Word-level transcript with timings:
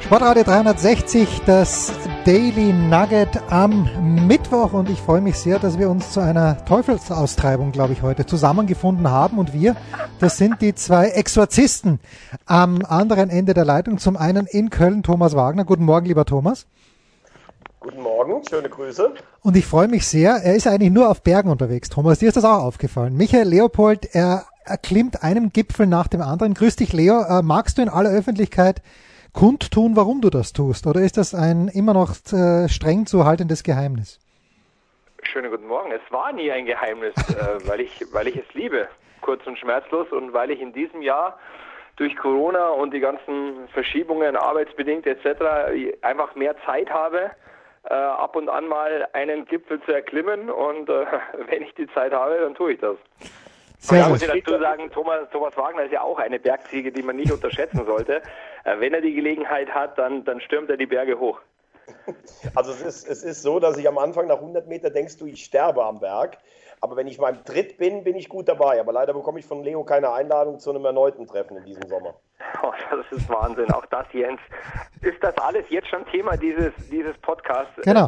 Sportradio 0.00 0.42
360, 0.42 1.42
das 1.46 1.92
Daily 2.24 2.72
Nugget 2.72 3.40
am 3.50 4.26
Mittwoch 4.26 4.72
und 4.72 4.90
ich 4.90 4.98
freue 5.00 5.20
mich 5.20 5.36
sehr, 5.36 5.58
dass 5.58 5.78
wir 5.78 5.88
uns 5.88 6.12
zu 6.12 6.20
einer 6.20 6.64
Teufelsaustreibung, 6.64 7.70
glaube 7.70 7.92
ich, 7.92 8.02
heute 8.02 8.26
zusammengefunden 8.26 9.10
haben 9.10 9.38
und 9.38 9.52
wir, 9.52 9.76
das 10.18 10.36
sind 10.36 10.60
die 10.62 10.74
zwei 10.74 11.08
Exorzisten 11.08 12.00
am 12.46 12.84
anderen 12.84 13.30
Ende 13.30 13.54
der 13.54 13.64
Leitung. 13.64 13.98
Zum 13.98 14.16
einen 14.16 14.46
in 14.46 14.70
Köln 14.70 15.02
Thomas 15.02 15.36
Wagner. 15.36 15.64
Guten 15.64 15.84
Morgen, 15.84 16.06
lieber 16.06 16.24
Thomas. 16.24 16.66
Guten 17.78 18.02
Morgen, 18.02 18.42
schöne 18.48 18.68
Grüße. 18.68 19.14
Und 19.42 19.56
ich 19.56 19.66
freue 19.66 19.88
mich 19.88 20.06
sehr, 20.06 20.36
er 20.42 20.54
ist 20.54 20.66
eigentlich 20.66 20.92
nur 20.92 21.08
auf 21.08 21.22
Bergen 21.22 21.50
unterwegs. 21.50 21.88
Thomas, 21.88 22.18
dir 22.18 22.28
ist 22.28 22.36
das 22.36 22.44
auch 22.44 22.62
aufgefallen. 22.62 23.16
Michael 23.16 23.48
Leopold, 23.48 24.14
er 24.14 24.46
erklimmt 24.64 25.22
einem 25.22 25.52
Gipfel 25.52 25.86
nach 25.86 26.08
dem 26.08 26.20
anderen. 26.20 26.54
Grüß 26.54 26.76
dich, 26.76 26.92
Leo. 26.92 27.22
Äh, 27.22 27.42
magst 27.42 27.78
du 27.78 27.82
in 27.82 27.88
aller 27.88 28.10
Öffentlichkeit 28.10 28.82
kundtun, 29.32 29.96
warum 29.96 30.20
du 30.20 30.30
das 30.30 30.52
tust? 30.52 30.86
Oder 30.86 31.00
ist 31.00 31.16
das 31.16 31.34
ein 31.34 31.68
immer 31.68 31.94
noch 31.94 32.10
äh, 32.32 32.68
streng 32.68 33.06
zu 33.06 33.24
haltendes 33.24 33.62
Geheimnis? 33.62 34.18
Schönen 35.22 35.50
guten 35.50 35.66
Morgen. 35.66 35.92
Es 35.92 36.12
war 36.12 36.32
nie 36.32 36.50
ein 36.50 36.66
Geheimnis, 36.66 37.14
äh, 37.28 37.68
weil, 37.68 37.80
ich, 37.80 38.00
weil 38.12 38.28
ich 38.28 38.36
es 38.36 38.54
liebe, 38.54 38.88
kurz 39.20 39.46
und 39.46 39.58
schmerzlos, 39.58 40.10
und 40.12 40.32
weil 40.32 40.50
ich 40.50 40.60
in 40.60 40.72
diesem 40.72 41.02
Jahr 41.02 41.38
durch 41.96 42.16
Corona 42.16 42.68
und 42.68 42.94
die 42.94 43.00
ganzen 43.00 43.68
Verschiebungen, 43.72 44.34
arbeitsbedingt 44.36 45.06
etc., 45.06 46.00
einfach 46.00 46.34
mehr 46.34 46.54
Zeit 46.64 46.88
habe, 46.88 47.30
äh, 47.84 47.94
ab 47.94 48.36
und 48.36 48.48
an 48.48 48.68
mal 48.68 49.08
einen 49.12 49.44
Gipfel 49.46 49.80
zu 49.82 49.92
erklimmen. 49.92 50.50
Und 50.50 50.88
äh, 50.88 51.06
wenn 51.48 51.62
ich 51.62 51.74
die 51.74 51.86
Zeit 51.88 52.12
habe, 52.12 52.38
dann 52.40 52.54
tue 52.54 52.72
ich 52.72 52.80
das. 52.80 52.96
Sehr, 53.80 54.08
muss 54.08 54.22
ich 54.22 54.28
dazu 54.28 54.58
sagen, 54.58 54.90
Thomas, 54.90 55.28
Thomas 55.32 55.56
Wagner 55.56 55.84
ist 55.84 55.92
ja 55.92 56.02
auch 56.02 56.18
eine 56.18 56.38
Bergziege, 56.38 56.92
die 56.92 57.02
man 57.02 57.16
nicht 57.16 57.32
unterschätzen 57.32 57.86
sollte. 57.86 58.20
Äh, 58.64 58.78
wenn 58.78 58.92
er 58.92 59.00
die 59.00 59.14
Gelegenheit 59.14 59.70
hat, 59.70 59.96
dann, 59.96 60.22
dann 60.24 60.40
stürmt 60.42 60.68
er 60.68 60.76
die 60.76 60.86
Berge 60.86 61.18
hoch. 61.18 61.40
Also 62.54 62.70
es 62.70 62.82
ist, 62.82 63.08
es 63.08 63.22
ist 63.22 63.42
so, 63.42 63.58
dass 63.58 63.76
ich 63.76 63.88
am 63.88 63.98
Anfang 63.98 64.26
nach 64.28 64.36
100 64.36 64.68
Meter 64.68 64.90
denkst 64.90 65.16
du, 65.18 65.26
ich 65.26 65.44
sterbe 65.44 65.84
am 65.84 65.98
Berg. 65.98 66.38
Aber 66.80 66.96
wenn 66.96 67.06
ich 67.06 67.18
beim 67.18 67.44
Tritt 67.44 67.78
bin, 67.78 68.04
bin 68.04 68.16
ich 68.16 68.28
gut 68.28 68.48
dabei. 68.48 68.80
Aber 68.80 68.92
leider 68.92 69.12
bekomme 69.12 69.38
ich 69.38 69.46
von 69.46 69.62
Leo 69.62 69.82
keine 69.84 70.12
Einladung 70.12 70.58
zu 70.58 70.70
einem 70.70 70.84
erneuten 70.84 71.26
Treffen 71.26 71.56
in 71.56 71.64
diesem 71.64 71.86
Sommer. 71.88 72.14
Oh, 72.62 72.72
das 72.90 73.18
ist 73.18 73.28
Wahnsinn. 73.28 73.70
Auch 73.72 73.86
das, 73.86 74.06
Jens. 74.12 74.40
Ist 75.02 75.22
das 75.22 75.36
alles 75.38 75.64
jetzt 75.68 75.88
schon 75.88 76.04
Thema 76.06 76.36
dieses, 76.36 76.72
dieses 76.90 77.16
Podcasts? 77.18 77.74
Genau. 77.82 78.06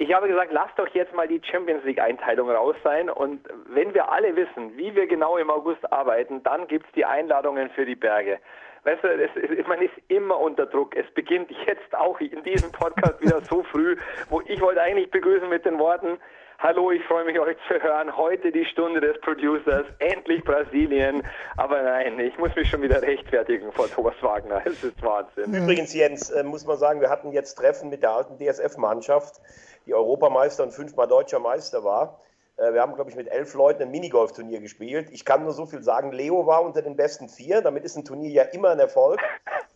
Ich 0.00 0.14
habe 0.14 0.28
gesagt, 0.28 0.52
lass 0.52 0.70
doch 0.76 0.86
jetzt 0.94 1.12
mal 1.12 1.26
die 1.26 1.40
Champions 1.42 1.84
League-Einteilung 1.84 2.48
raus 2.50 2.76
sein. 2.84 3.10
Und 3.10 3.48
wenn 3.66 3.92
wir 3.94 4.10
alle 4.12 4.36
wissen, 4.36 4.76
wie 4.76 4.94
wir 4.94 5.08
genau 5.08 5.36
im 5.36 5.50
August 5.50 5.92
arbeiten, 5.92 6.40
dann 6.44 6.68
gibt 6.68 6.86
es 6.86 6.92
die 6.92 7.04
Einladungen 7.04 7.68
für 7.70 7.84
die 7.84 7.96
Berge. 7.96 8.38
Weißt 8.84 9.02
du, 9.02 9.08
es, 9.08 9.30
es, 9.34 9.66
man 9.66 9.82
ist 9.82 9.94
immer 10.06 10.38
unter 10.38 10.66
Druck. 10.66 10.96
Es 10.96 11.10
beginnt 11.14 11.50
jetzt 11.66 11.96
auch 11.96 12.20
in 12.20 12.44
diesem 12.44 12.70
Podcast 12.70 13.20
wieder 13.20 13.40
so 13.40 13.64
früh, 13.64 13.96
wo 14.30 14.40
ich 14.46 14.60
wollte 14.60 14.80
eigentlich 14.80 15.10
begrüßen 15.10 15.48
mit 15.48 15.64
den 15.64 15.80
Worten, 15.80 16.18
Hallo, 16.60 16.90
ich 16.90 17.04
freue 17.04 17.24
mich, 17.24 17.38
euch 17.38 17.56
zu 17.68 17.80
hören. 17.80 18.16
Heute 18.16 18.50
die 18.50 18.64
Stunde 18.64 19.00
des 19.00 19.20
Producers. 19.20 19.86
Endlich 20.00 20.42
Brasilien. 20.42 21.22
Aber 21.56 21.80
nein, 21.80 22.18
ich 22.18 22.36
muss 22.36 22.52
mich 22.56 22.68
schon 22.68 22.82
wieder 22.82 23.00
rechtfertigen 23.00 23.70
vor 23.70 23.88
Thomas 23.88 24.16
Wagner. 24.22 24.60
Es 24.64 24.82
ist 24.82 25.00
Wahnsinn. 25.00 25.54
Übrigens, 25.54 25.94
Jens, 25.94 26.30
äh, 26.30 26.42
muss 26.42 26.66
man 26.66 26.76
sagen, 26.76 27.00
wir 27.00 27.10
hatten 27.10 27.30
jetzt 27.30 27.54
Treffen 27.54 27.90
mit 27.90 28.02
der 28.02 28.10
alten 28.10 28.38
DSF-Mannschaft 28.38 29.40
die 29.86 29.94
Europameister 29.94 30.62
und 30.62 30.72
fünfmal 30.72 31.08
deutscher 31.08 31.38
Meister 31.38 31.84
war. 31.84 32.20
Äh, 32.58 32.74
wir 32.74 32.82
haben, 32.82 32.94
glaube 32.94 33.10
ich, 33.10 33.16
mit 33.16 33.28
elf 33.28 33.54
Leuten 33.54 33.82
ein 33.82 33.90
Minigolf-Turnier 33.90 34.60
gespielt. 34.60 35.08
Ich 35.12 35.24
kann 35.24 35.44
nur 35.44 35.52
so 35.52 35.66
viel 35.66 35.82
sagen, 35.82 36.12
Leo 36.12 36.46
war 36.46 36.62
unter 36.62 36.82
den 36.82 36.96
besten 36.96 37.28
vier. 37.28 37.62
Damit 37.62 37.84
ist 37.84 37.96
ein 37.96 38.04
Turnier 38.04 38.30
ja 38.30 38.42
immer 38.42 38.70
ein 38.70 38.80
Erfolg. 38.80 39.20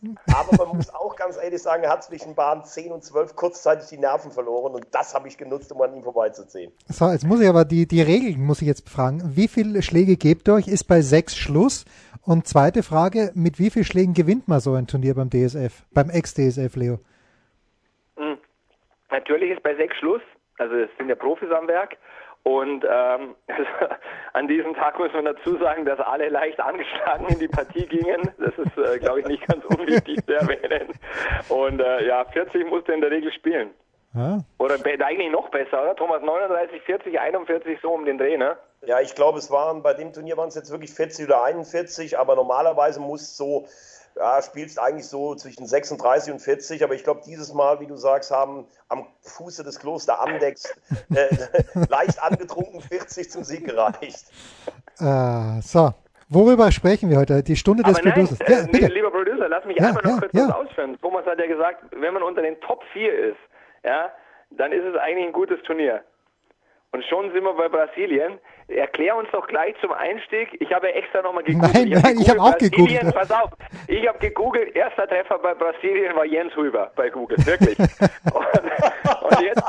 Aber 0.35 0.65
man 0.65 0.77
muss 0.77 0.93
auch 0.93 1.15
ganz 1.15 1.37
ehrlich 1.37 1.63
sagen, 1.63 1.85
er 1.85 1.91
hat 1.91 2.03
zwischen 2.03 2.35
Bahn 2.35 2.65
10 2.65 2.91
und 2.91 3.05
12 3.05 3.37
kurzzeitig 3.37 3.89
die 3.89 3.99
Nerven 3.99 4.33
verloren. 4.33 4.75
Und 4.75 4.87
das 4.91 5.15
habe 5.15 5.29
ich 5.29 5.39
genutzt, 5.39 5.71
um 5.71 5.81
an 5.81 5.95
ihm 5.95 6.03
vorbeizuziehen. 6.03 6.73
So, 6.89 7.09
jetzt 7.09 7.25
muss 7.25 7.41
ich 7.41 7.49
aber 7.49 7.65
die, 7.65 7.87
die 7.87 8.03
Regeln 8.03 8.45
muss 8.45 8.61
ich 8.61 8.67
jetzt 8.67 8.89
fragen. 8.89 9.23
Wie 9.37 9.47
viele 9.47 9.81
Schläge 9.83 10.17
gebt 10.17 10.49
ihr 10.49 10.55
euch? 10.55 10.67
Ist 10.67 10.85
bei 10.85 11.03
sechs 11.03 11.37
Schluss? 11.37 11.85
Und 12.25 12.47
zweite 12.47 12.83
Frage, 12.83 13.31
mit 13.35 13.59
wie 13.59 13.71
vielen 13.71 13.85
Schlägen 13.85 14.15
gewinnt 14.15 14.49
man 14.49 14.61
so 14.61 14.75
ein 14.75 14.87
Turnier 14.87 15.15
beim 15.15 15.31
DSF, 15.31 15.85
beim 15.93 16.11
Ex-DSF, 16.11 16.75
Leo? 16.77 16.99
Natürlich 19.13 19.51
ist 19.51 19.63
bei 19.63 19.75
sechs 19.75 19.97
Schluss, 19.99 20.23
also 20.59 20.75
es 20.75 20.91
sind 20.99 21.09
ja 21.09 21.15
Profis 21.15 21.51
am 21.51 21.69
Werk. 21.69 21.97
Und 22.45 22.85
ähm, 22.85 23.37
also 23.47 23.95
an 24.33 24.49
diesem 24.49 24.75
Tag 24.75 24.99
muss 24.99 25.13
man 25.13 25.27
dazu 25.27 25.57
sagen, 25.59 25.85
dass 25.85 26.01
alle 26.01 26.29
leicht 26.29 26.59
angeschlagen 26.61 27.27
in 27.29 27.39
die 27.39 27.49
Partie 27.49 27.87
gingen. 27.87 28.23
Das 28.39 28.55
ist, 28.59 28.77
äh, 28.77 28.99
glaube 28.99 29.21
ich, 29.21 29.27
nicht 29.27 29.47
ganz 29.47 29.65
unwichtig 29.65 30.25
zu 30.27 30.35
erwähnen. 30.35 30.89
Und 31.49 31.81
äh, 31.81 32.07
ja, 32.07 32.25
40 32.25 32.69
musste 32.69 32.93
in 32.93 33.01
der 33.01 33.11
Regel 33.11 33.33
spielen. 33.33 33.71
Ja. 34.15 34.41
Oder 34.59 34.75
eigentlich 34.75 35.31
noch 35.31 35.49
besser, 35.51 35.83
oder? 35.83 35.97
Thomas, 35.97 36.21
39, 36.23 36.83
40, 36.83 37.19
41 37.19 37.79
so 37.81 37.93
um 37.93 38.05
den 38.05 38.19
Dreh, 38.19 38.37
ne? 38.37 38.57
Ja, 38.85 39.01
ich 39.01 39.15
glaube, 39.15 39.39
es 39.39 39.51
waren 39.51 39.83
bei 39.83 39.95
dem 39.95 40.13
Turnier 40.13 40.37
waren 40.37 40.49
es 40.49 40.55
jetzt 40.55 40.71
wirklich 40.71 40.93
40 40.93 41.27
oder 41.27 41.45
41, 41.45 42.19
aber 42.19 42.35
normalerweise 42.35 43.01
muss 43.01 43.37
so 43.37 43.67
ja, 44.17 44.43
spielst 44.43 44.79
eigentlich 44.79 45.07
so 45.07 45.35
zwischen 45.35 45.67
36 45.67 46.33
und 46.33 46.41
40, 46.41 46.85
aber 46.85 46.95
ich 46.95 47.05
glaube, 47.05 47.23
dieses 47.27 47.53
Mal, 47.53 47.81
wie 47.81 47.87
du 47.87 47.97
sagst, 47.97 48.31
haben 48.31 48.67
am 48.89 49.07
Fuße 49.23 49.65
des 49.65 49.79
Kloster 49.79 50.21
Amdex 50.21 50.75
äh, 51.15 51.29
leicht 51.89 52.23
angetrunken 52.23 52.81
40 52.81 53.31
zum 53.31 53.45
Sieg 53.45 53.67
gereicht. 53.67 54.25
Äh, 54.99 55.61
so, 55.63 55.93
worüber 56.29 56.71
sprechen 56.71 57.11
wir 57.11 57.19
heute? 57.19 57.43
Die 57.43 57.57
Stunde 57.57 57.83
des 57.83 57.97
aber 57.97 58.09
nein, 58.09 58.15
Producers. 58.15 58.39
Ja, 58.49 58.67
bitte. 58.67 58.87
Lieber 58.87 59.11
Producer, 59.11 59.49
lass 59.49 59.65
mich 59.65 59.79
ja, 59.79 59.89
einmal 59.89 60.03
noch 60.03 60.11
ja, 60.11 60.19
kurz 60.19 60.33
ja. 60.33 60.49
was 60.49 60.55
ausführen. 60.55 60.99
Thomas 61.01 61.27
hat 61.27 61.39
ja 61.39 61.47
gesagt, 61.47 61.85
wenn 61.93 62.15
man 62.15 62.23
unter 62.23 62.43
den 62.43 62.61
Top 62.61 62.83
4 62.93 63.31
ist, 63.31 63.39
ja, 63.85 64.11
dann 64.51 64.73
ist 64.73 64.85
es 64.85 64.97
eigentlich 64.97 65.27
ein 65.27 65.33
gutes 65.33 65.63
Turnier. 65.63 66.03
Und 66.93 67.05
schon 67.07 67.33
sind 67.33 67.43
wir 67.43 67.55
bei 67.55 67.69
Brasilien. 67.69 68.39
Erklär 68.69 69.17
uns 69.17 69.29
doch 69.33 69.47
gleich 69.47 69.75
zum 69.81 69.93
Einstieg. 69.93 70.57
Ich 70.61 70.73
habe 70.73 70.93
extra 70.95 71.23
nochmal 71.23 71.45
gegoogelt. 71.45 71.75
Nein, 71.75 71.89
nein, 72.03 72.19
ich 72.19 72.29
habe 72.31 72.41
hab 72.41 72.55
auch 72.55 72.59
gegoogelt. 72.59 73.15
Pass 73.15 73.31
auf, 73.31 73.51
ich 73.87 74.07
habe 74.07 74.19
gegoogelt. 74.19 74.75
Erster 74.75 75.07
Treffer 75.07 75.39
bei 75.39 75.55
Brasilien 75.55 76.15
war 76.15 76.25
Jens 76.25 76.55
Huber 76.57 76.91
bei 76.97 77.11
Google. 77.11 77.37
Wirklich. 77.45 77.79
und, 77.79 77.87
und, 77.87 79.41
jetzt, 79.41 79.63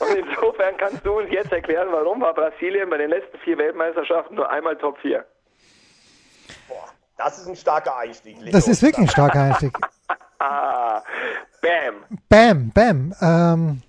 und 0.00 0.16
insofern 0.16 0.76
kannst 0.76 1.04
du 1.04 1.18
uns 1.18 1.30
jetzt 1.30 1.52
erklären, 1.52 1.88
warum 1.90 2.20
war 2.20 2.34
Brasilien 2.34 2.88
bei 2.88 2.98
den 2.98 3.10
letzten 3.10 3.38
vier 3.38 3.58
Weltmeisterschaften 3.58 4.36
nur 4.36 4.48
einmal 4.48 4.76
Top 4.76 4.98
4? 4.98 5.24
Boah, 6.68 6.88
das 7.16 7.38
ist 7.38 7.48
ein 7.48 7.56
starker 7.56 7.96
Einstieg. 7.96 8.40
Leo. 8.40 8.52
Das 8.52 8.68
ist 8.68 8.82
wirklich 8.82 9.06
ein 9.06 9.10
starker 9.10 9.42
Einstieg. 9.42 9.76
ah, 10.38 11.02
bam. 11.60 12.04
Bam, 12.28 12.70
bam. 12.72 13.14
Ähm, 13.20 13.82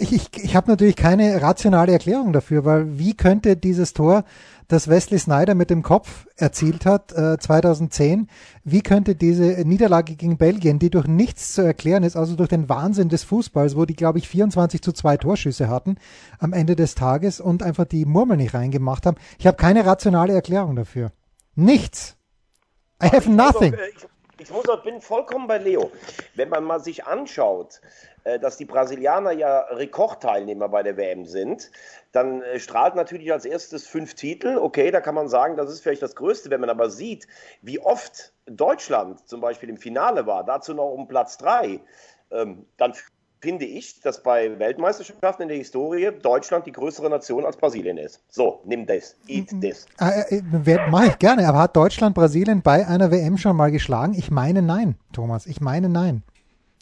ich, 0.00 0.12
ich, 0.12 0.44
ich 0.44 0.56
habe 0.56 0.70
natürlich 0.70 0.96
keine 0.96 1.42
rationale 1.42 1.92
Erklärung 1.92 2.32
dafür, 2.32 2.64
weil 2.64 2.98
wie 2.98 3.14
könnte 3.14 3.56
dieses 3.56 3.92
Tor, 3.92 4.24
das 4.68 4.88
Wesley 4.88 5.18
Snyder 5.18 5.54
mit 5.54 5.68
dem 5.68 5.82
Kopf 5.82 6.26
erzielt 6.36 6.86
hat, 6.86 7.12
äh, 7.12 7.38
2010, 7.38 8.28
wie 8.62 8.82
könnte 8.82 9.16
diese 9.16 9.64
Niederlage 9.64 10.14
gegen 10.14 10.38
Belgien, 10.38 10.78
die 10.78 10.90
durch 10.90 11.06
nichts 11.06 11.54
zu 11.54 11.62
erklären 11.62 12.04
ist, 12.04 12.16
also 12.16 12.36
durch 12.36 12.48
den 12.48 12.68
Wahnsinn 12.68 13.08
des 13.08 13.24
Fußballs, 13.24 13.76
wo 13.76 13.84
die, 13.84 13.96
glaube 13.96 14.18
ich, 14.18 14.28
24 14.28 14.80
zu 14.80 14.92
2 14.92 15.16
Torschüsse 15.16 15.68
hatten 15.68 15.96
am 16.38 16.52
Ende 16.52 16.76
des 16.76 16.94
Tages 16.94 17.40
und 17.40 17.62
einfach 17.62 17.84
die 17.84 18.04
Murmel 18.04 18.36
nicht 18.36 18.54
reingemacht 18.54 19.06
haben. 19.06 19.16
Ich 19.38 19.46
habe 19.46 19.56
keine 19.56 19.84
rationale 19.84 20.32
Erklärung 20.32 20.76
dafür. 20.76 21.10
Nichts. 21.56 22.16
I 23.02 23.06
have 23.06 23.30
nothing. 23.30 23.74
Ich, 23.74 24.06
ich 24.40 24.50
muss 24.50 24.68
auch, 24.68 24.82
bin 24.82 25.00
vollkommen 25.00 25.46
bei 25.46 25.58
Leo. 25.58 25.90
Wenn 26.34 26.48
man 26.48 26.64
mal 26.64 26.80
sich 26.80 27.04
anschaut, 27.06 27.80
äh, 27.82 28.09
dass 28.38 28.56
die 28.56 28.64
Brasilianer 28.64 29.32
ja 29.32 29.60
Rekordteilnehmer 29.70 30.68
bei 30.68 30.82
der 30.82 30.96
WM 30.96 31.26
sind, 31.26 31.70
dann 32.12 32.42
äh, 32.42 32.58
strahlt 32.58 32.94
natürlich 32.94 33.32
als 33.32 33.44
erstes 33.44 33.86
fünf 33.86 34.14
Titel. 34.14 34.58
Okay, 34.58 34.90
da 34.90 35.00
kann 35.00 35.14
man 35.14 35.28
sagen, 35.28 35.56
das 35.56 35.70
ist 35.70 35.80
vielleicht 35.80 36.02
das 36.02 36.14
Größte. 36.14 36.50
Wenn 36.50 36.60
man 36.60 36.70
aber 36.70 36.90
sieht, 36.90 37.26
wie 37.62 37.78
oft 37.78 38.32
Deutschland 38.46 39.26
zum 39.28 39.40
Beispiel 39.40 39.68
im 39.68 39.76
Finale 39.76 40.26
war, 40.26 40.44
dazu 40.44 40.74
noch 40.74 40.90
um 40.90 41.08
Platz 41.08 41.38
drei, 41.38 41.80
ähm, 42.30 42.66
dann 42.76 42.94
finde 43.40 43.64
ich, 43.64 44.00
dass 44.00 44.22
bei 44.22 44.58
Weltmeisterschaften 44.58 45.42
in 45.42 45.48
der 45.48 45.56
Historie 45.56 46.10
Deutschland 46.22 46.66
die 46.66 46.72
größere 46.72 47.08
Nation 47.08 47.44
als 47.46 47.56
Brasilien 47.56 47.96
ist. 47.96 48.20
So, 48.28 48.60
nimm 48.64 48.86
das, 48.86 49.16
eat 49.26 49.52
mhm. 49.52 49.60
this. 49.60 49.86
Äh, 49.98 50.36
äh, 50.36 50.90
Mache 50.90 51.06
ich 51.06 51.18
gerne, 51.18 51.48
aber 51.48 51.58
hat 51.58 51.76
Deutschland 51.76 52.14
Brasilien 52.14 52.62
bei 52.62 52.86
einer 52.86 53.10
WM 53.10 53.38
schon 53.38 53.56
mal 53.56 53.70
geschlagen? 53.70 54.14
Ich 54.14 54.30
meine 54.30 54.62
nein, 54.62 54.96
Thomas, 55.12 55.46
ich 55.46 55.60
meine 55.60 55.88
nein. 55.88 56.22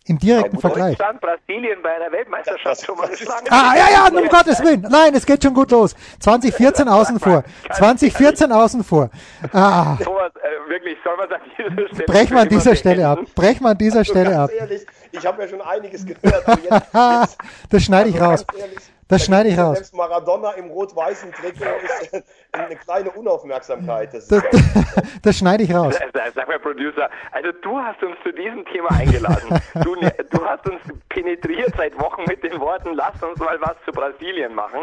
Im 0.06 0.18
direkten 0.18 0.58
Vergleich. 0.58 0.96
Deutschland, 0.96 1.20
Brasilien 1.20 1.82
bei 1.82 1.94
einer 1.94 2.10
Weltmeisterschaft 2.10 2.84
schon 2.86 2.96
mal 2.96 3.08
geschlagen. 3.08 3.46
Ah, 3.50 3.74
ja, 3.76 3.86
ja, 3.92 4.06
um 4.08 4.26
Gottes 4.28 4.58
Willen. 4.62 4.80
Nein, 4.88 5.14
es 5.14 5.26
geht 5.26 5.42
schon 5.42 5.52
gut 5.52 5.70
los. 5.70 5.94
2014 6.20 6.88
außen 6.88 7.20
vor. 7.20 7.44
2014 7.72 8.50
außen 8.50 8.84
vor. 8.84 9.10
Ah. 9.52 9.96
Thomas, 10.02 10.32
äh, 10.36 10.70
wirklich, 10.70 10.96
soll 11.04 11.14
man 11.18 11.30
an 11.30 11.40
dieser 11.58 11.88
Stelle... 11.88 12.06
Brech 12.06 12.30
mal 12.30 12.40
an 12.42 12.48
dieser 12.48 12.74
Stelle 12.76 13.06
ab. 13.06 13.18
Brech 13.34 13.60
mal 13.60 13.70
an 13.72 13.78
dieser 13.78 13.98
Also 13.98 14.12
Stelle 14.12 14.30
ganz 14.30 14.50
ab. 14.50 14.56
ehrlich, 14.58 14.86
ich 15.12 15.26
habe 15.26 15.42
ja 15.42 15.48
schon 15.48 15.60
einiges 15.60 16.06
gehört. 16.06 16.48
Aber 16.48 16.58
jetzt, 16.62 16.70
jetzt, 16.94 17.38
Das 17.68 17.82
schneide 17.82 18.08
ich 18.08 18.14
also 18.20 18.30
raus. 18.30 18.46
ganz 18.46 18.60
ehrlich, 18.60 18.78
Das 19.08 19.20
da 19.22 19.24
schneide 19.26 19.48
ich 19.48 19.58
raus. 19.58 19.76
Selbst 19.78 19.94
Maradona 19.94 20.52
im 20.52 20.66
rot-weißen 20.70 21.32
Trikot 21.32 21.64
ist 22.02 22.12
äh, 22.14 22.22
eine 22.52 22.76
kleine 22.76 23.10
Unaufmerksamkeit. 23.10 24.12
Das 24.12 24.28
Das, 24.28 24.42
das 25.22 25.38
schneide 25.38 25.62
ich 25.64 25.74
raus. 25.74 25.98
Sag- 26.34 26.48
mal, 26.48 26.58
Producer, 26.58 27.08
also 27.32 27.50
du 27.62 27.78
hast 27.78 28.02
uns 28.02 28.16
zu 28.22 28.32
diesem 28.32 28.64
Thema 28.66 28.90
eingeladen. 28.92 29.60
Du, 29.82 29.94
ne- 29.96 30.14
du 30.30 30.44
hast 30.44 30.68
uns 30.68 30.80
penetriert 31.08 31.72
seit 31.76 31.98
Wochen 32.00 32.24
mit 32.28 32.42
den 32.42 32.58
Worten, 32.60 32.94
lasst 32.94 33.22
uns 33.22 33.38
mal 33.38 33.58
was 33.60 33.76
zu 33.84 33.92
Brasilien 33.92 34.54
machen. 34.54 34.80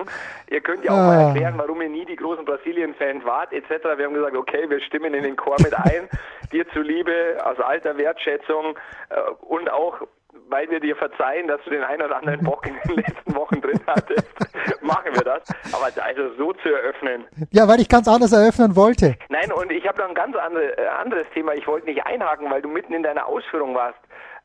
Ihr 0.49 0.61
könnt 0.61 0.83
ja 0.83 0.91
auch 0.91 0.95
mal 0.97 1.17
Ah. 1.17 1.27
erklären, 1.29 1.53
warum 1.57 1.81
ihr 1.81 1.89
nie 1.89 2.05
die 2.05 2.15
großen 2.15 2.45
Brasilien-Fans 2.45 3.23
wart, 3.25 3.53
etc. 3.53 3.69
Wir 3.97 4.05
haben 4.05 4.13
gesagt, 4.13 4.35
okay, 4.35 4.69
wir 4.69 4.79
stimmen 4.81 5.13
in 5.13 5.23
den 5.23 5.35
Chor 5.35 5.55
mit 5.61 5.73
ein. 5.75 6.09
Dir 6.51 6.67
zuliebe, 6.69 7.13
aus 7.43 7.59
alter 7.59 7.97
Wertschätzung 7.97 8.77
äh, 9.09 9.15
und 9.41 9.69
auch 9.71 10.01
weil 10.49 10.69
wir 10.69 10.79
dir 10.79 10.95
verzeihen, 10.95 11.47
dass 11.47 11.59
du 11.63 11.69
den 11.71 11.83
einen 11.83 12.01
oder 12.03 12.17
anderen 12.17 12.43
Bock 12.43 12.65
in 12.67 12.75
den 12.87 12.97
letzten 13.03 13.35
Wochen 13.35 13.61
drin 13.61 13.79
hattest, 13.87 14.27
machen 14.81 15.13
wir 15.13 15.23
das. 15.23 15.43
Aber 15.73 15.85
also 16.03 16.33
so 16.37 16.53
zu 16.53 16.69
eröffnen, 16.69 17.25
Ja, 17.51 17.67
weil 17.67 17.79
ich 17.81 17.89
ganz 17.89 18.07
anders 18.07 18.31
eröffnen 18.31 18.75
wollte. 18.75 19.15
Nein, 19.29 19.51
und 19.51 19.71
ich 19.71 19.87
habe 19.87 19.99
noch 20.01 20.09
ein 20.09 20.15
ganz 20.15 20.35
andere, 20.35 20.77
äh, 20.77 20.87
anderes 20.87 21.25
Thema. 21.33 21.53
Ich 21.53 21.65
wollte 21.67 21.87
nicht 21.87 22.05
einhaken, 22.05 22.49
weil 22.51 22.61
du 22.61 22.69
mitten 22.69 22.93
in 22.93 23.03
deiner 23.03 23.25
Ausführung 23.27 23.73
warst. 23.75 23.99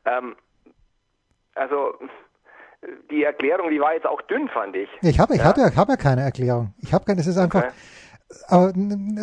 Ähm, 0.05 0.35
also 1.55 1.93
die 3.11 3.23
Erklärung, 3.23 3.69
die 3.69 3.79
war 3.79 3.93
jetzt 3.93 4.07
auch 4.07 4.21
dünn, 4.23 4.47
fand 4.49 4.75
ich. 4.75 4.89
Ich 5.01 5.19
habe 5.19 5.33
ich 5.35 5.39
Ja. 5.39 5.45
hab 5.45 5.57
ja, 5.57 5.75
hab 5.75 5.89
ja 5.89 5.95
keine 5.97 6.21
Erklärung. 6.21 6.73
Ich 6.81 6.93
habe 6.93 7.05
keine, 7.05 7.21
es 7.21 7.27
ist 7.27 7.37
einfach, 7.37 7.63
Okay. 7.65 7.71
aber 8.47 8.73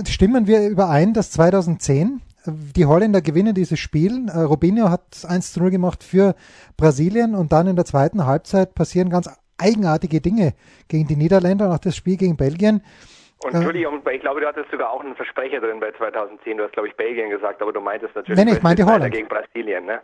stimmen 0.07 0.47
wir 0.47 0.69
überein, 0.69 1.13
dass 1.13 1.33
2010 1.33 2.21
äh, 2.21 2.28
die 2.53 2.87
Holländer 2.87 3.21
gewinnen 3.21 3.55
dieses 3.55 3.79
Spiel. 3.79 4.29
Äh, 4.29 4.41
Robinho 4.41 4.91
hat 4.91 5.25
1 5.27 5.53
zu 5.53 5.61
0 5.61 5.71
gemacht 5.71 6.03
für 6.03 6.35
Brasilien 6.77 7.35
und 7.35 7.53
dann 7.53 7.67
in 7.67 7.77
der 7.77 7.85
zweiten 7.85 8.27
Halbzeit 8.27 8.75
passieren 8.75 9.11
ganz 9.11 9.29
eigenartige 9.59 10.21
Dinge 10.21 10.55
gegen 10.89 11.07
die 11.07 11.17
Niederländer 11.17 11.67
und 11.67 11.73
auch 11.73 11.79
das 11.79 11.97
Spiel 11.97 12.17
gegen 12.17 12.37
Belgien. 12.37 12.83
Und 13.45 13.55
Äh. 13.55 13.57
Entschuldigung, 13.57 14.01
ich 14.13 14.21
glaube, 14.21 14.41
du 14.41 14.47
hattest 14.47 14.71
sogar 14.71 14.91
auch 14.91 15.03
einen 15.03 15.15
Versprecher 15.15 15.61
drin 15.61 15.81
bei 15.81 15.93
2010. 15.93 16.57
Du 16.57 16.65
hast, 16.65 16.73
glaube 16.73 16.89
ich, 16.89 16.97
Belgien 16.97 17.31
gesagt, 17.31 17.63
aber 17.63 17.73
du 17.73 17.81
meintest 17.81 18.15
natürlich 18.15 18.39
Nein, 18.39 18.55
ich 18.55 18.63
meinte 18.63 18.85
Holland. 18.85 19.13
Gegen 19.15 19.29
Brasilien, 19.29 19.87
ne? 19.87 20.01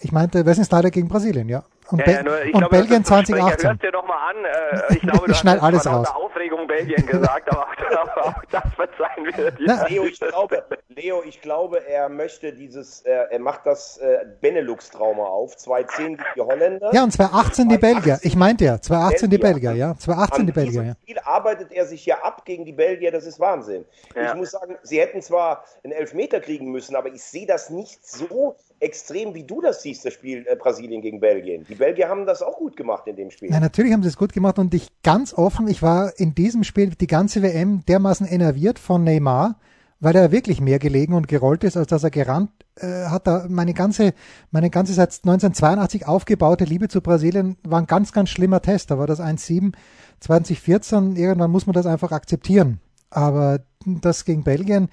Ich 0.00 0.12
meinte 0.12 0.44
Wesley 0.44 0.90
gegen 0.90 1.08
Brasilien, 1.08 1.48
ja. 1.48 1.64
Und, 1.90 2.00
Ja, 2.00 2.12
ja, 2.14 2.22
nur, 2.22 2.42
ich 2.42 2.52
und 2.52 2.60
glaube, 2.60 2.76
Belgien 2.76 3.02
das 3.02 3.10
ist 3.10 3.12
ein 3.12 3.26
Versprecher. 3.26 3.58
2018. 3.58 3.68
Hörst 3.68 3.82
dir 3.82 3.92
doch 3.92 4.06
mal 4.06 4.30
an. 4.30 4.36
Äh, 4.44 4.94
ich 4.94 5.00
glaube, 5.02 5.30
Ich 5.30 5.36
schneid 5.36 5.56
hast 5.56 5.64
alles 5.64 5.86
raus. 5.86 6.08
Aufregung 6.08 6.66
Belgien 6.66 7.06
gesagt, 7.06 7.48
aber 7.50 7.62
auch, 7.62 8.00
aber 8.00 8.26
auch 8.26 8.44
das 8.50 8.64
verzeihen 8.74 9.24
wir 9.24 9.50
dir. 9.52 9.52
Na, 9.60 9.86
Leo, 9.86 10.04
ich 10.04 10.18
glaube, 10.18 10.64
Leo, 10.88 11.22
ich 11.24 11.40
glaube, 11.40 11.86
er 11.86 12.08
möchte 12.08 12.52
dieses, 12.52 13.02
äh, 13.02 13.10
er 13.30 13.38
macht 13.38 13.60
das 13.64 13.98
äh, 13.98 14.18
Benelux-Trauma 14.40 15.22
auf. 15.22 15.56
2010 15.56 16.16
gegen 16.16 16.28
die 16.34 16.40
Holländer. 16.40 16.90
Ja, 16.92 17.04
und 17.04 17.12
2018 17.12 17.68
die 17.68 17.78
Belgier. 17.78 18.18
Ich 18.22 18.34
meinte 18.34 18.64
ja, 18.64 18.80
2018 18.80 19.30
die 19.30 19.38
Belgier, 19.38 19.72
ja. 19.72 19.96
2018 19.96 20.40
An 20.40 20.46
die 20.46 20.52
Belgier, 20.52 20.82
ja. 20.82 20.94
Spiel 21.02 21.18
arbeitet 21.20 21.72
er 21.72 21.86
sich 21.86 22.04
ja 22.04 22.18
ab 22.22 22.44
gegen 22.44 22.64
die 22.64 22.72
Belgier, 22.72 23.12
das 23.12 23.26
ist 23.26 23.38
Wahnsinn. 23.38 23.84
Ja. 24.14 24.30
Ich 24.30 24.34
muss 24.34 24.50
sagen, 24.50 24.76
sie 24.82 25.00
hätten 25.00 25.22
zwar 25.22 25.64
einen 25.84 25.92
Elfmeter 25.92 26.40
kriegen 26.40 26.72
müssen, 26.72 26.96
aber 26.96 27.08
ich 27.08 27.22
sehe 27.22 27.46
das 27.46 27.70
nicht 27.70 28.04
so 28.06 28.56
extrem, 28.80 29.34
wie 29.34 29.44
du 29.44 29.60
das 29.60 29.82
siehst, 29.82 30.04
das 30.04 30.12
Spiel 30.12 30.46
äh, 30.46 30.56
Brasilien 30.56 31.00
gegen 31.00 31.20
Belgien. 31.20 31.64
Die 31.68 31.74
Belgier 31.74 32.08
haben 32.08 32.26
das 32.26 32.42
auch 32.42 32.56
gut 32.56 32.76
gemacht 32.76 33.06
in 33.06 33.16
dem 33.16 33.30
Spiel. 33.30 33.50
Ja, 33.50 33.60
natürlich 33.60 33.92
haben 33.92 34.02
sie 34.02 34.08
es 34.08 34.16
gut 34.16 34.32
gemacht 34.32 34.58
und 34.58 34.74
ich 34.74 34.88
ganz 35.02 35.32
offen, 35.34 35.68
ich 35.68 35.82
war 35.82 36.18
in 36.18 36.34
diesem 36.34 36.64
Spiel 36.64 36.90
die 36.90 37.06
ganze 37.06 37.42
WM 37.42 37.84
dermaßen 37.86 38.26
enerviert 38.26 38.78
von 38.78 39.04
Neymar, 39.04 39.58
weil 39.98 40.14
er 40.14 40.30
wirklich 40.30 40.60
mehr 40.60 40.78
gelegen 40.78 41.14
und 41.14 41.26
gerollt 41.28 41.64
ist, 41.64 41.76
als 41.76 41.86
dass 41.86 42.04
er 42.04 42.10
gerannt 42.10 42.50
äh, 42.76 43.06
hat. 43.06 43.26
Da 43.26 43.46
meine 43.48 43.72
ganze, 43.72 44.12
meine 44.50 44.68
ganze 44.68 44.92
seit 44.92 45.08
1982 45.08 46.06
aufgebaute 46.06 46.64
Liebe 46.64 46.88
zu 46.88 47.00
Brasilien 47.00 47.56
war 47.62 47.80
ein 47.80 47.86
ganz, 47.86 48.12
ganz 48.12 48.28
schlimmer 48.28 48.60
Test. 48.60 48.90
Da 48.90 48.98
war 48.98 49.06
das 49.06 49.20
1-7 49.20 49.72
2014. 50.20 51.16
Irgendwann 51.16 51.50
muss 51.50 51.66
man 51.66 51.74
das 51.74 51.86
einfach 51.86 52.12
akzeptieren. 52.12 52.80
Aber 53.08 53.60
das 53.86 54.24
gegen 54.24 54.44
Belgien, 54.44 54.88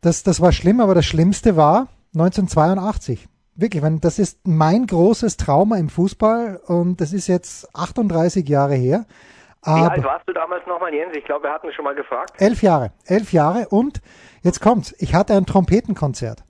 das, 0.00 0.22
das 0.22 0.40
war 0.40 0.52
schlimm, 0.52 0.80
aber 0.80 0.94
das 0.94 1.06
Schlimmste 1.06 1.56
war 1.56 1.88
1982. 2.14 3.28
Wirklich, 3.54 3.82
wenn, 3.82 4.00
das 4.00 4.18
ist 4.18 4.46
mein 4.46 4.86
großes 4.86 5.36
Trauma 5.36 5.76
im 5.78 5.88
Fußball 5.88 6.60
und 6.66 7.00
das 7.00 7.12
ist 7.12 7.26
jetzt 7.26 7.74
38 7.74 8.48
Jahre 8.48 8.74
her. 8.74 9.04
Wie 9.64 9.70
alt 9.70 9.92
Aber 9.92 10.04
warst 10.04 10.28
du 10.28 10.32
damals 10.32 10.64
nochmal, 10.66 10.94
Jens? 10.94 11.16
Ich 11.16 11.24
glaube, 11.24 11.44
wir 11.44 11.52
hatten 11.52 11.72
schon 11.72 11.84
mal 11.84 11.94
gefragt. 11.94 12.40
elf 12.40 12.62
Jahre, 12.62 12.92
elf 13.06 13.32
Jahre 13.32 13.68
und 13.68 14.00
jetzt 14.42 14.60
kommt's. 14.60 14.94
Ich 14.98 15.14
hatte 15.14 15.34
ein 15.34 15.46
Trompetenkonzert. 15.46 16.44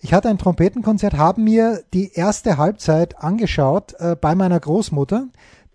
Ich 0.00 0.14
hatte 0.14 0.28
ein 0.28 0.38
Trompetenkonzert, 0.38 1.14
haben 1.14 1.44
mir 1.44 1.82
die 1.92 2.12
erste 2.14 2.56
Halbzeit 2.56 3.18
angeschaut 3.18 3.94
äh, 3.98 4.16
bei 4.18 4.34
meiner 4.34 4.58
Großmutter, 4.58 5.26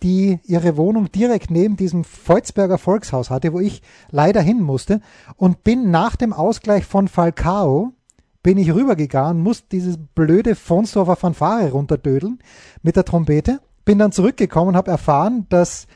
die 0.02 0.40
ihre 0.44 0.78
Wohnung 0.78 1.12
direkt 1.12 1.52
neben 1.52 1.78
diesem 1.78 2.04
Volzberger 2.04 2.78
Volkshaus 2.78 3.30
hatte, 3.30 3.54
wo 3.54 3.60
ich 3.60 3.82
leider 4.10 4.42
hin 4.42 4.62
musste 4.62 5.02
und 5.38 5.64
bin 5.64 5.92
nach 5.92 6.16
dem 6.16 6.34
Ausgleich 6.34 6.86
von 6.86 7.08
Falcao 7.08 7.94
bin 8.44 8.58
ich 8.58 8.74
rübergegangen, 8.74 9.42
musste 9.42 9.70
dieses 9.70 9.98
blöde 10.14 10.56
Fonsdorfer 10.56 11.16
Fanfare 11.16 11.72
runterdödeln 11.72 12.40
mit 12.84 12.96
der 12.96 13.06
Trompete, 13.06 13.60
bin 13.86 14.00
dann 14.00 14.12
zurückgekommen, 14.12 14.76
habe 14.76 14.92
erfahren, 14.92 15.48
dass 15.50 15.88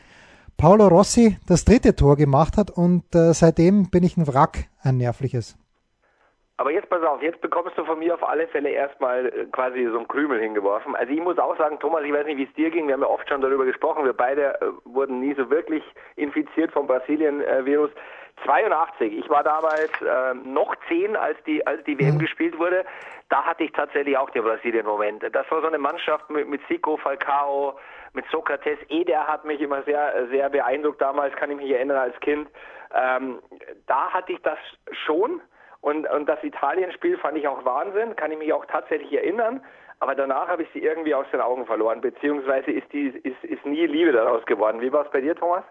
Paolo 0.58 0.88
Rossi 0.88 1.38
das 1.48 1.66
dritte 1.66 1.96
Tor 1.96 2.16
gemacht 2.16 2.58
hat 2.58 2.72
und 2.72 3.04
äh, 3.14 3.34
seitdem 3.34 3.92
bin 3.92 4.04
ich 4.04 4.18
ein 4.18 4.28
Wrack, 4.28 4.70
ein 4.82 4.98
nervliches. 4.98 5.56
Aber 6.60 6.72
jetzt 6.72 6.90
pass 6.90 7.04
auf, 7.04 7.22
jetzt 7.22 7.40
bekommst 7.42 7.78
du 7.78 7.86
von 7.86 8.00
mir 8.00 8.16
auf 8.16 8.28
alle 8.28 8.48
Fälle 8.48 8.70
erstmal 8.70 9.28
äh, 9.28 9.46
quasi 9.52 9.88
so 9.92 9.98
einen 10.00 10.08
Krümel 10.08 10.40
hingeworfen. 10.40 10.96
Also 10.96 11.14
ich 11.14 11.22
muss 11.22 11.38
auch 11.38 11.56
sagen, 11.58 11.78
Thomas, 11.80 12.04
ich 12.04 12.12
weiß 12.12 12.26
nicht, 12.26 12.38
wie 12.38 12.46
es 12.46 12.54
dir 12.54 12.72
ging, 12.72 12.88
wir 12.88 12.96
haben 12.96 13.02
ja 13.02 13.08
oft 13.08 13.30
schon 13.30 13.42
darüber 13.42 13.66
gesprochen, 13.66 14.06
wir 14.06 14.14
beide 14.14 14.60
äh, 14.60 14.66
wurden 14.86 15.20
nie 15.20 15.36
so 15.36 15.52
wirklich 15.52 15.84
infiziert 16.16 16.72
vom 16.72 16.88
Brasilien-Virus. 16.88 17.92
82, 18.44 19.18
ich 19.18 19.30
war 19.30 19.44
damals 19.44 19.92
äh, 20.02 20.34
noch 20.34 20.76
10, 20.88 21.16
als 21.16 21.38
die, 21.46 21.66
als 21.66 21.84
die 21.86 21.98
WM 22.00 22.20
gespielt 22.20 22.58
wurde. 22.58 22.86
Da 23.30 23.44
hatte 23.44 23.64
ich 23.64 23.72
tatsächlich 23.72 24.18
auch 24.18 24.30
den 24.30 24.44
Brasilien-Moment. 24.44 25.24
Das 25.34 25.50
war 25.52 25.62
so 25.62 25.68
eine 25.68 25.78
Mannschaft 25.78 26.30
mit, 26.30 26.48
mit 26.48 26.62
Zico, 26.68 26.98
Falcao, 26.98 27.78
mit 28.14 28.26
Sokrates. 28.32 28.80
Eder 28.90 29.28
hat 29.28 29.44
mich 29.44 29.60
immer 29.60 29.84
sehr, 29.84 30.28
sehr 30.30 30.50
beeindruckt 30.50 31.02
damals, 31.02 31.36
kann 31.36 31.52
ich 31.52 31.58
mich 31.58 31.72
erinnern 31.72 31.98
als 31.98 32.20
Kind. 32.22 32.50
Ähm, 32.94 33.40
da 33.88 34.12
hatte 34.12 34.34
ich 34.34 34.42
das 34.44 34.60
schon. 35.06 35.42
Und, 35.82 36.10
und 36.10 36.28
das 36.28 36.44
Italien-Spiel 36.44 37.18
fand 37.18 37.38
ich 37.38 37.48
auch 37.48 37.64
Wahnsinn, 37.66 38.16
kann 38.16 38.32
ich 38.32 38.38
mich 38.38 38.54
auch 38.54 38.66
tatsächlich 38.66 39.14
erinnern. 39.14 39.64
Aber 40.00 40.16
danach 40.16 40.48
habe 40.48 40.64
ich 40.64 40.70
sie 40.74 40.80
irgendwie 40.80 41.16
aus 41.16 41.26
den 41.32 41.42
Augen 41.42 41.66
verloren, 41.66 42.02
beziehungsweise 42.02 42.72
ist, 42.72 42.92
die, 42.94 43.08
ist, 43.08 43.44
ist 43.44 43.66
nie 43.66 43.88
Liebe 43.88 44.12
daraus 44.12 44.46
geworden. 44.46 44.80
Wie 44.80 44.92
war 44.94 45.06
es 45.06 45.12
bei 45.12 45.22
dir, 45.22 45.36
Thomas? 45.36 45.64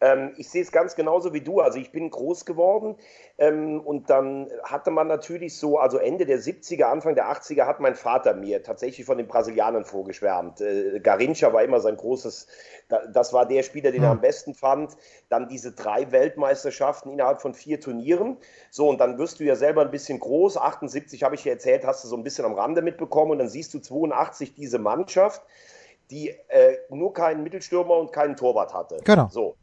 Ähm, 0.00 0.32
ich 0.36 0.50
sehe 0.50 0.62
es 0.62 0.72
ganz 0.72 0.96
genauso 0.96 1.32
wie 1.32 1.40
du. 1.40 1.60
Also 1.60 1.78
ich 1.78 1.92
bin 1.92 2.10
groß 2.10 2.44
geworden 2.44 2.96
ähm, 3.38 3.80
und 3.80 4.10
dann 4.10 4.50
hatte 4.62 4.90
man 4.90 5.06
natürlich 5.06 5.56
so, 5.56 5.78
also 5.78 5.98
Ende 5.98 6.26
der 6.26 6.38
70er, 6.38 6.84
Anfang 6.84 7.14
der 7.14 7.30
80er 7.30 7.66
hat 7.66 7.80
mein 7.80 7.94
Vater 7.94 8.34
mir 8.34 8.62
tatsächlich 8.62 9.06
von 9.06 9.18
den 9.18 9.28
Brasilianern 9.28 9.84
vorgeschwärmt. 9.84 10.60
Äh, 10.60 11.00
Garincha 11.00 11.52
war 11.52 11.62
immer 11.62 11.80
sein 11.80 11.96
großes, 11.96 12.46
da, 12.88 13.06
das 13.06 13.32
war 13.32 13.46
der 13.46 13.62
Spieler, 13.62 13.92
den 13.92 14.02
er 14.02 14.10
am 14.10 14.20
besten 14.20 14.54
fand. 14.54 14.96
Dann 15.28 15.48
diese 15.48 15.72
drei 15.72 16.10
Weltmeisterschaften 16.10 17.12
innerhalb 17.12 17.40
von 17.40 17.54
vier 17.54 17.80
Turnieren. 17.80 18.36
So, 18.70 18.88
und 18.88 19.00
dann 19.00 19.18
wirst 19.18 19.40
du 19.40 19.44
ja 19.44 19.56
selber 19.56 19.82
ein 19.82 19.90
bisschen 19.90 20.18
groß. 20.20 20.56
78 20.56 21.22
habe 21.22 21.34
ich 21.34 21.44
ja 21.44 21.52
erzählt, 21.52 21.86
hast 21.86 22.04
du 22.04 22.08
so 22.08 22.16
ein 22.16 22.22
bisschen 22.22 22.44
am 22.44 22.54
Rande 22.54 22.82
mitbekommen 22.82 23.32
und 23.32 23.38
dann 23.38 23.48
siehst 23.48 23.72
du 23.74 23.78
82 23.78 24.54
diese 24.54 24.78
Mannschaft, 24.78 25.42
die 26.10 26.30
äh, 26.48 26.76
nur 26.90 27.14
keinen 27.14 27.42
Mittelstürmer 27.42 27.96
und 27.96 28.12
keinen 28.12 28.36
Torwart 28.36 28.74
hatte. 28.74 28.98
Genau. 29.04 29.28
So. 29.30 29.56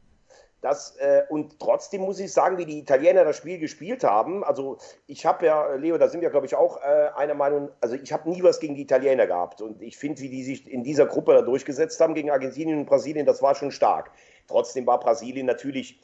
Das, 0.61 0.95
äh, 0.97 1.23
und 1.29 1.59
trotzdem 1.59 2.01
muss 2.01 2.19
ich 2.19 2.31
sagen, 2.31 2.59
wie 2.59 2.65
die 2.65 2.77
Italiener 2.77 3.25
das 3.25 3.35
Spiel 3.35 3.57
gespielt 3.57 4.03
haben. 4.03 4.43
Also 4.43 4.77
ich 5.07 5.25
habe 5.25 5.47
ja, 5.47 5.73
Leo, 5.73 5.97
da 5.97 6.07
sind 6.07 6.21
wir, 6.21 6.29
glaube 6.29 6.45
ich, 6.45 6.53
auch 6.55 6.77
äh, 6.81 7.09
einer 7.15 7.33
Meinung, 7.33 7.71
also 7.81 7.95
ich 7.95 8.13
habe 8.13 8.29
nie 8.29 8.43
was 8.43 8.59
gegen 8.59 8.75
die 8.75 8.83
Italiener 8.83 9.25
gehabt. 9.25 9.61
Und 9.61 9.81
ich 9.81 9.97
finde, 9.97 10.21
wie 10.21 10.29
die 10.29 10.43
sich 10.43 10.69
in 10.71 10.83
dieser 10.83 11.07
Gruppe 11.07 11.33
da 11.33 11.41
durchgesetzt 11.41 11.99
haben 11.99 12.13
gegen 12.13 12.29
Argentinien 12.29 12.77
und 12.77 12.85
Brasilien, 12.85 13.25
das 13.25 13.41
war 13.41 13.55
schon 13.55 13.71
stark. 13.71 14.11
Trotzdem 14.47 14.85
war 14.85 14.99
Brasilien 14.99 15.47
natürlich 15.47 15.99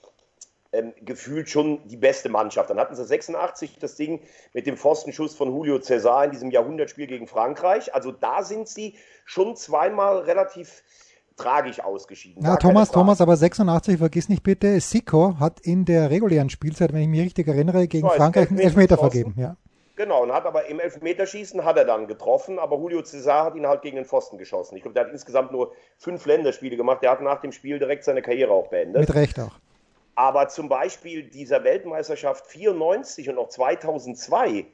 ähm, 0.71 0.93
gefühlt 1.01 1.49
schon 1.49 1.87
die 1.87 1.95
beste 1.95 2.29
Mannschaft. 2.29 2.71
Dann 2.71 2.79
hatten 2.79 2.95
sie 2.95 3.05
86 3.05 3.77
das 3.79 3.95
Ding 3.95 4.21
mit 4.53 4.65
dem 4.65 4.75
Pfostenschuss 4.75 5.35
von 5.35 5.49
Julio 5.49 5.75
César 5.77 6.25
in 6.25 6.31
diesem 6.31 6.49
Jahrhundertspiel 6.49 7.05
gegen 7.05 7.27
Frankreich. 7.27 7.93
Also 7.93 8.11
da 8.11 8.41
sind 8.43 8.67
sie 8.67 8.95
schon 9.23 9.55
zweimal 9.55 10.19
relativ 10.21 10.83
tragisch 11.37 11.79
ausgeschieden. 11.79 12.43
Ja, 12.43 12.57
keine 12.57 12.73
Thomas. 12.73 12.91
Thomas, 12.91 13.21
aber 13.21 13.37
86, 13.37 13.97
vergiss 13.97 14.27
nicht 14.27 14.43
bitte, 14.43 14.79
Sico 14.81 15.39
hat 15.39 15.59
in 15.61 15.85
der 15.85 16.09
regulären 16.09 16.49
Spielzeit, 16.49 16.91
wenn 16.93 17.01
ich 17.01 17.07
mich 17.07 17.21
richtig 17.21 17.47
erinnere, 17.47 17.87
gegen 17.87 18.07
als 18.07 18.17
Frankreich 18.17 18.49
einen 18.49 18.59
Elfmeter 18.59 18.95
Elfmeter 18.95 18.97
vergeben. 18.97 19.33
Ja. 19.37 19.55
Genau, 19.95 20.21
und 20.21 20.31
hat 20.31 20.45
aber 20.45 20.67
im 20.67 20.79
Elfmeterschießen 20.79 21.65
hat 21.65 21.77
er 21.77 21.85
dann 21.85 22.05
getroffen, 22.07 22.59
aber 22.59 22.77
Julio 22.77 23.01
Cesar 23.01 23.45
hat 23.45 23.55
ihn 23.55 23.65
halt 23.65 23.81
gegen 23.81 23.95
den 23.95 24.05
Pfosten 24.05 24.37
geschossen. 24.37 24.75
Ich 24.75 24.83
glaube, 24.83 24.93
der 24.93 25.05
hat 25.05 25.11
insgesamt 25.11 25.51
nur 25.51 25.73
fünf 25.97 26.23
Länderspiele 26.27 26.77
gemacht. 26.77 27.01
Der 27.01 27.09
hat 27.09 27.21
nach 27.21 27.41
dem 27.41 27.51
Spiel 27.51 27.79
direkt 27.79 28.03
seine 28.03 28.21
Karriere 28.21 28.51
auch 28.51 28.67
beendet. 28.67 28.99
Mit 28.99 29.15
Recht 29.15 29.39
auch. 29.39 29.53
Aber 30.13 30.49
zum 30.49 30.69
Beispiel 30.69 31.23
dieser 31.23 31.63
Weltmeisterschaft 31.63 32.45
94 32.45 33.29
und 33.29 33.39
auch 33.39 33.49
2002 33.49 34.65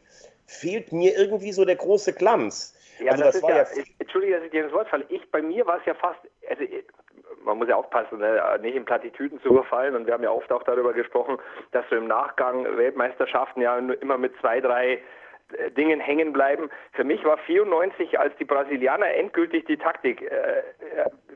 fehlt 0.46 0.92
mir 0.92 1.18
irgendwie 1.18 1.54
so 1.54 1.64
der 1.64 1.78
große 1.78 2.12
Glanz. 2.14 2.74
Ja, 3.00 3.12
also 3.12 3.24
das, 3.24 3.34
das 3.34 3.44
war 3.44 3.50
ja, 3.52 3.64
ja 3.64 3.84
Entschuldige, 4.00 4.36
dass 4.36 4.44
ich 4.44 4.52
dir 4.52 4.64
das 4.64 4.74
Wort 4.74 4.88
falle. 4.90 5.06
Ich, 5.10 5.30
bei 5.32 5.42
mir 5.42 5.66
war 5.66 5.78
es 5.78 5.86
ja 5.86 5.94
fast, 5.94 6.20
also 6.50 6.64
man 7.44 7.58
muss 7.58 7.68
ja 7.68 7.76
aufpassen, 7.76 8.20
ne, 8.20 8.42
nicht 8.62 8.76
in 8.76 8.86
Plattitüden 8.86 9.42
zu 9.42 9.50
überfallen. 9.50 9.96
Und 9.96 10.06
wir 10.06 10.14
haben 10.14 10.24
ja 10.24 10.32
oft 10.32 10.52
auch 10.52 10.64
darüber 10.64 10.94
gesprochen, 10.94 11.38
dass 11.72 11.90
wir 11.90 11.98
im 11.98 12.08
Nachgang 12.08 12.66
Weltmeisterschaften 12.78 13.62
ja 13.62 13.78
immer 13.78 14.18
mit 14.18 14.34
zwei, 14.40 14.62
drei 14.62 15.02
äh, 15.58 15.72
Dingen 15.72 16.00
hängen 16.00 16.34
bleiben. 16.34 16.70
Für 16.94 17.04
mich 17.04 17.24
war 17.24 17.38
94, 17.38 18.20
als 18.20 18.36
die 18.38 18.46
Brasilianer 18.46 19.14
endgültig 19.14 19.66
die 19.66 19.78
Taktik 19.78 20.22
äh, 20.22 20.64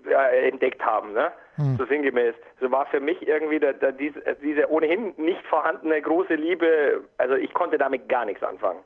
äh, 0.10 0.48
entdeckt 0.48 0.84
haben, 0.84 1.14
ne? 1.14 1.32
Hm. 1.56 1.76
so 1.78 1.86
sinngemäß, 1.86 2.36
so 2.62 2.70
war 2.72 2.86
für 2.86 3.00
mich 3.00 3.28
irgendwie 3.28 3.60
der, 3.60 3.74
der, 3.74 3.92
diese, 3.92 4.22
diese 4.44 4.70
ohnehin 4.70 5.14
nicht 5.18 5.44
vorhandene 5.48 6.00
große 6.00 6.36
Liebe, 6.36 7.04
also 7.18 7.34
ich 7.34 7.52
konnte 7.54 7.80
damit 7.80 8.08
gar 8.10 8.26
nichts 8.26 8.44
anfangen. 8.44 8.80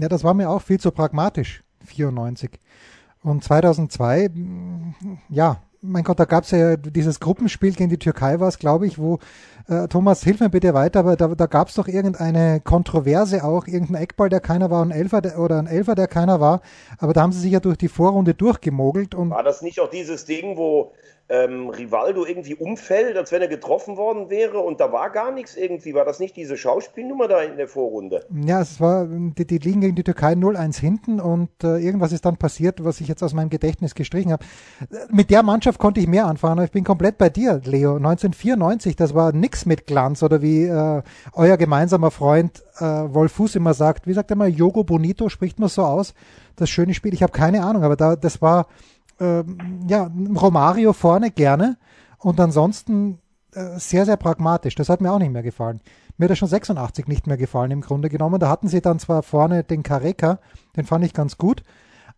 Ja, 0.00 0.08
das 0.08 0.24
war 0.24 0.34
mir 0.34 0.50
auch 0.50 0.60
viel 0.60 0.78
zu 0.78 0.90
pragmatisch, 0.90 1.62
94. 1.84 2.50
Und 3.22 3.42
2002, 3.44 4.30
ja, 5.28 5.60
mein 5.80 6.04
Gott, 6.04 6.18
da 6.18 6.24
gab 6.24 6.44
es 6.44 6.50
ja 6.50 6.76
dieses 6.76 7.20
Gruppenspiel 7.20 7.72
gegen 7.72 7.90
die 7.90 7.98
Türkei, 7.98 8.40
war 8.40 8.48
es, 8.48 8.58
glaube 8.58 8.86
ich, 8.86 8.98
wo, 8.98 9.18
äh, 9.68 9.86
Thomas, 9.88 10.22
hilf 10.22 10.40
mir 10.40 10.50
bitte 10.50 10.74
weiter, 10.74 11.00
aber 11.00 11.16
da, 11.16 11.28
da 11.28 11.46
gab 11.46 11.68
es 11.68 11.74
doch 11.74 11.88
irgendeine 11.88 12.60
Kontroverse 12.60 13.44
auch, 13.44 13.66
irgendein 13.66 14.02
Eckball, 14.02 14.28
der 14.28 14.40
keiner 14.40 14.70
war, 14.70 14.84
ein 14.84 14.90
Elfer 14.90 15.20
der, 15.20 15.38
oder 15.38 15.58
ein 15.58 15.66
Elfer, 15.66 15.94
der 15.94 16.08
keiner 16.08 16.40
war, 16.40 16.62
aber 16.98 17.12
da 17.12 17.22
haben 17.22 17.32
sie 17.32 17.40
sich 17.40 17.52
ja 17.52 17.60
durch 17.60 17.78
die 17.78 17.88
Vorrunde 17.88 18.34
durchgemogelt. 18.34 19.14
Und 19.14 19.30
war 19.30 19.42
das 19.42 19.62
nicht 19.62 19.80
auch 19.80 19.90
dieses 19.90 20.24
Ding, 20.24 20.56
wo 20.56 20.92
ähm, 21.28 21.68
Rivaldo 21.68 22.24
irgendwie 22.24 22.54
umfällt, 22.54 23.16
als 23.16 23.32
wenn 23.32 23.42
er 23.42 23.48
getroffen 23.48 23.96
worden 23.96 24.30
wäre 24.30 24.60
und 24.60 24.80
da 24.80 24.92
war 24.92 25.10
gar 25.10 25.30
nichts 25.30 25.56
irgendwie. 25.56 25.94
War 25.94 26.04
das 26.04 26.20
nicht 26.20 26.36
diese 26.36 26.56
Schauspielnummer 26.56 27.28
da 27.28 27.42
in 27.42 27.56
der 27.56 27.68
Vorrunde? 27.68 28.24
Ja, 28.46 28.60
es 28.62 28.80
war, 28.80 29.06
die, 29.06 29.46
die 29.46 29.58
liegen 29.58 29.82
gegen 29.82 29.94
die 29.94 30.04
Türkei 30.04 30.32
0-1 30.32 30.80
hinten 30.80 31.20
und 31.20 31.50
äh, 31.62 31.78
irgendwas 31.78 32.12
ist 32.12 32.24
dann 32.24 32.38
passiert, 32.38 32.82
was 32.82 33.00
ich 33.00 33.08
jetzt 33.08 33.22
aus 33.22 33.34
meinem 33.34 33.50
Gedächtnis 33.50 33.94
gestrichen 33.94 34.32
habe. 34.32 34.44
Mit 35.10 35.30
der 35.30 35.42
Mannschaft 35.42 35.78
konnte 35.78 36.00
ich 36.00 36.06
mehr 36.06 36.26
anfangen, 36.26 36.58
aber 36.58 36.64
ich 36.64 36.70
bin 36.70 36.84
komplett 36.84 37.18
bei 37.18 37.28
dir, 37.28 37.60
Leo. 37.64 37.96
1994, 37.96 38.96
das 38.96 39.14
war 39.14 39.32
nix 39.32 39.66
mit 39.66 39.86
Glanz 39.86 40.22
oder 40.22 40.40
wie 40.40 40.64
äh, 40.64 41.02
euer 41.34 41.56
gemeinsamer 41.58 42.10
Freund 42.10 42.62
äh, 42.78 42.84
Wolf 42.84 43.32
Fuß 43.32 43.56
immer 43.56 43.74
sagt, 43.74 44.06
wie 44.06 44.14
sagt 44.14 44.30
er 44.30 44.36
mal, 44.36 44.48
Yogo 44.48 44.82
Bonito, 44.84 45.28
spricht 45.28 45.58
man 45.58 45.68
so 45.68 45.82
aus, 45.82 46.14
das 46.56 46.70
schöne 46.70 46.94
Spiel. 46.94 47.12
Ich 47.12 47.22
habe 47.22 47.32
keine 47.32 47.64
Ahnung, 47.64 47.82
aber 47.82 47.96
da, 47.96 48.16
das 48.16 48.40
war 48.40 48.66
ähm, 49.20 49.86
ja, 49.88 50.10
Romario 50.36 50.92
vorne 50.92 51.30
gerne 51.30 51.76
und 52.18 52.40
ansonsten 52.40 53.18
äh, 53.52 53.78
sehr, 53.78 54.04
sehr 54.04 54.16
pragmatisch. 54.16 54.74
Das 54.74 54.88
hat 54.88 55.00
mir 55.00 55.12
auch 55.12 55.18
nicht 55.18 55.32
mehr 55.32 55.42
gefallen. 55.42 55.80
Mir 56.16 56.24
hat 56.24 56.30
er 56.30 56.36
schon 56.36 56.48
86 56.48 57.06
nicht 57.06 57.26
mehr 57.26 57.36
gefallen 57.36 57.70
im 57.70 57.80
Grunde 57.80 58.08
genommen. 58.08 58.40
Da 58.40 58.48
hatten 58.48 58.68
sie 58.68 58.80
dann 58.80 58.98
zwar 58.98 59.22
vorne 59.22 59.64
den 59.64 59.82
Kareka, 59.82 60.38
den 60.76 60.84
fand 60.84 61.04
ich 61.04 61.14
ganz 61.14 61.38
gut, 61.38 61.62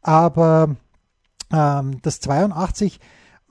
aber 0.03 0.77
ähm, 1.53 1.99
das 2.03 2.21
82 2.21 3.01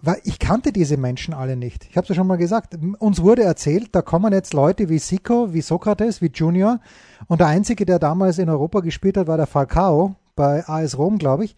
weil 0.01 0.21
ich 0.23 0.39
kannte 0.39 0.71
diese 0.71 0.97
Menschen 0.97 1.33
alle 1.33 1.57
nicht. 1.57 1.85
Ich 1.89 1.97
habe 1.97 2.03
es 2.03 2.09
ja 2.09 2.15
schon 2.15 2.27
mal 2.27 2.37
gesagt. 2.37 2.77
Uns 2.99 3.21
wurde 3.21 3.43
erzählt, 3.43 3.89
da 3.93 4.01
kommen 4.01 4.31
jetzt 4.31 4.53
Leute 4.53 4.87
wie 4.89 4.99
Sico, 4.99 5.53
wie 5.53 5.61
Sokrates, 5.61 6.21
wie 6.21 6.31
Junior. 6.33 6.79
Und 7.27 7.41
der 7.41 7.47
einzige, 7.47 7.85
der 7.85 7.99
damals 7.99 8.37
in 8.37 8.49
Europa 8.49 8.79
gespielt 8.79 9.17
hat, 9.17 9.27
war 9.27 9.37
der 9.37 9.47
Falcao 9.47 10.15
bei 10.35 10.67
AS 10.67 10.97
Rom, 10.97 11.17
glaube 11.17 11.45
ich. 11.45 11.55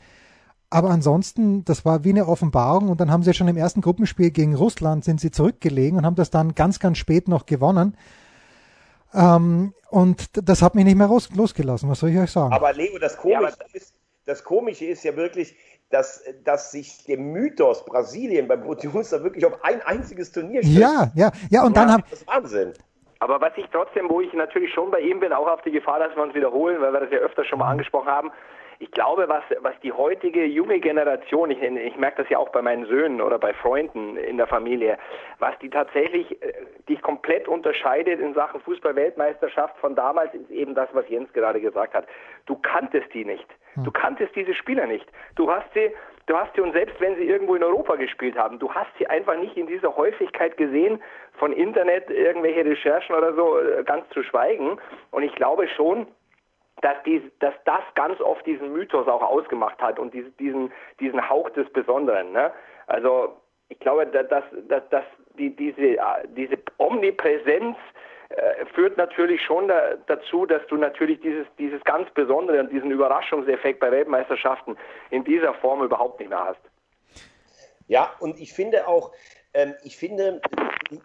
Aber 0.73 0.89
ansonsten, 0.89 1.65
das 1.65 1.83
war 1.83 2.05
wie 2.05 2.11
eine 2.11 2.27
Offenbarung 2.27 2.87
und 2.87 3.01
dann 3.01 3.11
haben 3.11 3.23
sie 3.23 3.33
schon 3.33 3.49
im 3.49 3.57
ersten 3.57 3.81
Gruppenspiel 3.81 4.31
gegen 4.31 4.55
Russland 4.55 5.03
sind 5.03 5.19
sie 5.19 5.29
zurückgelegen 5.29 5.97
und 5.97 6.05
haben 6.05 6.15
das 6.15 6.31
dann 6.31 6.55
ganz, 6.55 6.79
ganz 6.79 6.97
spät 6.97 7.27
noch 7.27 7.45
gewonnen. 7.45 7.97
Ähm, 9.13 9.73
und 9.89 10.29
das 10.47 10.61
hat 10.61 10.73
mich 10.75 10.85
nicht 10.85 10.95
mehr 10.95 11.09
losgelassen, 11.35 11.89
was 11.89 11.99
soll 11.99 12.11
ich 12.11 12.17
euch 12.17 12.31
sagen? 12.31 12.53
Aber 12.53 12.71
Leo, 12.71 12.97
das 12.99 13.17
Komische, 13.17 13.57
ja, 13.59 13.65
ist, 13.73 13.93
das 14.25 14.45
Komische 14.45 14.85
ist 14.85 15.03
ja 15.03 15.13
wirklich, 15.17 15.57
dass, 15.89 16.23
dass 16.45 16.71
sich 16.71 17.03
der 17.03 17.17
Mythos 17.17 17.83
Brasilien 17.83 18.47
beim 18.47 18.63
Producer 18.63 19.21
wirklich 19.23 19.45
auf 19.45 19.61
ein 19.65 19.81
einziges 19.81 20.31
Turnier 20.31 20.63
stellt. 20.63 20.77
Ja, 20.77 21.11
ja, 21.15 21.31
ja, 21.49 21.65
und 21.65 21.75
dann 21.75 21.91
haben. 21.91 22.03
Das 22.09 22.25
Wahnsinn. 22.25 22.71
Aber 23.19 23.41
was 23.41 23.51
ich 23.57 23.65
trotzdem, 23.73 24.09
wo 24.09 24.21
ich 24.21 24.31
natürlich 24.31 24.73
schon 24.73 24.89
bei 24.89 25.01
ihm 25.01 25.19
bin, 25.19 25.33
auch 25.33 25.47
auf 25.47 25.61
die 25.63 25.71
Gefahr, 25.71 25.99
dass 25.99 26.15
wir 26.15 26.23
uns 26.23 26.33
wiederholen, 26.33 26.79
weil 26.79 26.93
wir 26.93 27.01
das 27.01 27.11
ja 27.11 27.17
öfter 27.17 27.43
schon 27.43 27.59
mal 27.59 27.65
mhm. 27.65 27.71
angesprochen 27.71 28.07
haben, 28.07 28.31
ich 28.81 28.89
glaube, 28.89 29.29
was, 29.29 29.43
was 29.59 29.79
die 29.83 29.91
heutige 29.91 30.43
junge 30.43 30.79
Generation, 30.79 31.51
ich, 31.51 31.61
ich 31.61 31.97
merke 31.97 32.23
das 32.23 32.29
ja 32.29 32.39
auch 32.39 32.49
bei 32.49 32.63
meinen 32.63 32.87
Söhnen 32.87 33.21
oder 33.21 33.37
bei 33.37 33.53
Freunden 33.53 34.17
in 34.17 34.37
der 34.37 34.47
Familie, 34.47 34.97
was 35.37 35.57
die 35.59 35.69
tatsächlich 35.69 36.41
äh, 36.41 36.53
dich 36.89 36.99
komplett 37.03 37.47
unterscheidet 37.47 38.19
in 38.19 38.33
Sachen 38.33 38.59
Fußball-Weltmeisterschaft 38.61 39.77
von 39.77 39.95
damals, 39.95 40.33
ist 40.33 40.49
eben 40.49 40.73
das, 40.73 40.89
was 40.93 41.07
Jens 41.09 41.31
gerade 41.33 41.61
gesagt 41.61 41.93
hat. 41.93 42.07
Du 42.47 42.55
kanntest 42.55 43.13
die 43.13 43.23
nicht. 43.23 43.45
Du 43.75 43.85
hm. 43.85 43.93
kanntest 43.93 44.35
diese 44.35 44.55
Spieler 44.55 44.87
nicht. 44.87 45.07
Du 45.35 45.51
hast 45.51 45.71
sie, 45.75 45.91
du 46.25 46.35
hast 46.35 46.55
sie 46.55 46.61
und 46.61 46.73
selbst 46.73 46.99
wenn 46.99 47.15
sie 47.17 47.25
irgendwo 47.25 47.53
in 47.53 47.63
Europa 47.63 47.97
gespielt 47.97 48.35
haben, 48.35 48.57
du 48.57 48.73
hast 48.73 48.89
sie 48.97 49.05
einfach 49.05 49.37
nicht 49.37 49.57
in 49.57 49.67
dieser 49.67 49.95
Häufigkeit 49.95 50.57
gesehen, 50.57 50.99
von 51.33 51.53
Internet 51.53 52.09
irgendwelche 52.09 52.65
Recherchen 52.65 53.13
oder 53.13 53.35
so 53.35 53.59
äh, 53.59 53.83
ganz 53.83 54.09
zu 54.09 54.23
schweigen. 54.23 54.79
Und 55.11 55.21
ich 55.21 55.35
glaube 55.35 55.67
schon, 55.67 56.07
dass, 56.81 56.95
dies, 57.05 57.21
dass 57.39 57.53
das 57.65 57.81
ganz 57.95 58.19
oft 58.21 58.45
diesen 58.45 58.73
Mythos 58.73 59.07
auch 59.07 59.21
ausgemacht 59.21 59.81
hat 59.81 59.99
und 59.99 60.13
diesen, 60.13 60.71
diesen 60.99 61.29
Hauch 61.29 61.49
des 61.51 61.71
Besonderen. 61.71 62.31
Ne? 62.31 62.51
Also 62.87 63.37
ich 63.69 63.79
glaube, 63.79 64.05
dass, 64.07 64.43
dass, 64.67 64.89
dass 64.89 65.05
die, 65.37 65.55
diese, 65.55 65.97
diese 66.35 66.57
Omnipräsenz 66.77 67.77
äh, 68.29 68.65
führt 68.73 68.97
natürlich 68.97 69.41
schon 69.41 69.67
da, 69.67 69.95
dazu, 70.07 70.45
dass 70.45 70.65
du 70.67 70.77
natürlich 70.77 71.19
dieses, 71.19 71.45
dieses 71.57 71.83
ganz 71.83 72.09
Besondere 72.11 72.59
und 72.59 72.71
diesen 72.71 72.91
Überraschungseffekt 72.91 73.79
bei 73.79 73.91
Weltmeisterschaften 73.91 74.77
in 75.09 75.23
dieser 75.23 75.53
Form 75.55 75.83
überhaupt 75.83 76.19
nicht 76.19 76.29
mehr 76.29 76.45
hast. 76.45 76.61
Ja, 77.87 78.09
und 78.19 78.39
ich 78.39 78.53
finde 78.53 78.87
auch, 78.87 79.11
ähm, 79.53 79.73
ich 79.83 79.97
finde, 79.97 80.41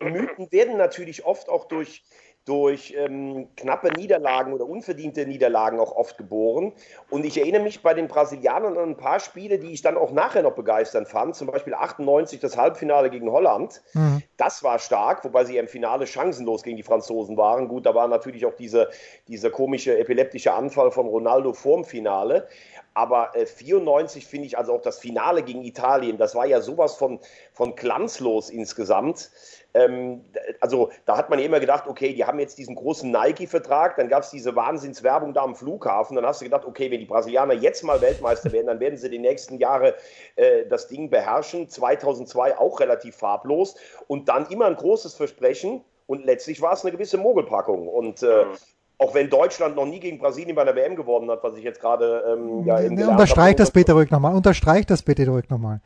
Mythen 0.01 0.51
werden 0.53 0.77
natürlich 0.77 1.25
oft 1.25 1.49
auch 1.49 1.67
durch 1.67 2.05
durch 2.47 2.95
ähm, 2.97 3.49
knappe 3.57 3.93
Niederlagen 3.93 4.53
oder 4.53 4.67
unverdiente 4.67 5.27
Niederlagen 5.27 5.81
auch 5.81 5.95
oft 5.95 6.17
geboren. 6.17 6.73
Und 7.11 7.27
ich 7.27 7.39
erinnere 7.39 7.63
mich 7.63 7.83
bei 7.83 7.93
den 7.93 8.07
Brasilianern 8.07 8.79
an 8.79 8.91
ein 8.91 8.97
paar 8.97 9.19
Spiele, 9.19 9.59
die 9.59 9.73
ich 9.73 9.83
dann 9.83 9.97
auch 9.97 10.13
nachher 10.13 10.43
noch 10.43 10.55
begeistern 10.55 11.07
fand. 11.07 11.35
Zum 11.35 11.49
Beispiel 11.49 11.75
98 11.75 12.39
das 12.39 12.57
Halbfinale 12.57 13.11
gegen 13.11 13.31
Holland. 13.31 13.83
Mhm. 13.95 14.23
Das 14.37 14.63
war 14.63 14.79
stark, 14.79 15.25
wobei 15.25 15.45
sie 15.45 15.57
im 15.57 15.69
Finale 15.69 16.07
chancenlos 16.07 16.63
gegen 16.63 16.77
die 16.77 16.83
Franzosen 16.83 17.37
waren. 17.37 17.69
Gut, 17.69 17.87
da 17.87 17.95
war 17.95 18.07
natürlich 18.09 18.45
auch 18.45 18.55
diese, 18.55 18.91
dieser 19.29 19.51
komische 19.51 19.99
epileptische 19.99 20.53
Anfall 20.53 20.91
von 20.91 21.07
Ronaldo 21.07 21.53
vorm 21.53 21.85
Finale. 21.85 22.49
Aber 22.95 23.37
äh, 23.37 23.47
94 23.47 24.27
finde 24.27 24.47
ich, 24.47 24.59
also 24.59 24.73
auch 24.73 24.83
das 24.83 24.99
Finale 24.99 25.43
gegen 25.43 25.63
Italien, 25.63 26.19
das 26.19 26.35
war 26.35 26.47
ja 26.47 26.61
sowas 26.61 26.97
von, 26.97 27.21
von 27.53 27.75
glanzlos 27.75 28.51
insgesamt 28.51 29.31
ähm, 29.77 30.25
also 30.61 30.91
da 31.05 31.17
hat 31.19 31.29
man 31.29 31.39
ja 31.39 31.45
immer 31.45 31.61
gedacht, 31.61 31.87
okay, 31.87 32.15
die 32.15 32.25
haben 32.25 32.39
jetzt 32.39 32.57
diesen 32.57 32.75
großen 32.75 33.11
Nike-Vertrag, 33.11 33.97
dann 33.97 34.09
gab 34.09 34.23
es 34.23 34.31
diese 34.31 34.57
Wahnsinnswerbung 34.57 35.35
da 35.35 35.43
am 35.43 35.55
Flughafen, 35.55 36.17
dann 36.17 36.25
hast 36.25 36.41
du 36.41 36.47
gedacht, 36.47 36.65
okay, 36.65 36.91
wenn 36.91 37.01
die 37.01 37.07
Brasilianer 37.07 37.53
jetzt 37.53 37.85
mal 37.85 38.01
Weltmeister 38.01 38.51
werden, 38.53 38.69
dann 38.69 38.81
werden 38.81 38.97
sie 38.97 39.11
die 39.11 39.19
nächsten 39.19 39.59
Jahre 39.59 39.95
äh, 40.37 40.65
das 40.67 40.89
Ding 40.89 41.11
beherrschen. 41.11 41.69
2002 41.69 42.57
auch 42.57 42.81
relativ 42.81 43.17
farblos 43.17 43.77
und 44.07 44.26
dann 44.27 44.47
immer 44.47 44.67
ein 44.67 44.77
großes 44.77 45.15
Versprechen 45.15 45.83
und 46.07 46.25
letztlich 46.25 46.61
war 46.61 46.75
es 46.75 46.83
eine 46.83 46.93
gewisse 46.93 47.17
Mogelpackung 47.17 47.89
und 47.89 48.23
äh, 48.23 48.45
mhm. 48.45 48.57
Auch 48.99 49.13
wenn 49.13 49.29
Deutschland 49.29 49.77
noch 49.77 49.85
nie 49.85 50.01
gegen 50.01 50.19
Brasilien 50.19 50.57
bei 50.57 50.65
der 50.65 50.75
WM 50.75 50.97
gewonnen 50.97 51.31
hat, 51.31 51.43
was 51.43 51.55
ich 51.59 51.65
jetzt 51.65 51.81
gerade 51.81 52.25
ähm, 52.33 52.65
ja, 52.65 52.81
eben 52.81 52.99
Unterstreich 53.03 53.55
das 53.55 53.71
bitte 53.71 53.93
ruhig 53.93 54.11
nochmal. 54.11 54.35
Unterstreich 54.35 54.87
das 54.87 55.03
bitte 55.03 55.29
ruhig 55.29 55.51
nochmal. 55.51 55.83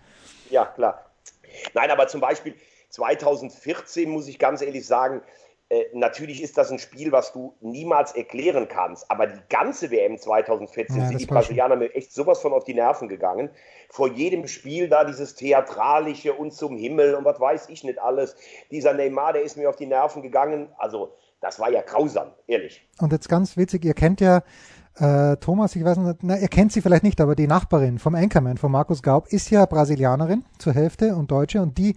Ja, 0.48 0.66
klar. 0.66 1.06
Nein, 1.74 1.90
aber 1.90 2.06
zum 2.06 2.20
Beispiel, 2.20 2.54
2014 2.90 4.08
muss 4.08 4.28
ich 4.28 4.38
ganz 4.38 4.62
ehrlich 4.62 4.86
sagen, 4.86 5.22
äh, 5.70 5.84
natürlich 5.92 6.42
ist 6.42 6.58
das 6.58 6.72
ein 6.72 6.80
Spiel, 6.80 7.12
was 7.12 7.32
du 7.32 7.54
niemals 7.60 8.10
erklären 8.12 8.66
kannst, 8.66 9.08
aber 9.08 9.28
die 9.28 9.40
ganze 9.48 9.92
WM 9.92 10.18
2014 10.18 10.96
ja, 10.96 11.06
sind 11.06 11.20
die 11.20 11.26
Brasilianer 11.26 11.76
mir 11.76 11.94
echt 11.94 12.12
sowas 12.12 12.40
von 12.40 12.52
auf 12.52 12.64
die 12.64 12.74
Nerven 12.74 13.08
gegangen. 13.08 13.50
Vor 13.88 14.08
jedem 14.08 14.48
Spiel 14.48 14.88
da 14.88 15.04
dieses 15.04 15.36
Theatralische 15.36 16.32
und 16.32 16.52
zum 16.52 16.76
Himmel 16.76 17.14
und 17.14 17.24
was 17.24 17.38
weiß 17.38 17.68
ich 17.68 17.84
nicht 17.84 18.00
alles. 18.00 18.34
Dieser 18.72 18.94
Neymar, 18.94 19.32
der 19.32 19.42
ist 19.42 19.56
mir 19.56 19.70
auf 19.70 19.76
die 19.76 19.86
Nerven 19.86 20.22
gegangen. 20.22 20.70
Also, 20.76 21.14
das 21.40 21.60
war 21.60 21.70
ja 21.70 21.82
grausam, 21.82 22.32
ehrlich. 22.48 22.84
Und 22.98 23.12
jetzt 23.12 23.28
ganz 23.28 23.56
witzig, 23.56 23.84
ihr 23.84 23.94
kennt 23.94 24.20
ja 24.20 24.42
äh, 24.96 25.36
Thomas, 25.36 25.76
ich 25.76 25.84
weiß 25.84 25.98
nicht, 25.98 26.18
na, 26.22 26.38
ihr 26.38 26.48
kennt 26.48 26.72
sie 26.72 26.82
vielleicht 26.82 27.04
nicht, 27.04 27.20
aber 27.20 27.34
die 27.34 27.46
Nachbarin 27.46 27.98
vom 27.98 28.14
Anchorman, 28.14 28.58
von 28.58 28.72
Markus 28.72 29.02
Gaub, 29.02 29.28
ist 29.28 29.50
ja 29.50 29.64
Brasilianerin 29.66 30.44
zur 30.58 30.74
Hälfte 30.74 31.16
und 31.16 31.30
Deutsche 31.30 31.62
und 31.62 31.78
die, 31.78 31.96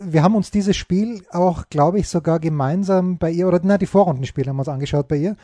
wir 0.00 0.22
haben 0.22 0.34
uns 0.34 0.50
dieses 0.50 0.76
Spiel 0.76 1.24
auch, 1.32 1.64
glaube 1.70 1.98
ich, 1.98 2.08
sogar 2.08 2.38
gemeinsam 2.38 3.18
bei 3.18 3.30
ihr, 3.30 3.48
oder 3.48 3.60
na, 3.62 3.78
die 3.78 3.86
Vorrundenspiele 3.86 4.48
haben 4.48 4.56
wir 4.56 4.60
uns 4.60 4.68
angeschaut 4.68 5.08
bei 5.08 5.16
ihr. 5.16 5.36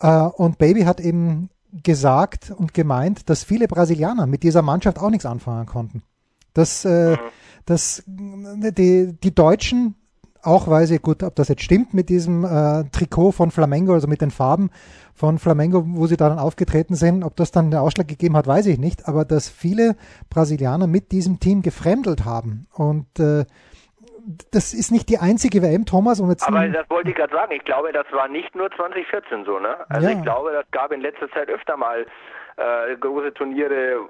Äh, 0.00 0.16
und 0.16 0.58
Baby 0.58 0.82
hat 0.82 1.00
eben 1.00 1.50
gesagt 1.72 2.52
und 2.54 2.74
gemeint, 2.74 3.30
dass 3.30 3.44
viele 3.44 3.68
Brasilianer 3.68 4.26
mit 4.26 4.42
dieser 4.42 4.62
Mannschaft 4.62 4.98
auch 4.98 5.10
nichts 5.10 5.26
anfangen 5.26 5.66
konnten. 5.66 6.02
Dass, 6.54 6.84
äh, 6.84 7.12
mhm. 7.12 7.18
dass 7.64 8.02
die, 8.06 9.14
die 9.22 9.34
Deutschen, 9.34 9.94
auch 10.42 10.68
weil 10.68 10.86
sie, 10.86 10.98
gut, 10.98 11.22
ob 11.22 11.34
das 11.36 11.48
jetzt 11.48 11.62
stimmt 11.62 11.94
mit 11.94 12.08
diesem 12.08 12.44
äh, 12.44 12.84
Trikot 12.90 13.32
von 13.32 13.50
Flamengo, 13.50 13.92
also 13.92 14.08
mit 14.08 14.20
den 14.20 14.30
Farben 14.30 14.70
von 15.14 15.38
Flamengo, 15.38 15.82
wo 15.86 16.06
sie 16.06 16.16
da 16.16 16.28
dann 16.28 16.38
aufgetreten 16.38 16.94
sind, 16.94 17.22
ob 17.22 17.36
das 17.36 17.52
dann 17.52 17.70
den 17.70 17.78
Ausschlag 17.78 18.08
gegeben 18.08 18.36
hat, 18.36 18.46
weiß 18.46 18.66
ich 18.66 18.78
nicht, 18.78 19.08
aber 19.08 19.24
dass 19.24 19.48
viele 19.48 19.96
Brasilianer 20.30 20.86
mit 20.86 21.12
diesem 21.12 21.38
Team 21.38 21.62
gefremdelt 21.62 22.24
haben 22.24 22.66
und 22.74 23.06
äh, 23.18 23.44
das 24.52 24.72
ist 24.72 24.90
nicht 24.92 25.08
die 25.08 25.18
einzige 25.18 25.62
WM, 25.62 25.84
Thomas. 25.84 26.20
Um 26.20 26.30
jetzt 26.30 26.46
Aber 26.46 26.66
das 26.68 26.88
wollte 26.90 27.10
ich 27.10 27.16
gerade 27.16 27.34
sagen. 27.34 27.52
Ich 27.52 27.64
glaube, 27.64 27.92
das 27.92 28.06
war 28.12 28.28
nicht 28.28 28.54
nur 28.54 28.70
2014 28.70 29.44
so. 29.44 29.58
Ne? 29.58 29.76
Also 29.88 30.08
ja. 30.08 30.16
ich 30.16 30.22
glaube, 30.22 30.52
das 30.52 30.64
gab 30.70 30.92
in 30.92 31.00
letzter 31.00 31.30
Zeit 31.30 31.48
öfter 31.48 31.76
mal 31.76 32.06
äh, 32.56 32.96
große 32.96 33.34
Turniere. 33.34 34.08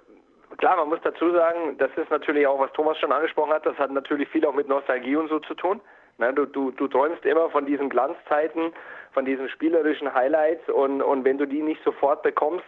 Klar, 0.59 0.77
man 0.77 0.91
muss 0.91 1.01
dazu 1.03 1.33
sagen, 1.33 1.79
das 1.79 1.91
ist 1.97 2.11
natürlich 2.11 2.47
auch, 2.47 2.59
was 2.59 2.73
Thomas 2.73 2.99
schon 2.99 3.13
angesprochen 3.13 3.53
hat, 3.53 3.65
das 3.65 3.79
hat 3.79 3.91
natürlich 3.91 4.29
viel 4.29 4.45
auch 4.45 4.55
mit 4.55 4.69
Nostalgie 4.69 5.17
und 5.17 5.29
so 5.29 5.39
zu 5.41 5.55
tun. 5.55 5.81
Ne? 6.19 6.33
Du, 6.33 6.47
du, 6.47 6.71
du 6.71 6.89
träumst 6.89 7.25
immer 7.25 7.51
von 7.51 7.67
diesen 7.67 7.89
Glanzzeiten, 7.89 8.73
von 9.13 9.25
diesen 9.25 9.49
spielerischen 9.49 10.13
Highlights 10.13 10.69
und, 10.69 11.03
und 11.03 11.25
wenn 11.25 11.39
du 11.39 11.47
die 11.47 11.63
nicht 11.63 11.83
sofort 11.85 12.23
bekommst, 12.23 12.65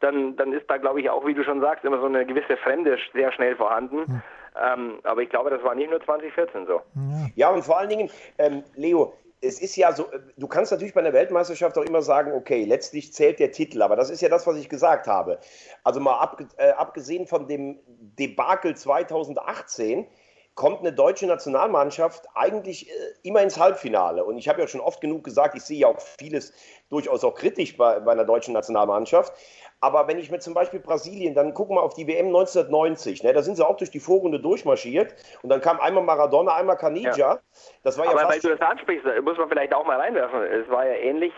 dann, 0.00 0.36
dann 0.36 0.52
ist 0.52 0.68
da, 0.68 0.76
glaube 0.76 1.00
ich, 1.00 1.08
auch, 1.08 1.26
wie 1.26 1.34
du 1.34 1.42
schon 1.42 1.60
sagst, 1.60 1.84
immer 1.84 1.98
so 1.98 2.06
eine 2.06 2.26
gewisse 2.26 2.56
Fremde 2.58 2.98
sehr 3.14 3.32
schnell 3.32 3.56
vorhanden. 3.56 4.06
Hm. 4.06 4.22
Ähm, 4.62 4.98
aber 5.04 5.22
ich 5.22 5.30
glaube, 5.30 5.50
das 5.50 5.62
war 5.62 5.74
nicht 5.74 5.90
nur 5.90 6.02
2014 6.02 6.66
so. 6.66 6.80
Ja, 7.34 7.50
und 7.50 7.62
vor 7.62 7.78
allen 7.78 7.88
Dingen, 7.88 8.10
ähm, 8.38 8.62
Leo, 8.74 9.14
es 9.40 9.60
ist 9.60 9.76
ja 9.76 9.92
so, 9.92 10.10
äh, 10.10 10.20
du 10.36 10.46
kannst 10.46 10.72
natürlich 10.72 10.94
bei 10.94 11.00
einer 11.00 11.12
Weltmeisterschaft 11.12 11.76
auch 11.78 11.84
immer 11.84 12.02
sagen, 12.02 12.32
okay, 12.32 12.64
letztlich 12.64 13.12
zählt 13.12 13.38
der 13.38 13.52
Titel, 13.52 13.82
aber 13.82 13.96
das 13.96 14.10
ist 14.10 14.22
ja 14.22 14.28
das, 14.28 14.46
was 14.46 14.56
ich 14.56 14.68
gesagt 14.68 15.06
habe. 15.06 15.38
Also 15.84 16.00
mal 16.00 16.18
ab, 16.18 16.40
äh, 16.56 16.70
abgesehen 16.70 17.26
von 17.26 17.46
dem 17.46 17.78
Debakel 17.86 18.76
2018 18.76 20.06
kommt 20.56 20.80
eine 20.80 20.92
deutsche 20.92 21.26
Nationalmannschaft 21.26 22.26
eigentlich 22.34 22.90
äh, 22.90 22.92
immer 23.22 23.42
ins 23.42 23.60
Halbfinale. 23.60 24.24
Und 24.24 24.38
ich 24.38 24.48
habe 24.48 24.60
ja 24.60 24.66
schon 24.66 24.80
oft 24.80 25.00
genug 25.00 25.22
gesagt, 25.22 25.54
ich 25.54 25.62
sehe 25.62 25.80
ja 25.80 25.86
auch 25.86 26.00
vieles 26.18 26.52
durchaus 26.88 27.22
auch 27.24 27.34
kritisch 27.34 27.76
bei, 27.76 28.00
bei 28.00 28.12
einer 28.12 28.24
deutschen 28.24 28.54
Nationalmannschaft. 28.54 29.32
Aber 29.82 30.08
wenn 30.08 30.18
ich 30.18 30.30
mir 30.30 30.38
zum 30.38 30.54
Beispiel 30.54 30.80
Brasilien, 30.80 31.34
dann 31.34 31.52
gucken 31.52 31.76
wir 31.76 31.82
auf 31.82 31.92
die 31.92 32.06
WM 32.06 32.28
1990, 32.28 33.22
ne, 33.22 33.34
da 33.34 33.42
sind 33.42 33.56
sie 33.56 33.66
auch 33.66 33.76
durch 33.76 33.90
die 33.90 34.00
Vorrunde 34.00 34.40
durchmarschiert 34.40 35.14
und 35.42 35.50
dann 35.50 35.60
kam 35.60 35.78
einmal 35.78 36.02
Maradona, 36.02 36.54
einmal 36.54 36.78
Canija. 36.78 37.14
Ja. 37.14 37.38
Das 37.82 37.98
war 37.98 38.06
ja 38.06 38.12
Aber 38.12 38.26
weil 38.26 38.40
du 38.40 38.48
das 38.48 38.60
ansprichst, 38.60 39.04
muss 39.22 39.36
man 39.36 39.50
vielleicht 39.50 39.74
auch 39.74 39.84
mal 39.84 40.00
reinwerfen. 40.00 40.42
Es 40.42 40.68
war 40.70 40.86
ja 40.86 40.94
ähnlich. 40.94 41.32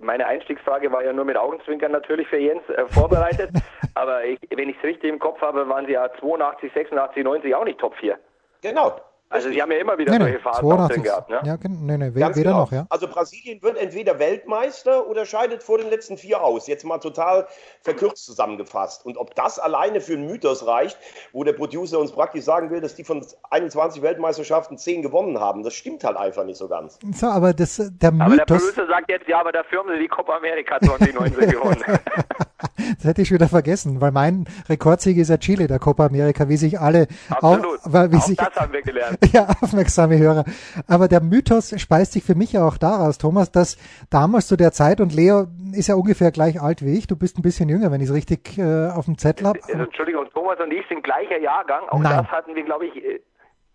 Meine 0.00 0.26
Einstiegsfrage 0.26 0.90
war 0.90 1.04
ja 1.04 1.12
nur 1.12 1.26
mit 1.26 1.36
Augenzwinkern 1.36 1.92
natürlich 1.92 2.28
für 2.28 2.38
Jens 2.38 2.62
äh, 2.70 2.86
vorbereitet. 2.86 3.50
Aber 3.94 4.24
ich, 4.24 4.38
wenn 4.54 4.70
ich 4.70 4.76
es 4.78 4.84
richtig 4.84 5.10
im 5.10 5.18
Kopf 5.18 5.40
habe, 5.40 5.68
waren 5.68 5.86
sie 5.86 5.92
ja 5.92 6.08
82, 6.20 6.72
86, 6.72 7.24
90 7.24 7.54
auch 7.54 7.64
nicht 7.64 7.80
Top 7.80 7.94
4. 7.96 8.16
Genau. 8.62 9.07
Also 9.30 9.50
sie 9.50 9.60
haben 9.60 9.70
ja 9.70 9.78
immer 9.78 9.98
wieder 9.98 10.12
nee, 10.12 10.18
solche 10.18 10.38
Phasen 10.38 10.68
drin 10.88 11.02
gehabt. 11.02 11.28
Ne? 11.28 11.40
Ja, 11.44 11.58
nee, 11.62 11.98
nee, 11.98 12.14
weder 12.14 12.30
genau. 12.30 12.60
noch, 12.60 12.72
ja. 12.72 12.86
Also 12.88 13.08
Brasilien 13.08 13.62
wird 13.62 13.76
entweder 13.76 14.18
Weltmeister 14.18 15.06
oder 15.06 15.26
scheidet 15.26 15.62
vor 15.62 15.76
den 15.76 15.90
letzten 15.90 16.16
vier 16.16 16.42
aus. 16.42 16.66
Jetzt 16.66 16.84
mal 16.84 16.98
total 16.98 17.46
verkürzt 17.82 18.24
zusammengefasst. 18.24 19.04
Und 19.04 19.18
ob 19.18 19.34
das 19.34 19.58
alleine 19.58 20.00
für 20.00 20.14
einen 20.14 20.26
Mythos 20.26 20.66
reicht, 20.66 20.96
wo 21.32 21.44
der 21.44 21.52
Producer 21.52 21.98
uns 21.98 22.12
praktisch 22.12 22.44
sagen 22.44 22.70
will, 22.70 22.80
dass 22.80 22.94
die 22.94 23.04
von 23.04 23.24
21 23.50 24.00
Weltmeisterschaften 24.00 24.78
10 24.78 25.02
gewonnen 25.02 25.38
haben, 25.38 25.62
das 25.62 25.74
stimmt 25.74 26.04
halt 26.04 26.16
einfach 26.16 26.44
nicht 26.44 26.56
so 26.56 26.68
ganz. 26.68 26.98
So, 27.12 27.26
aber 27.26 27.52
das, 27.52 27.76
der 27.76 28.12
Mythos... 28.12 28.26
Aber 28.26 28.36
der 28.36 28.44
Producer 28.46 28.86
sagt 28.86 29.10
jetzt, 29.10 29.28
ja, 29.28 29.40
aber 29.40 29.52
dafür 29.52 29.80
haben 29.80 29.90
sie 29.92 29.98
die 30.00 30.08
Copa 30.08 30.36
America 30.38 30.80
2019 30.80 31.50
gewonnen. 31.50 31.82
das 32.96 33.04
hätte 33.04 33.20
ich 33.20 33.30
wieder 33.30 33.48
vergessen, 33.48 34.00
weil 34.00 34.12
mein 34.12 34.46
Rekordsieg 34.70 35.18
ist 35.18 35.28
ja 35.28 35.36
Chile, 35.36 35.66
der 35.66 35.78
Copa 35.78 36.06
America, 36.06 36.48
wie 36.48 36.56
sich 36.56 36.80
alle... 36.80 37.08
Absolut. 37.28 37.80
Auch, 37.80 37.92
weil, 37.92 38.10
wie 38.10 38.16
auch 38.16 38.22
sich, 38.22 38.38
das 38.38 38.54
haben 38.56 38.72
wir 38.72 38.80
gelernt. 38.82 39.17
ja, 39.32 39.48
aufmerksame 39.60 40.18
Hörer. 40.18 40.44
Aber 40.86 41.08
der 41.08 41.20
Mythos 41.20 41.74
speist 41.80 42.12
sich 42.12 42.22
für 42.22 42.34
mich 42.34 42.52
ja 42.52 42.66
auch 42.66 42.78
daraus, 42.78 43.18
Thomas, 43.18 43.50
dass 43.50 43.76
damals 44.10 44.46
zu 44.46 44.56
der 44.56 44.72
Zeit, 44.72 45.00
und 45.00 45.14
Leo 45.14 45.46
ist 45.72 45.88
ja 45.88 45.94
ungefähr 45.94 46.30
gleich 46.30 46.60
alt 46.60 46.84
wie 46.84 46.96
ich, 46.96 47.06
du 47.06 47.16
bist 47.16 47.38
ein 47.38 47.42
bisschen 47.42 47.68
jünger, 47.68 47.90
wenn 47.90 48.00
ich 48.00 48.08
es 48.08 48.14
richtig 48.14 48.58
äh, 48.58 48.88
auf 48.88 49.06
dem 49.06 49.18
Zettel 49.18 49.48
habe. 49.48 49.58
Entschuldigung, 49.68 50.26
Thomas 50.32 50.58
und 50.60 50.72
ich 50.72 50.86
sind 50.88 51.02
gleicher 51.02 51.38
Jahrgang, 51.38 51.88
auch 51.88 51.98
Nein. 51.98 52.18
das 52.18 52.26
hatten 52.28 52.54
wir, 52.54 52.64
glaube 52.64 52.86
ich, 52.86 52.96
äh, 52.96 53.20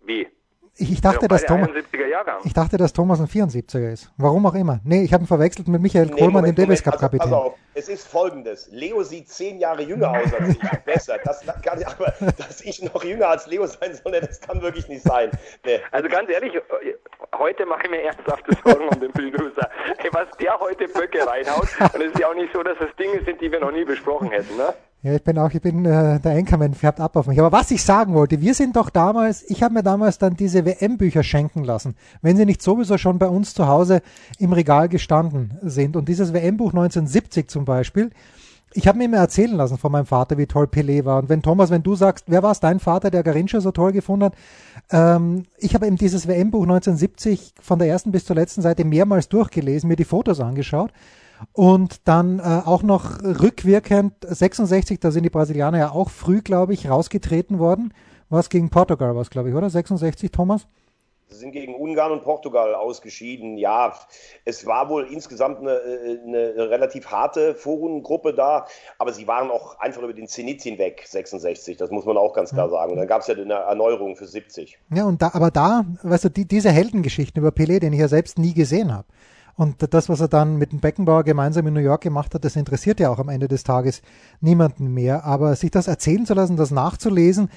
wie? 0.04 0.26
Ich 0.76 1.00
dachte, 1.00 1.28
dass 1.28 1.44
Thomas, 1.44 1.68
ich 2.42 2.52
dachte, 2.52 2.76
dass 2.76 2.92
Thomas 2.92 3.20
ein 3.20 3.28
74er 3.28 3.92
ist. 3.92 4.10
Warum 4.16 4.44
auch 4.46 4.54
immer. 4.54 4.80
Nee, 4.82 5.04
ich 5.04 5.12
habe 5.12 5.22
ihn 5.22 5.26
verwechselt 5.28 5.68
mit 5.68 5.80
Michael 5.80 6.06
nee, 6.06 6.18
Kohlmann, 6.18 6.44
dem 6.44 6.54
Davis 6.56 6.82
Cup 6.82 6.98
Kapitän. 6.98 7.32
Also, 7.32 7.36
also, 7.36 7.54
es 7.74 7.88
ist 7.88 8.08
folgendes. 8.08 8.68
Leo 8.72 9.02
sieht 9.04 9.28
zehn 9.28 9.60
Jahre 9.60 9.82
jünger 9.82 10.10
aus 10.10 10.34
als 10.34 10.48
ich. 10.48 10.58
Besser. 10.84 11.18
Das 11.24 11.44
kann 11.62 11.80
ich, 11.80 11.86
aber 11.86 12.12
dass 12.38 12.60
ich 12.62 12.82
noch 12.82 13.04
jünger 13.04 13.28
als 13.28 13.46
Leo 13.46 13.66
sein 13.66 13.94
soll, 13.94 14.20
das 14.20 14.40
kann 14.40 14.60
wirklich 14.62 14.88
nicht 14.88 15.02
sein. 15.02 15.30
Nee. 15.64 15.80
Also 15.92 16.08
ganz 16.08 16.28
ehrlich, 16.28 16.52
heute 17.38 17.66
mache 17.66 17.82
ich 17.84 17.90
mir 17.90 18.02
ernsthafte 18.02 18.56
Sorgen 18.64 18.88
um 18.88 19.00
den 19.00 19.12
Producer. 19.12 19.70
Hey, 19.98 20.10
was 20.12 20.26
der 20.40 20.58
heute 20.58 20.88
Böcke 20.88 21.24
reinhaut, 21.24 21.68
dann 21.92 22.02
ist 22.02 22.18
ja 22.18 22.28
auch 22.28 22.34
nicht 22.34 22.52
so, 22.52 22.64
dass 22.64 22.78
das 22.78 22.94
Dinge 22.96 23.22
sind, 23.24 23.40
die 23.40 23.50
wir 23.50 23.60
noch 23.60 23.72
nie 23.72 23.84
besprochen 23.84 24.30
hätten, 24.30 24.56
ne? 24.56 24.74
Ja, 25.04 25.12
ich 25.12 25.22
bin 25.22 25.36
auch, 25.36 25.50
ich 25.50 25.60
bin 25.60 25.84
äh, 25.84 26.18
der 26.18 26.32
Enkermann 26.32 26.72
färbt 26.72 26.98
ab 26.98 27.14
auf 27.16 27.26
mich. 27.26 27.38
Aber 27.38 27.52
was 27.52 27.70
ich 27.70 27.82
sagen 27.82 28.14
wollte, 28.14 28.40
wir 28.40 28.54
sind 28.54 28.74
doch 28.74 28.88
damals, 28.88 29.44
ich 29.50 29.62
habe 29.62 29.74
mir 29.74 29.82
damals 29.82 30.16
dann 30.16 30.34
diese 30.34 30.64
WM-Bücher 30.64 31.22
schenken 31.22 31.62
lassen, 31.62 31.94
wenn 32.22 32.38
sie 32.38 32.46
nicht 32.46 32.62
sowieso 32.62 32.96
schon 32.96 33.18
bei 33.18 33.26
uns 33.26 33.52
zu 33.52 33.68
Hause 33.68 34.00
im 34.38 34.54
Regal 34.54 34.88
gestanden 34.88 35.58
sind. 35.60 35.94
Und 35.96 36.08
dieses 36.08 36.32
WM-Buch 36.32 36.70
1970 36.70 37.48
zum 37.50 37.66
Beispiel, 37.66 38.12
ich 38.72 38.88
habe 38.88 38.96
mir 38.96 39.04
immer 39.04 39.18
erzählen 39.18 39.54
lassen 39.54 39.76
von 39.76 39.92
meinem 39.92 40.06
Vater, 40.06 40.38
wie 40.38 40.46
toll 40.46 40.64
Pelé 40.64 41.04
war. 41.04 41.18
Und 41.18 41.28
wenn 41.28 41.42
Thomas, 41.42 41.68
wenn 41.68 41.82
du 41.82 41.96
sagst, 41.96 42.24
wer 42.28 42.42
war 42.42 42.52
es, 42.52 42.60
dein 42.60 42.80
Vater, 42.80 43.10
der 43.10 43.22
Garincha 43.22 43.60
so 43.60 43.72
toll 43.72 43.92
gefunden 43.92 44.24
hat? 44.24 44.34
Ähm, 44.90 45.44
ich 45.58 45.74
habe 45.74 45.86
eben 45.86 45.96
dieses 45.96 46.26
WM-Buch 46.26 46.62
1970 46.62 47.52
von 47.60 47.78
der 47.78 47.88
ersten 47.88 48.10
bis 48.10 48.24
zur 48.24 48.36
letzten 48.36 48.62
Seite 48.62 48.86
mehrmals 48.86 49.28
durchgelesen, 49.28 49.86
mir 49.86 49.96
die 49.96 50.04
Fotos 50.04 50.40
angeschaut 50.40 50.92
und 51.52 52.06
dann 52.08 52.38
äh, 52.38 52.62
auch 52.64 52.82
noch 52.82 53.22
rückwirkend 53.22 54.14
66, 54.20 55.00
da 55.00 55.10
sind 55.10 55.24
die 55.24 55.30
Brasilianer 55.30 55.78
ja 55.78 55.90
auch 55.90 56.10
früh, 56.10 56.42
glaube 56.42 56.74
ich, 56.74 56.88
rausgetreten 56.88 57.58
worden. 57.58 57.92
Was 58.30 58.48
gegen 58.48 58.70
Portugal 58.70 59.14
was, 59.14 59.30
glaube 59.30 59.50
ich, 59.50 59.54
oder? 59.54 59.70
66, 59.70 60.30
Thomas? 60.30 60.66
Sie 61.28 61.40
sind 61.40 61.52
gegen 61.52 61.74
Ungarn 61.74 62.12
und 62.12 62.22
Portugal 62.22 62.74
ausgeschieden. 62.74 63.56
Ja, 63.56 63.94
es 64.44 64.66
war 64.66 64.88
wohl 64.88 65.08
insgesamt 65.10 65.58
eine, 65.60 65.72
äh, 65.72 66.18
eine 66.24 66.70
relativ 66.70 67.06
harte 67.06 67.54
Vorrundengruppe 67.54 68.34
da, 68.34 68.66
aber 68.98 69.12
sie 69.12 69.26
waren 69.26 69.50
auch 69.50 69.78
einfach 69.78 70.02
über 70.02 70.12
den 70.12 70.28
Zenit 70.28 70.62
hinweg, 70.62 71.02
66. 71.06 71.76
Das 71.76 71.90
muss 71.90 72.04
man 72.04 72.16
auch 72.16 72.34
ganz 72.34 72.52
klar 72.52 72.68
sagen. 72.68 72.96
Dann 72.96 73.06
gab 73.06 73.22
es 73.22 73.26
ja 73.26 73.34
eine 73.34 73.54
Erneuerung 73.54 74.16
für 74.16 74.26
70. 74.26 74.78
Ja, 74.94 75.04
und 75.04 75.22
da, 75.22 75.30
aber 75.32 75.50
da, 75.50 75.84
weißt 76.02 76.24
du, 76.24 76.28
die, 76.28 76.46
diese 76.46 76.70
Heldengeschichten 76.70 77.40
über 77.40 77.50
Pelé, 77.50 77.80
den 77.80 77.92
ich 77.92 78.00
ja 78.00 78.08
selbst 78.08 78.38
nie 78.38 78.54
gesehen 78.54 78.94
habe, 78.94 79.06
und 79.56 79.94
das, 79.94 80.08
was 80.08 80.20
er 80.20 80.28
dann 80.28 80.56
mit 80.56 80.72
dem 80.72 80.80
Beckenbauer 80.80 81.22
gemeinsam 81.22 81.66
in 81.66 81.74
New 81.74 81.80
York 81.80 82.02
gemacht 82.02 82.34
hat, 82.34 82.44
das 82.44 82.56
interessiert 82.56 82.98
ja 83.00 83.10
auch 83.10 83.18
am 83.18 83.28
Ende 83.28 83.48
des 83.48 83.62
Tages 83.62 84.02
niemanden 84.40 84.92
mehr. 84.92 85.24
Aber 85.24 85.54
sich 85.54 85.70
das 85.70 85.86
erzählen 85.86 86.26
zu 86.26 86.34
lassen, 86.34 86.56
das 86.56 86.70
nachzulesen, 86.70 87.50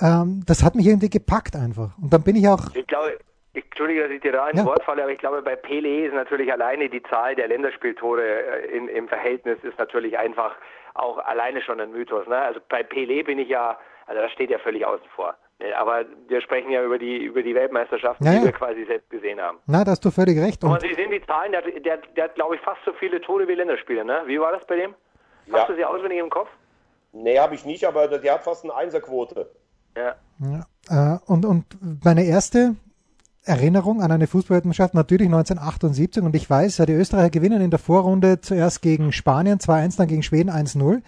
ähm, 0.00 0.42
das 0.46 0.62
hat 0.62 0.74
mich 0.74 0.86
irgendwie 0.86 1.10
gepackt 1.10 1.56
einfach. 1.56 1.98
Und 1.98 2.12
dann 2.12 2.22
bin 2.22 2.36
ich 2.36 2.48
auch. 2.48 2.74
Ich 2.74 2.86
glaube, 2.86 3.18
ich, 3.54 3.64
Entschuldige, 3.64 4.02
dass 4.02 4.10
ich 4.10 4.20
dir 4.20 4.32
da 4.32 4.48
ins 4.48 4.60
ja. 4.60 4.64
Wort 4.66 4.82
falle, 4.84 5.02
aber 5.02 5.12
ich 5.12 5.18
glaube, 5.18 5.42
bei 5.42 5.56
Pele 5.56 6.06
ist 6.06 6.14
natürlich 6.14 6.50
alleine 6.52 6.88
die 6.88 7.02
Zahl 7.02 7.34
der 7.34 7.48
Länderspieltore 7.48 8.22
äh, 8.22 8.76
in, 8.76 8.88
im 8.88 9.08
Verhältnis 9.08 9.58
ist 9.62 9.78
natürlich 9.78 10.18
einfach 10.18 10.54
auch 10.94 11.18
alleine 11.18 11.60
schon 11.62 11.80
ein 11.80 11.90
Mythos. 11.92 12.26
Ne? 12.28 12.36
Also 12.36 12.60
bei 12.68 12.82
Pele 12.82 13.24
bin 13.24 13.38
ich 13.38 13.48
ja, 13.48 13.78
also 14.06 14.22
das 14.22 14.30
steht 14.32 14.50
ja 14.50 14.58
völlig 14.58 14.86
außen 14.86 15.06
vor. 15.14 15.34
Äh, 15.62 15.72
aber 15.74 16.04
wir 16.28 16.40
sprechen 16.40 16.70
ja 16.70 16.82
über 16.82 16.98
die, 16.98 17.24
über 17.24 17.42
die 17.42 17.54
Weltmeisterschaften, 17.54 18.26
ja, 18.26 18.38
die 18.38 18.44
wir 18.44 18.52
quasi 18.52 18.84
selbst 18.84 19.08
gesehen 19.10 19.40
haben. 19.40 19.58
Na, 19.66 19.84
da 19.84 19.92
hast 19.92 20.04
du 20.04 20.10
völlig 20.10 20.38
recht. 20.38 20.62
Und 20.64 20.80
Sie 20.80 20.94
sehen 20.94 21.10
die 21.10 21.22
Zahlen, 21.26 21.52
der, 21.52 21.62
der, 21.62 21.98
der 22.16 22.24
hat, 22.24 22.34
glaube 22.34 22.56
ich, 22.56 22.60
fast 22.62 22.80
so 22.84 22.92
viele 22.98 23.20
Tore 23.20 23.46
wie 23.48 23.54
Länderspiele, 23.54 24.04
ne? 24.04 24.22
Wie 24.26 24.40
war 24.40 24.52
das 24.52 24.66
bei 24.66 24.76
dem? 24.76 24.94
Ja. 25.46 25.60
Hast 25.60 25.70
du 25.70 25.76
sie 25.76 25.84
auswendig 25.84 26.18
im 26.18 26.30
Kopf? 26.30 26.48
Nee, 27.12 27.38
habe 27.38 27.54
ich 27.54 27.64
nicht, 27.64 27.84
aber 27.84 28.08
der 28.08 28.34
hat 28.34 28.44
fast 28.44 28.64
eine 28.64 28.74
Einserquote. 28.74 29.50
Ja. 29.96 30.14
ja. 30.40 31.16
Äh, 31.16 31.18
und, 31.26 31.44
und 31.44 31.64
meine 32.04 32.24
erste 32.24 32.76
Erinnerung 33.44 34.00
an 34.00 34.12
eine 34.12 34.28
Fußballweltmeisterschaft 34.28 34.94
natürlich 34.94 35.26
1978 35.26 36.22
und 36.22 36.34
ich 36.34 36.48
weiß, 36.48 36.78
ja, 36.78 36.86
die 36.86 36.92
Österreicher 36.92 37.30
gewinnen 37.30 37.60
in 37.60 37.70
der 37.70 37.80
Vorrunde 37.80 38.40
zuerst 38.40 38.82
gegen 38.82 39.12
Spanien 39.12 39.58
2-1, 39.58 39.98
dann 39.98 40.06
gegen 40.06 40.22
Schweden 40.22 40.48
1-0. 40.48 41.02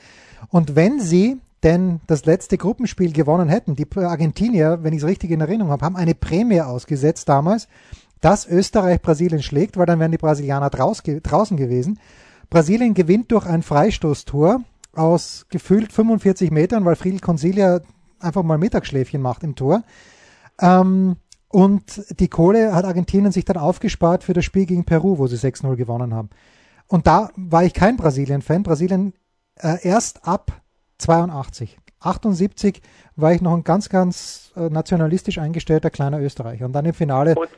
Und 0.51 0.77
wenn 0.77 1.01
sie 1.01 1.41
denn 1.65 2.01
das 2.07 2.27
letzte 2.27 2.59
Gruppenspiel 2.59 3.13
gewonnen 3.13 3.49
hätten, 3.49 3.75
die 3.75 3.89
Argentinier, 3.97 4.81
wenn 4.83 4.93
ich 4.93 5.01
es 5.01 5.09
richtig 5.09 5.31
in 5.31 5.41
Erinnerung 5.41 5.73
habe, 5.73 5.85
haben 5.85 5.97
eine 5.97 6.15
Prämie 6.15 6.61
ausgesetzt 6.61 7.29
damals, 7.29 7.69
dass 8.21 8.47
Österreich 8.47 9.03
Brasilien 9.03 9.43
schlägt, 9.43 9.77
weil 9.77 9.87
dann 9.87 9.99
wären 9.99 10.13
die 10.13 10.19
Brasilianer 10.19 10.71
draußen 10.71 11.57
gewesen. 11.57 11.99
Brasilien 12.51 12.95
gewinnt 12.95 13.33
durch 13.33 13.47
ein 13.47 13.63
Freistoßtor 13.63 14.61
aus 14.95 15.47
gefühlt 15.49 15.93
45 15.93 16.51
Metern, 16.51 16.85
weil 16.85 16.97
Friedel 16.97 17.21
Consilia 17.21 17.81
einfach 18.21 18.43
mal 18.43 18.59
Mittagsschläfchen 18.59 19.21
macht 19.21 19.43
im 19.43 19.57
Tor. 19.57 19.83
Ähm, 20.61 21.17
und 21.49 22.05
die 22.21 22.29
Kohle 22.29 22.75
hat 22.75 22.85
Argentinien 22.85 23.33
sich 23.33 23.45
dann 23.45 23.57
aufgespart 23.57 24.25
für 24.25 24.33
das 24.33 24.45
Spiel 24.45 24.67
gegen 24.67 24.85
Peru, 24.85 25.19
wo 25.19 25.27
sie 25.27 25.37
6-0 25.37 25.77
gewonnen 25.77 26.15
haben. 26.15 26.31
Und 26.89 27.07
da 27.07 27.31
war 27.37 27.65
ich 27.65 27.75
kein 27.75 27.97
Brasilien-Fan. 27.97 28.63
Brasilien 28.63 29.15
äh, 29.57 29.87
erst 29.87 30.27
ab 30.27 30.63
82. 30.99 31.79
78 32.01 32.83
war 33.17 33.33
ich 33.33 33.41
noch 33.41 33.55
ein 33.55 33.65
ganz, 33.65 33.89
ganz 33.89 34.53
äh, 34.57 34.69
nationalistisch 34.69 35.39
eingestellter 35.39 35.91
kleiner 35.91 36.21
Österreicher. 36.21 36.67
Und 36.67 36.73
dann 36.73 36.85
im 36.85 36.95
Finale. 36.95 37.35
Und, 37.35 37.49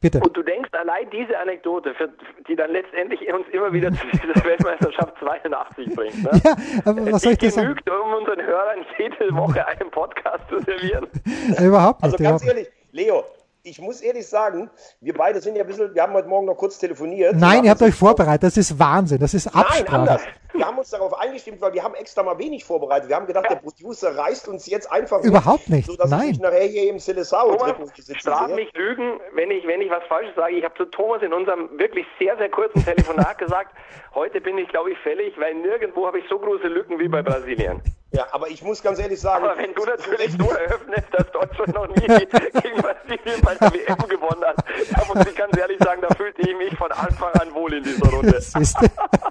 bitte. 0.00 0.20
Und 0.20 0.36
du 0.36 0.42
denkst, 0.42 0.70
allein 0.72 1.08
diese 1.10 1.38
Anekdote, 1.38 1.94
für, 1.94 2.08
die 2.48 2.56
dann 2.56 2.70
letztendlich 2.70 3.20
uns 3.32 3.46
immer 3.52 3.72
wieder 3.72 3.92
zu 3.92 4.06
dieser 4.08 4.44
Weltmeisterschaft 4.44 5.14
82 5.20 5.94
bringt. 5.94 6.22
Ne? 6.22 6.40
Ja, 6.44 6.56
aber 6.84 7.12
was 7.12 7.22
soll 7.22 7.32
ich 7.32 7.38
dir 7.38 7.50
sagen? 7.50 7.68
genügt, 7.68 7.90
um 7.90 8.14
unseren 8.14 8.42
Hörern 8.42 8.84
jede 8.98 9.34
Woche 9.34 9.66
einen 9.66 9.90
Podcast 9.90 10.48
zu 10.48 10.58
servieren. 10.60 11.06
Überhaupt 11.64 12.02
nicht. 12.02 12.12
Also 12.12 12.16
ganz 12.16 12.42
überhaupt. 12.42 12.44
ehrlich, 12.46 12.68
Leo, 12.92 13.24
ich 13.62 13.80
muss 13.80 14.00
ehrlich 14.00 14.26
sagen, 14.26 14.70
wir 15.00 15.14
beide 15.14 15.40
sind 15.40 15.56
ja 15.56 15.62
ein 15.62 15.66
bisschen, 15.66 15.94
wir 15.94 16.02
haben 16.02 16.12
heute 16.14 16.28
Morgen 16.28 16.46
noch 16.46 16.56
kurz 16.56 16.78
telefoniert. 16.78 17.36
Nein, 17.36 17.64
ihr 17.64 17.70
habt 17.70 17.82
euch 17.82 17.94
vorbereitet. 17.94 18.42
Das 18.44 18.56
ist 18.56 18.78
Wahnsinn. 18.78 19.18
Das 19.18 19.34
ist 19.34 19.46
Nein, 19.54 19.64
Absprache. 19.64 19.96
anders. 19.98 20.22
Wir 20.52 20.66
haben 20.66 20.78
uns 20.78 20.90
darauf 20.90 21.14
eingestimmt, 21.18 21.60
weil 21.60 21.72
wir 21.72 21.82
haben 21.84 21.94
extra 21.94 22.22
mal 22.22 22.36
wenig 22.38 22.64
vorbereitet. 22.64 23.08
Wir 23.08 23.16
haben 23.16 23.26
gedacht, 23.26 23.48
der 23.50 23.56
Producer 23.56 24.16
reißt 24.16 24.48
uns 24.48 24.66
jetzt 24.66 24.90
einfach 24.90 25.18
mit, 25.18 25.26
Überhaupt 25.26 25.68
nicht. 25.68 25.86
sodass 25.86 26.10
Nein. 26.10 26.20
ich 26.22 26.26
mich 26.30 26.40
nachher 26.40 26.62
hier 26.66 26.90
im 26.90 26.98
Silesau 26.98 27.56
sehe. 27.58 28.54
mich 28.54 28.72
lügen, 28.74 29.20
wenn 29.34 29.50
ich, 29.50 29.66
wenn 29.66 29.80
ich 29.80 29.90
was 29.90 30.02
Falsches 30.08 30.34
sage. 30.34 30.54
Ich 30.56 30.64
habe 30.64 30.74
zu 30.74 30.86
Thomas 30.86 31.22
in 31.22 31.32
unserem 31.32 31.78
wirklich 31.78 32.06
sehr, 32.18 32.36
sehr 32.36 32.50
kurzen 32.50 32.84
Telefonat 32.84 33.38
gesagt, 33.38 33.74
heute 34.14 34.40
bin 34.40 34.58
ich, 34.58 34.68
glaube 34.68 34.90
ich, 34.90 34.98
fällig, 34.98 35.38
weil 35.38 35.54
nirgendwo 35.54 36.06
habe 36.06 36.18
ich 36.18 36.24
so 36.28 36.38
große 36.38 36.66
Lücken 36.66 36.98
wie 36.98 37.08
bei 37.08 37.22
Brasilien. 37.22 37.80
Ja, 38.12 38.26
aber 38.32 38.48
ich 38.48 38.60
muss 38.62 38.82
ganz 38.82 38.98
ehrlich 38.98 39.20
sagen, 39.20 39.44
Aber 39.44 39.56
wenn 39.56 39.72
du 39.72 39.84
natürlich 39.84 40.32
so 40.32 40.50
eröffnest, 40.50 41.06
dass 41.12 41.30
Deutschland 41.30 41.74
noch 41.74 41.86
nie 41.88 42.06
gegen 42.06 42.82
Brasilien 42.82 43.40
bei 43.42 43.54
der 43.54 43.72
WM 43.72 44.08
gewonnen 44.08 44.44
hat, 44.44 44.56
da 44.96 45.04
muss 45.14 45.26
ich 45.26 45.36
ganz 45.36 45.56
ehrlich 45.56 45.78
sagen, 45.78 46.02
da 46.02 46.12
fühlte 46.16 46.40
ich 46.42 46.56
mich 46.56 46.76
von 46.76 46.90
Anfang 46.90 47.32
an 47.34 47.54
wohl 47.54 47.72
in 47.74 47.84
dieser 47.84 48.08
Runde. 48.10 48.40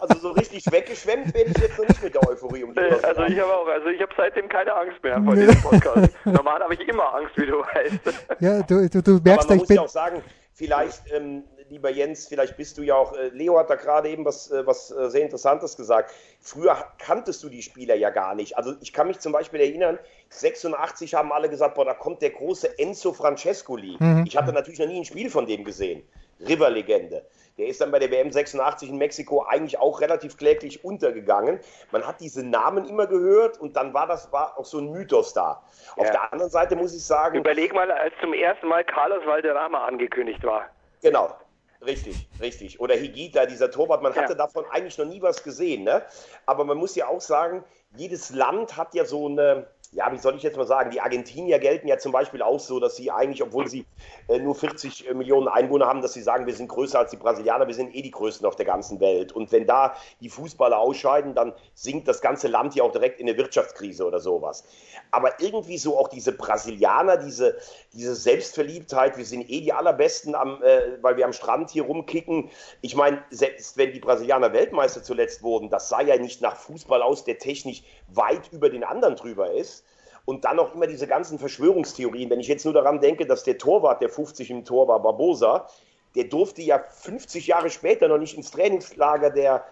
Also 0.01 0.19
so 0.21 0.31
richtig 0.31 0.63
weggeschwemmt 0.71 1.33
werde 1.33 1.51
ich 1.51 1.57
jetzt 1.57 1.77
noch 1.77 1.87
nicht 1.87 2.01
mit 2.01 2.15
der 2.15 2.27
Euphorie 2.27 2.63
um 2.63 2.75
Äh, 2.77 2.93
Also 3.03 3.23
ich 3.23 3.37
habe 3.39 3.53
auch, 3.53 3.67
also 3.67 3.89
ich 3.89 4.01
habe 4.01 4.11
seitdem 4.15 4.47
keine 4.47 4.73
Angst 4.73 5.03
mehr 5.03 5.21
vor 5.21 5.35
diesem 5.35 5.61
Podcast. 5.61 6.09
Normal 6.25 6.61
habe 6.63 6.73
ich 6.73 6.87
immer 6.87 7.13
Angst, 7.15 7.31
wie 7.35 7.45
du 7.45 7.59
weißt. 7.59 7.99
Ja, 8.39 8.61
du, 8.63 8.89
du, 8.89 9.01
du 9.01 9.11
Aber 9.15 9.21
merkst, 9.23 9.49
man 9.49 9.57
ich 9.57 9.61
muss 9.63 9.67
bin. 9.67 9.75
ja 9.75 9.81
auch 9.83 9.89
sagen, 9.89 10.23
vielleicht, 10.53 11.01
ähm, 11.13 11.43
lieber 11.69 11.89
Jens, 11.89 12.27
vielleicht 12.27 12.57
bist 12.57 12.77
du 12.77 12.81
ja 12.83 12.95
auch, 12.95 13.13
äh, 13.13 13.29
Leo 13.29 13.57
hat 13.57 13.69
da 13.69 13.75
gerade 13.75 14.09
eben 14.09 14.25
was, 14.25 14.51
äh, 14.51 14.65
was 14.65 14.91
äh, 14.91 15.09
sehr 15.09 15.21
Interessantes 15.21 15.77
gesagt. 15.77 16.13
Früher 16.41 16.75
kanntest 16.97 17.43
du 17.43 17.49
die 17.49 17.61
Spieler 17.61 17.95
ja 17.95 18.09
gar 18.09 18.35
nicht. 18.35 18.57
Also 18.57 18.73
ich 18.81 18.91
kann 18.93 19.07
mich 19.07 19.19
zum 19.19 19.31
Beispiel 19.31 19.61
erinnern, 19.61 19.99
86 20.29 21.13
haben 21.13 21.31
alle 21.31 21.49
gesagt, 21.49 21.75
boah, 21.75 21.85
da 21.85 21.93
kommt 21.93 22.21
der 22.21 22.31
große 22.31 22.77
Enzo 22.79 23.13
Francescoli. 23.13 23.97
Mhm. 23.99 24.23
Ich 24.27 24.37
hatte 24.37 24.51
natürlich 24.51 24.79
noch 24.79 24.87
nie 24.87 24.99
ein 24.99 25.05
Spiel 25.05 25.29
von 25.29 25.45
dem 25.45 25.63
gesehen. 25.63 26.03
River-Legende. 26.47 27.25
Der 27.57 27.67
ist 27.67 27.81
dann 27.81 27.91
bei 27.91 27.99
der 27.99 28.09
WM 28.09 28.31
86 28.31 28.89
in 28.89 28.97
Mexiko 28.97 29.43
eigentlich 29.43 29.77
auch 29.77 29.99
relativ 29.99 30.37
kläglich 30.37 30.85
untergegangen. 30.85 31.59
Man 31.91 32.07
hat 32.07 32.21
diese 32.21 32.41
Namen 32.41 32.87
immer 32.87 33.05
gehört 33.05 33.59
und 33.59 33.75
dann 33.75 33.93
war 33.93 34.07
das 34.07 34.31
war 34.31 34.57
auch 34.57 34.63
so 34.63 34.77
ein 34.77 34.89
Mythos 34.91 35.33
da. 35.33 35.61
Auf 35.97 36.05
Ja. 36.05 36.11
der 36.11 36.33
anderen 36.33 36.49
Seite 36.49 36.77
muss 36.77 36.95
ich 36.95 37.03
sagen, 37.03 37.37
Überleg 37.39 37.73
mal, 37.73 37.91
als 37.91 38.13
zum 38.21 38.33
ersten 38.33 38.67
Mal 38.67 38.85
Carlos 38.85 39.25
Valderrama 39.25 39.85
angekündigt 39.85 40.41
war. 40.45 40.67
Genau, 41.01 41.35
richtig, 41.85 42.27
richtig. 42.39 42.79
Oder 42.79 42.95
Higita, 42.95 43.45
dieser 43.45 43.71
Torwart, 43.71 44.01
man 44.01 44.13
Ja. 44.13 44.23
hatte 44.23 44.35
davon 44.35 44.65
eigentlich 44.71 44.97
noch 44.97 45.05
nie 45.05 45.21
was 45.21 45.43
gesehen. 45.43 45.83
Ne? 45.83 46.01
Aber 46.45 46.63
man 46.65 46.77
muss 46.77 46.95
ja 46.95 47.07
auch 47.07 47.21
sagen, 47.21 47.63
jedes 47.95 48.29
Land 48.31 48.77
hat 48.77 48.93
ja 48.93 49.05
so 49.05 49.27
eine, 49.27 49.67
ja, 49.91 50.11
wie 50.11 50.19
soll 50.19 50.35
ich 50.35 50.43
jetzt 50.43 50.55
mal 50.55 50.67
sagen, 50.67 50.91
die 50.91 51.01
Argentinier 51.01 51.57
gelten 51.57 51.87
ja 51.87 51.97
zum 51.97 52.11
Beispiel 52.11 52.43
auch 52.43 52.59
so, 52.59 52.79
dass 52.79 52.95
sie 52.95 53.09
eigentlich, 53.09 53.41
obwohl 53.41 53.67
sie 53.67 53.85
äh, 54.27 54.37
nur 54.37 54.53
40 54.53 55.11
Millionen 55.15 55.47
Einwohner 55.47 55.87
haben, 55.87 56.03
dass 56.03 56.13
sie 56.13 56.21
sagen, 56.21 56.45
wir 56.45 56.53
sind 56.53 56.67
größer 56.67 56.99
als 56.99 57.09
die 57.09 57.17
Brasilianer, 57.17 57.65
wir 57.65 57.73
sind 57.73 57.95
eh 57.95 58.03
die 58.03 58.11
Größten 58.11 58.45
auf 58.45 58.55
der 58.55 58.67
ganzen 58.67 58.99
Welt. 58.99 59.31
Und 59.31 59.51
wenn 59.51 59.65
da 59.65 59.95
die 60.21 60.29
Fußballer 60.29 60.77
ausscheiden, 60.77 61.33
dann 61.33 61.53
sinkt 61.73 62.07
das 62.07 62.21
ganze 62.21 62.47
Land 62.47 62.75
ja 62.75 62.83
auch 62.83 62.91
direkt 62.91 63.19
in 63.19 63.27
eine 63.27 63.35
Wirtschaftskrise 63.35 64.05
oder 64.05 64.19
sowas. 64.19 64.63
Aber 65.09 65.39
irgendwie 65.39 65.79
so 65.79 65.97
auch 65.97 66.07
diese 66.07 66.33
Brasilianer, 66.33 67.17
diese, 67.17 67.57
diese 67.93 68.13
Selbstverliebtheit, 68.13 69.17
wir 69.17 69.25
sind 69.25 69.49
eh 69.49 69.61
die 69.61 69.73
allerbesten, 69.73 70.35
am, 70.35 70.61
äh, 70.61 71.01
weil 71.01 71.17
wir 71.17 71.25
am 71.25 71.33
Strand 71.33 71.71
hier 71.71 71.83
rumkicken. 71.83 72.51
Ich 72.81 72.95
meine, 72.95 73.23
selbst 73.31 73.75
wenn 73.75 73.91
die 73.91 73.99
Brasilianer 73.99 74.53
Weltmeister 74.53 75.01
zuletzt 75.01 75.41
wurden, 75.41 75.71
das 75.71 75.89
sah 75.89 76.01
ja 76.01 76.15
nicht 76.17 76.41
nach 76.41 76.55
Fußball 76.55 77.01
aus, 77.01 77.23
der 77.23 77.39
technisch 77.39 77.81
weit 78.09 78.51
über 78.51 78.69
den 78.69 78.83
anderen 78.83 79.15
drüber 79.15 79.51
ist. 79.51 79.78
Und 80.25 80.45
dann 80.45 80.59
auch 80.59 80.75
immer 80.75 80.87
diese 80.87 81.07
ganzen 81.07 81.39
Verschwörungstheorien. 81.39 82.29
Wenn 82.29 82.39
ich 82.39 82.47
jetzt 82.47 82.65
nur 82.65 82.73
daran 82.73 82.99
denke, 82.99 83.25
dass 83.25 83.43
der 83.43 83.57
Torwart, 83.57 84.01
der 84.01 84.09
50 84.09 84.51
im 84.51 84.65
Tor 84.65 84.87
war, 84.87 85.01
Barbosa, 85.01 85.67
der 86.15 86.25
durfte 86.25 86.61
ja 86.61 86.79
50 86.79 87.47
Jahre 87.47 87.69
später 87.69 88.07
noch 88.07 88.17
nicht 88.17 88.35
ins 88.37 88.51
Trainingslager 88.51 89.29
der, 89.29 89.63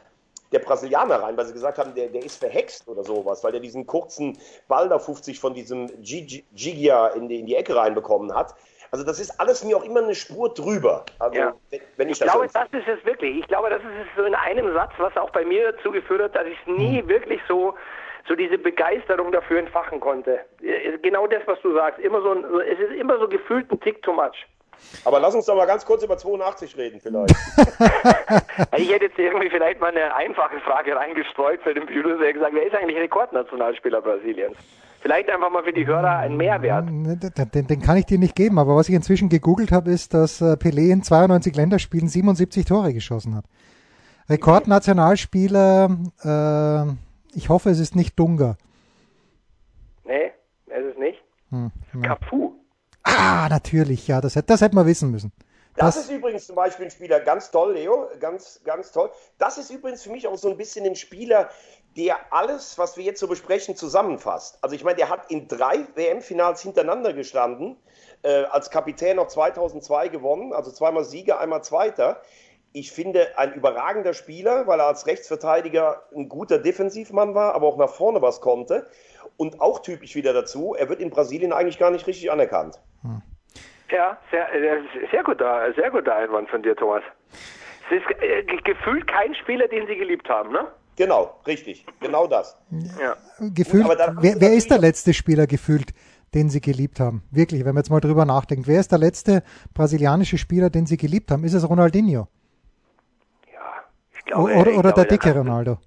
der 0.51 0.59
Brasilianer 0.59 1.21
rein, 1.21 1.35
weil 1.37 1.45
sie 1.45 1.53
gesagt 1.53 1.77
haben, 1.77 1.93
der, 1.95 2.07
der 2.07 2.23
ist 2.23 2.37
verhext 2.37 2.87
oder 2.87 3.03
sowas, 3.03 3.43
weil 3.43 3.51
der 3.51 3.61
diesen 3.61 3.85
kurzen 3.85 4.37
Ball 4.67 4.87
da 4.89 4.97
50 4.99 5.39
von 5.39 5.53
diesem 5.53 5.87
Gigi- 6.01 6.45
Gigia 6.53 7.07
in 7.07 7.27
die, 7.27 7.39
in 7.39 7.45
die 7.45 7.55
Ecke 7.55 7.75
reinbekommen 7.75 8.33
hat. 8.33 8.53
Also 8.89 9.03
das 9.03 9.19
ist 9.19 9.37
alles 9.41 9.63
mir 9.65 9.75
auch 9.75 9.83
immer 9.83 10.01
eine 10.01 10.15
Spur 10.15 10.53
drüber. 10.53 11.03
Also 11.19 11.37
Ja. 11.37 11.53
wenn, 11.71 11.81
wenn 11.97 12.07
ich, 12.07 12.13
Ich 12.13 12.19
das 12.19 12.31
glaube, 12.31 12.47
das 12.53 12.67
ist 12.71 12.87
es 12.87 13.05
wirklich. 13.05 13.37
Ich 13.39 13.47
glaube, 13.47 13.69
das 13.69 13.81
ist 13.81 13.87
es 13.87 14.07
so 14.15 14.23
in 14.23 14.33
einem 14.35 14.73
Satz, 14.73 14.93
was 14.97 15.15
auch 15.17 15.31
bei 15.31 15.43
mir 15.43 15.73
dazu 15.73 15.91
geführt 15.91 16.21
hat, 16.21 16.35
dass 16.35 16.47
ich 16.47 16.67
nie 16.67 17.05
wirklich 17.07 17.41
so 17.49 17.73
so 18.27 18.35
diese 18.35 18.57
Begeisterung 18.57 19.31
dafür 19.31 19.59
entfachen 19.59 19.99
konnte. 19.99 20.39
Äh, 20.61 20.97
Genau 21.01 21.27
das, 21.27 21.41
was 21.45 21.59
du 21.61 21.73
sagst. 21.73 21.99
Immer 21.99 22.21
so, 22.21 22.31
ein, 22.31 22.43
es 22.71 22.79
ist 22.79 22.99
immer 22.99 23.17
so 23.19 23.27
gefühlt 23.27 23.71
ein 23.71 23.79
Tick 23.79 24.01
too 24.01 24.13
much. 24.13 24.45
Aber 25.05 25.19
lass 25.19 25.33
uns 25.33 25.45
doch 25.45 25.55
mal 25.55 25.65
ganz 25.65 25.85
kurz 25.85 26.03
über 26.03 26.17
82 26.17 26.77
reden 26.77 26.99
vielleicht. 26.99 27.33
Ich 28.77 28.91
hätte 28.91 29.05
jetzt 29.05 29.17
irgendwie 29.17 29.49
vielleicht 29.49 29.79
mal 29.79 29.89
eine 29.91 30.13
einfache 30.15 30.59
Frage 30.59 30.95
reingestreut 30.95 31.61
für 31.61 31.73
den 31.73 31.85
Producer, 31.85 32.19
der 32.19 32.33
gesagt, 32.33 32.53
wer 32.53 32.65
ist 32.65 32.75
eigentlich 32.75 32.97
Rekordnationalspieler 32.97 34.01
Brasiliens? 34.01 34.55
Vielleicht 35.01 35.29
einfach 35.29 35.49
mal 35.51 35.63
für 35.63 35.73
die 35.73 35.85
Hörer 35.85 36.17
ein 36.17 36.35
Mehrwert. 36.37 36.89
Ne, 36.89 37.17
Den, 37.17 37.51
den, 37.51 37.67
den 37.67 37.81
kann 37.81 37.97
ich 37.97 38.05
dir 38.05 38.17
nicht 38.19 38.35
geben, 38.35 38.59
aber 38.59 38.75
was 38.75 38.89
ich 38.89 38.95
inzwischen 38.95 39.29
gegoogelt 39.29 39.71
habe, 39.71 39.89
ist, 39.91 40.13
dass 40.13 40.41
äh, 40.41 40.55
Pelé 40.55 40.91
in 40.91 41.03
92 41.03 41.55
Länderspielen 41.55 42.07
77 42.09 42.65
Tore 42.65 42.93
geschossen 42.93 43.35
hat. 43.35 43.45
Rekordnationalspieler, 44.29 45.89
äh, 46.23 47.06
ich 47.33 47.49
hoffe, 47.49 47.69
es 47.69 47.79
ist 47.79 47.95
nicht 47.95 48.17
Dunga. 48.19 48.57
Nee, 50.03 50.31
ist 50.67 50.85
es 50.93 50.97
nicht. 50.97 51.21
Hm, 51.49 51.71
ja. 52.03 52.15
Cafu. 52.15 52.53
Ah, 53.03 53.47
natürlich, 53.49 54.07
ja, 54.07 54.19
das, 54.21 54.35
hätte- 54.35 54.47
das 54.47 54.61
hätte 54.61 54.75
man 54.75 54.85
wissen 54.85 55.11
müssen. 55.11 55.31
Das, 55.75 55.95
Das- 55.95 56.05
ist 56.05 56.11
übrigens 56.11 56.47
zum 56.47 56.55
Beispiel 56.55 56.85
ein 56.85 56.91
Spieler, 56.91 57.19
ganz 57.19 57.51
toll, 57.51 57.73
Leo, 57.73 58.09
ganz, 58.19 58.61
ganz 58.63 58.91
toll. 58.91 59.11
Das 59.37 59.57
ist 59.57 59.69
übrigens 59.69 60.03
für 60.03 60.09
mich 60.09 60.27
auch 60.27 60.35
so 60.37 60.49
ein 60.49 60.57
bisschen 60.57 60.85
ein 60.85 60.95
Spieler, 60.95 61.49
der 61.95 62.17
alles, 62.33 62.77
was 62.77 62.97
wir 62.97 63.03
jetzt 63.03 63.19
so 63.19 63.27
besprechen, 63.27 63.75
zusammenfasst. 63.75 64.57
Also 64.63 64.75
ich 64.75 64.83
meine, 64.83 64.97
der 64.97 65.09
hat 65.09 65.29
in 65.31 65.47
drei 65.47 65.85
WM-Finals 65.95 66.61
hintereinander 66.61 67.13
gestanden, 67.13 67.77
äh, 68.23 68.43
als 68.45 68.69
Kapitän 68.71 69.17
noch 69.17 69.27
2002 69.27 70.07
gewonnen, 70.09 70.51
also 70.53 70.71
zweimal 70.71 71.03
Sieger, 71.05 71.39
einmal 71.39 71.63
Zweiter. 71.63 72.21
Ich 72.73 72.91
finde, 72.91 73.37
ein 73.37 73.53
überragender 73.53 74.13
Spieler, 74.13 74.67
weil 74.67 74.79
er 74.79 74.87
als 74.87 75.07
Rechtsverteidiger 75.07 76.03
ein 76.15 76.29
guter 76.29 76.59
Defensivmann 76.59 77.33
war, 77.33 77.55
aber 77.55 77.67
auch 77.67 77.77
nach 77.77 77.89
vorne 77.89 78.21
was 78.21 78.41
konnte. 78.41 78.87
Und 79.37 79.61
auch 79.61 79.79
typisch 79.79 80.15
wieder 80.15 80.33
dazu, 80.33 80.75
er 80.77 80.89
wird 80.89 80.99
in 80.99 81.09
Brasilien 81.09 81.53
eigentlich 81.53 81.79
gar 81.79 81.91
nicht 81.91 82.05
richtig 82.07 82.31
anerkannt. 82.31 82.79
Ja, 83.91 84.17
sehr, 84.31 84.53
äh, 84.53 84.81
sehr 85.11 85.23
guter, 85.23 85.73
sehr 85.75 85.89
guter 85.91 86.15
Einwand 86.15 86.49
von 86.49 86.61
dir, 86.61 86.75
Thomas. 86.75 87.03
Es 87.89 87.97
ist 88.01 88.21
äh, 88.21 88.43
ge- 88.43 88.61
gefühlt 88.63 89.07
kein 89.07 89.33
Spieler, 89.35 89.67
den 89.67 89.87
sie 89.87 89.95
geliebt 89.95 90.27
haben, 90.29 90.51
ne? 90.51 90.67
Genau, 90.97 91.39
richtig, 91.45 91.85
genau 91.99 92.27
das. 92.27 92.57
Ja. 92.99 93.15
Gefühlt, 93.53 93.85
haben 93.85 94.17
wer, 94.19 94.41
wer 94.41 94.53
ist 94.53 94.69
der 94.71 94.79
letzte 94.79 95.13
Spieler 95.13 95.45
gefühlt, 95.47 95.93
den 96.33 96.49
sie 96.49 96.59
geliebt 96.59 96.99
haben? 96.99 97.23
Wirklich, 97.31 97.61
wenn 97.63 97.75
man 97.75 97.83
jetzt 97.83 97.89
mal 97.91 97.99
drüber 98.01 98.25
nachdenkt. 98.25 98.67
Wer 98.67 98.79
ist 98.79 98.91
der 98.91 98.97
letzte 98.99 99.43
brasilianische 99.73 100.37
Spieler, 100.37 100.69
den 100.69 100.85
sie 100.85 100.97
geliebt 100.97 101.31
haben? 101.31 101.43
Ist 101.43 101.53
es 101.53 101.69
Ronaldinho? 101.69 102.27
Glaube, 104.27 104.53
oder 104.55 104.71
ich 104.71 104.77
oder 104.77 104.91
der 104.91 105.05
glaube, 105.05 105.09
dicke 105.09 105.29
dann- 105.33 105.37
Ronaldo? 105.47 105.77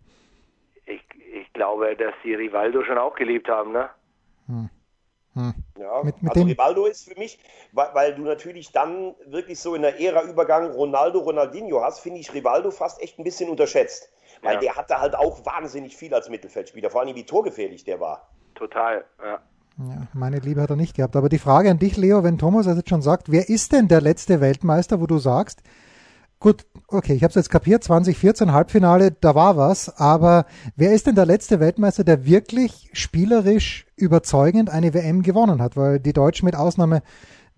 Ich, 0.87 1.03
ich 1.41 1.53
glaube, 1.53 1.95
dass 1.97 2.15
die 2.25 2.35
Rivaldo 2.35 2.83
schon 2.85 2.99
auch 2.99 3.15
geliebt 3.15 3.49
haben, 3.49 3.73
ne? 3.73 3.89
Ja, 5.79 6.03
Mit- 6.03 6.21
mit 6.23 6.31
also 6.33 6.41
dem- 6.43 6.49
Rivaldo 6.49 6.87
ist 6.87 7.09
für 7.09 7.19
mich, 7.19 7.39
weil, 7.73 7.89
weil 7.95 8.15
du 8.17 8.23
natürlich 8.23 8.73
dann 8.73 9.15
wirklich 9.27 9.61
so 9.61 9.75
in 9.77 9.83
der 9.83 10.01
Ära-Übergang 10.01 10.73
Ronaldo, 10.73 11.21
Ronaldinho 11.21 11.83
hast, 11.83 12.01
finde 12.01 12.19
ich 12.19 12.35
Rivaldo 12.35 12.71
fast 12.73 13.01
echt 13.01 13.19
ein 13.19 13.25
bisschen 13.25 13.49
unterschätzt. 13.49 14.11
Weil 14.43 14.55
Ja. 14.55 14.61
der 14.61 14.77
hatte 14.77 15.01
halt 15.01 15.15
auch 15.15 15.45
wahnsinnig 15.47 15.97
viel 15.97 16.13
als 16.15 16.29
Mittelfeldspieler, 16.29 16.91
vor 16.91 17.03
allem 17.03 17.15
wie 17.15 17.25
torgefährlich 17.25 17.85
der 17.85 18.01
war. 18.01 18.29
Total, 18.55 19.05
ja. 19.23 19.39
Ja, 19.79 20.07
meine 20.13 20.39
Liebe 20.41 20.61
hat 20.61 20.71
er 20.71 20.77
nicht 20.77 20.97
gehabt. 20.97 21.15
Aber 21.17 21.29
die 21.29 21.39
Frage 21.39 21.71
an 21.71 21.79
dich, 21.79 21.97
Leo, 21.97 22.23
wenn 22.25 22.37
Thomas 22.37 22.67
das 22.67 22.77
jetzt 22.77 22.91
schon 22.91 23.01
sagt, 23.01 23.31
wer 23.31 23.49
ist 23.49 23.73
denn 23.73 23.89
der 23.89 24.01
letzte 24.03 24.41
Weltmeister, 24.41 25.01
wo 25.01 25.07
du 25.07 25.19
sagst, 25.19 25.63
gut, 26.41 26.65
okay, 26.89 27.13
ich 27.13 27.23
habe 27.23 27.29
es 27.29 27.37
jetzt 27.37 27.51
kapiert, 27.51 27.85
2014 27.85 28.53
Halbfinale, 28.53 29.13
da 29.13 29.35
war 29.35 29.57
was, 29.57 29.95
aber 30.01 30.47
wer 30.77 30.93
ist 30.93 31.07
denn 31.07 31.15
der 31.15 31.27
letzte 31.27 31.61
Weltmeister, 31.61 32.03
der 32.03 32.25
wirklich 32.25 32.91
spielerisch 32.93 33.87
überzeugend 33.97 34.71
eine 34.71 34.93
WM 34.95 35.23
gewonnen 35.23 35.63
hat? 35.63 35.77
Weil 35.77 36.01
die 36.01 36.13
Deutschen 36.13 36.47
mit 36.47 36.57
Ausnahme 36.57 37.03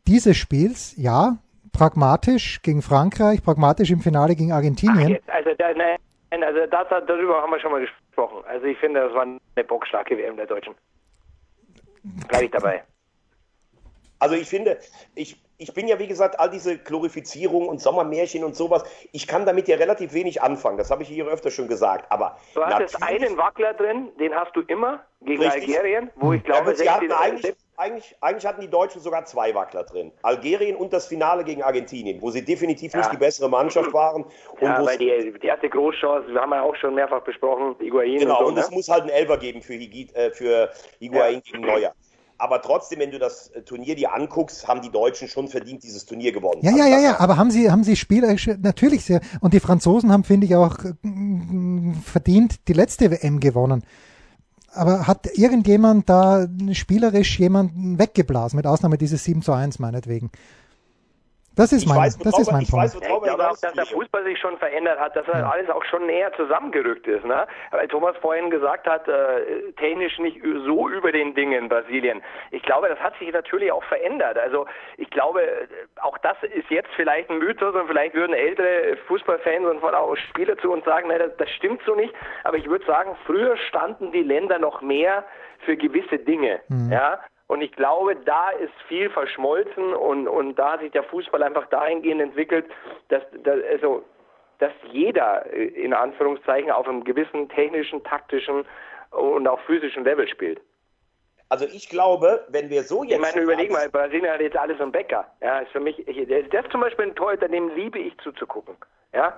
dieses 0.07 0.37
Spiels, 0.37 0.95
ja, 0.97 1.39
pragmatisch 1.73 2.61
gegen 2.63 2.83
Frankreich, 2.83 3.43
pragmatisch 3.43 3.91
im 3.91 4.01
Finale 4.01 4.35
gegen 4.35 4.53
Argentinien. 4.53 5.09
jetzt, 5.09 5.31
also, 5.31 5.51
da, 5.57 5.73
ne, 5.73 5.97
Also 6.45 6.67
das, 6.67 6.89
darüber 7.07 7.41
haben 7.41 7.51
wir 7.51 7.61
schon 7.61 7.73
mal 7.73 7.81
gesprochen. 7.81 8.45
Also 8.47 8.67
ich 8.67 8.77
finde, 8.79 9.01
das 9.01 9.15
war 9.15 9.23
eine 9.23 9.65
bockstarke 9.65 10.19
WM 10.19 10.37
der 10.37 10.47
Deutschen. 10.47 10.75
Bleibe 12.29 12.45
ich 12.47 12.51
dabei. 12.51 12.83
Also 14.19 14.35
ich 14.35 14.49
finde, 14.49 14.79
ich, 15.15 15.41
ich 15.63 15.73
bin 15.73 15.87
ja 15.87 15.99
wie 15.99 16.09
gesagt, 16.09 16.41
all 16.41 16.51
diese 16.51 16.77
Glorifizierung 16.79 17.69
und 17.69 17.81
Sommermärchen 17.81 18.45
und 18.45 18.57
sowas, 18.57 18.85
ich 19.13 19.27
kann 19.27 19.47
damit 19.47 19.69
ja 19.69 19.77
relativ 19.77 20.13
wenig 20.13 20.43
anfangen. 20.43 20.77
Das 20.77 20.91
habe 20.91 21.03
ich 21.03 21.09
hier 21.09 21.27
öfter 21.27 21.51
schon 21.51 21.69
gesagt. 21.69 22.11
Aber 22.11 22.37
du 22.55 22.63
hast 22.65 22.81
jetzt 22.81 23.03
einen 23.03 23.37
Wackler 23.37 23.75
drin, 23.75 24.09
den 24.19 24.35
hast 24.35 24.55
du 24.57 24.63
immer 24.63 25.05
gegen 25.21 25.43
richtig. 25.43 25.77
Algerien, 25.77 26.11
wo 26.17 26.33
ich 26.33 26.43
glaube, 26.43 26.71
ja, 26.71 26.77
sie 26.77 26.91
hatten 26.91 27.13
eigentlich, 27.13 27.55
eigentlich, 27.77 28.17
eigentlich, 28.21 28.47
hatten 28.47 28.61
die 28.61 28.71
Deutschen 28.71 29.01
sogar 29.01 29.25
zwei 29.25 29.55
Wackler 29.55 29.85
drin. 29.85 30.11
Algerien 30.23 30.75
und 30.75 30.93
das 30.93 31.07
Finale 31.07 31.45
gegen 31.45 31.63
Argentinien, 31.63 32.21
wo 32.21 32.31
sie 32.31 32.45
definitiv 32.45 32.93
ja. 32.93 32.99
nicht 32.99 33.13
die 33.13 33.17
bessere 33.17 33.49
Mannschaft 33.49 33.93
waren. 33.93 34.25
ja, 34.61 34.85
weil 34.85 34.99
die, 34.99 35.33
die 35.41 35.47
erste 35.47 35.69
Großchance, 35.69 36.33
wir 36.33 36.41
haben 36.41 36.51
ja 36.51 36.63
auch 36.63 36.77
schon 36.77 36.95
mehrfach 36.95 37.23
besprochen, 37.23 37.77
Higuain. 37.79 38.19
Genau, 38.19 38.39
und, 38.39 38.45
so, 38.45 38.51
und 38.53 38.59
es 38.59 38.71
ne? 38.71 38.77
muss 38.77 38.89
halt 38.89 39.03
einen 39.03 39.11
Elfer 39.11 39.39
geben 39.39 39.63
für, 39.63 39.75
Higuain, 39.75 40.15
äh, 40.15 40.31
für 40.33 40.71
Higuain 40.99 41.35
ja. 41.35 41.41
gegen 41.41 41.61
Neuer. 41.61 41.93
Aber 42.43 42.61
trotzdem, 42.61 42.99
wenn 42.99 43.13
du 43.13 43.21
das 43.21 43.51
äh, 43.51 43.63
Turnier 43.63 43.95
dir 43.95 44.13
anguckst, 44.13 44.67
haben 44.67 44.83
die 44.83 44.91
Deutschen 44.91 45.29
schon 45.29 45.47
verdient 45.47 45.85
dieses 45.85 46.07
Turnier 46.07 46.33
gewonnen. 46.33 46.59
Ja, 46.63 46.73
ja, 46.77 46.89
ja, 46.89 46.99
ja. 46.99 47.21
Aber 47.21 47.37
haben 47.37 47.53
sie, 47.53 47.71
haben 47.71 47.85
sie 47.85 47.95
spielerisch 47.95 48.51
natürlich 48.61 49.05
sehr. 49.05 49.21
Und 49.39 49.55
die 49.55 49.61
Franzosen 49.61 50.11
haben, 50.11 50.25
finde 50.25 50.47
ich, 50.47 50.57
auch 50.57 50.77
äh, 50.85 50.93
verdient 52.05 52.67
die 52.67 52.73
letzte 52.73 53.13
WM 53.13 53.39
gewonnen. 53.39 53.85
Aber 54.73 55.07
hat 55.07 55.29
irgendjemand 55.39 56.09
da 56.11 56.49
spielerisch 56.73 57.39
jemanden 57.39 58.01
weggeblasen, 58.01 58.57
mit 58.57 58.67
Ausnahme 58.67 58.99
dieses 58.99 59.23
7 59.23 59.43
zu 59.43 59.53
1 59.53 59.79
meinetwegen? 59.79 60.33
Das 61.57 61.73
ist 61.73 61.87
mein, 61.87 61.99
weiß, 61.99 62.19
das 62.19 62.39
ist 62.39 62.51
mein 62.51 62.67
Punkt. 62.67 62.73
Weiß, 62.73 62.95
ich 62.95 63.01
glaube 63.01 63.33
auch, 63.33 63.57
dass 63.59 63.73
der 63.75 63.87
Fußball 63.87 64.25
sich 64.25 64.39
schon 64.39 64.57
verändert 64.59 64.99
hat, 64.99 65.15
dass 65.15 65.27
ja. 65.27 65.51
alles 65.51 65.69
auch 65.69 65.85
schon 65.85 66.07
näher 66.07 66.33
zusammengerückt 66.35 67.07
ist. 67.07 67.25
Ne? 67.25 67.47
Weil 67.71 67.89
Thomas 67.89 68.17
vorhin 68.23 68.51
gesagt 68.51 68.87
hat, 68.87 69.07
äh, 69.07 69.73
technisch 69.77 70.19
nicht 70.19 70.41
so 70.43 70.89
über 70.89 71.13
den 71.13 71.35
Dingen 71.35 71.69
Brasilien. 71.69 72.23
Ich 72.51 72.63
glaube, 72.63 72.89
das 72.89 72.99
hat 73.01 73.19
sich 73.19 73.33
natürlich 73.33 73.71
auch 73.71 73.85
verändert. 73.85 74.39
Also 74.39 74.67
ich 74.97 75.11
glaube, 75.11 75.43
auch 76.01 76.17
das 76.19 76.37
ist 76.43 76.71
jetzt 76.71 76.91
vielleicht 76.97 77.29
ein 77.29 77.39
Mythos 77.39 77.75
und 77.75 77.87
vielleicht 77.87 78.15
würden 78.15 78.35
ältere 78.35 78.97
Fußballfans 79.07 79.67
und 79.67 79.81
vor 79.81 79.93
allem 79.93 80.03
auch 80.03 80.17
Spieler 80.17 80.57
zu 80.59 80.73
uns 80.73 80.85
sagen, 80.85 81.09
nein, 81.09 81.19
das, 81.19 81.37
das 81.37 81.51
stimmt 81.51 81.83
so 81.85 81.95
nicht. 81.95 82.15
Aber 82.45 82.57
ich 82.57 82.67
würde 82.67 82.87
sagen, 82.87 83.15
früher 83.27 83.57
standen 83.69 84.11
die 84.13 84.23
Länder 84.23 84.59
noch 84.59 84.81
mehr 84.81 85.25
für 85.65 85.77
gewisse 85.77 86.19
Dinge. 86.19 86.61
Mhm. 86.69 86.91
Ja, 86.93 87.21
und 87.53 87.61
ich 87.61 87.73
glaube, 87.73 88.17
da 88.17 88.49
ist 88.49 88.73
viel 88.89 89.11
verschmolzen 89.11 89.93
und, 89.93 90.27
und 90.27 90.59
da 90.59 90.73
hat 90.73 90.81
sich 90.81 90.91
der 90.93 91.03
Fußball 91.03 91.43
einfach 91.43 91.67
dahingehend 91.67 92.23
entwickelt, 92.23 92.65
dass, 93.11 93.23
dass, 93.45 93.59
also, 93.71 94.03
dass 94.59 94.73
jeder 94.91 95.45
äh, 95.53 95.67
in 95.67 95.93
Anführungszeichen 95.93 96.71
auf 96.71 96.89
einem 96.89 97.05
gewissen 97.05 97.51
technischen, 97.51 98.03
taktischen 98.05 98.65
und 99.11 99.47
auch 99.47 99.61
physischen 99.67 100.03
Level 100.03 100.27
spielt. 100.29 100.63
Also 101.51 101.67
ich 101.67 101.91
glaube, 101.91 102.43
wenn 102.49 102.71
wir 102.71 102.85
so 102.85 103.05
jetzt. 103.05 103.17
Ich 103.17 103.21
meine, 103.21 103.43
überleg 103.43 103.71
mal, 103.71 103.87
Brasilien 103.91 104.33
hat 104.33 104.41
jetzt 104.41 104.57
alles 104.57 104.81
im 104.81 104.91
Bäcker. 104.91 105.27
Ja, 105.43 105.59
ist 105.59 105.73
für 105.73 105.81
mich, 105.81 106.09
ich, 106.09 106.27
der, 106.27 106.45
der 106.45 106.65
ist 106.65 106.73
zum 106.73 106.81
Beispiel 106.81 107.09
ein 107.09 107.15
Torhüter, 107.15 107.49
dem 107.49 107.69
liebe 107.75 107.99
ich 107.99 108.17
zuzugucken. 108.21 108.77
Ja. 109.13 109.37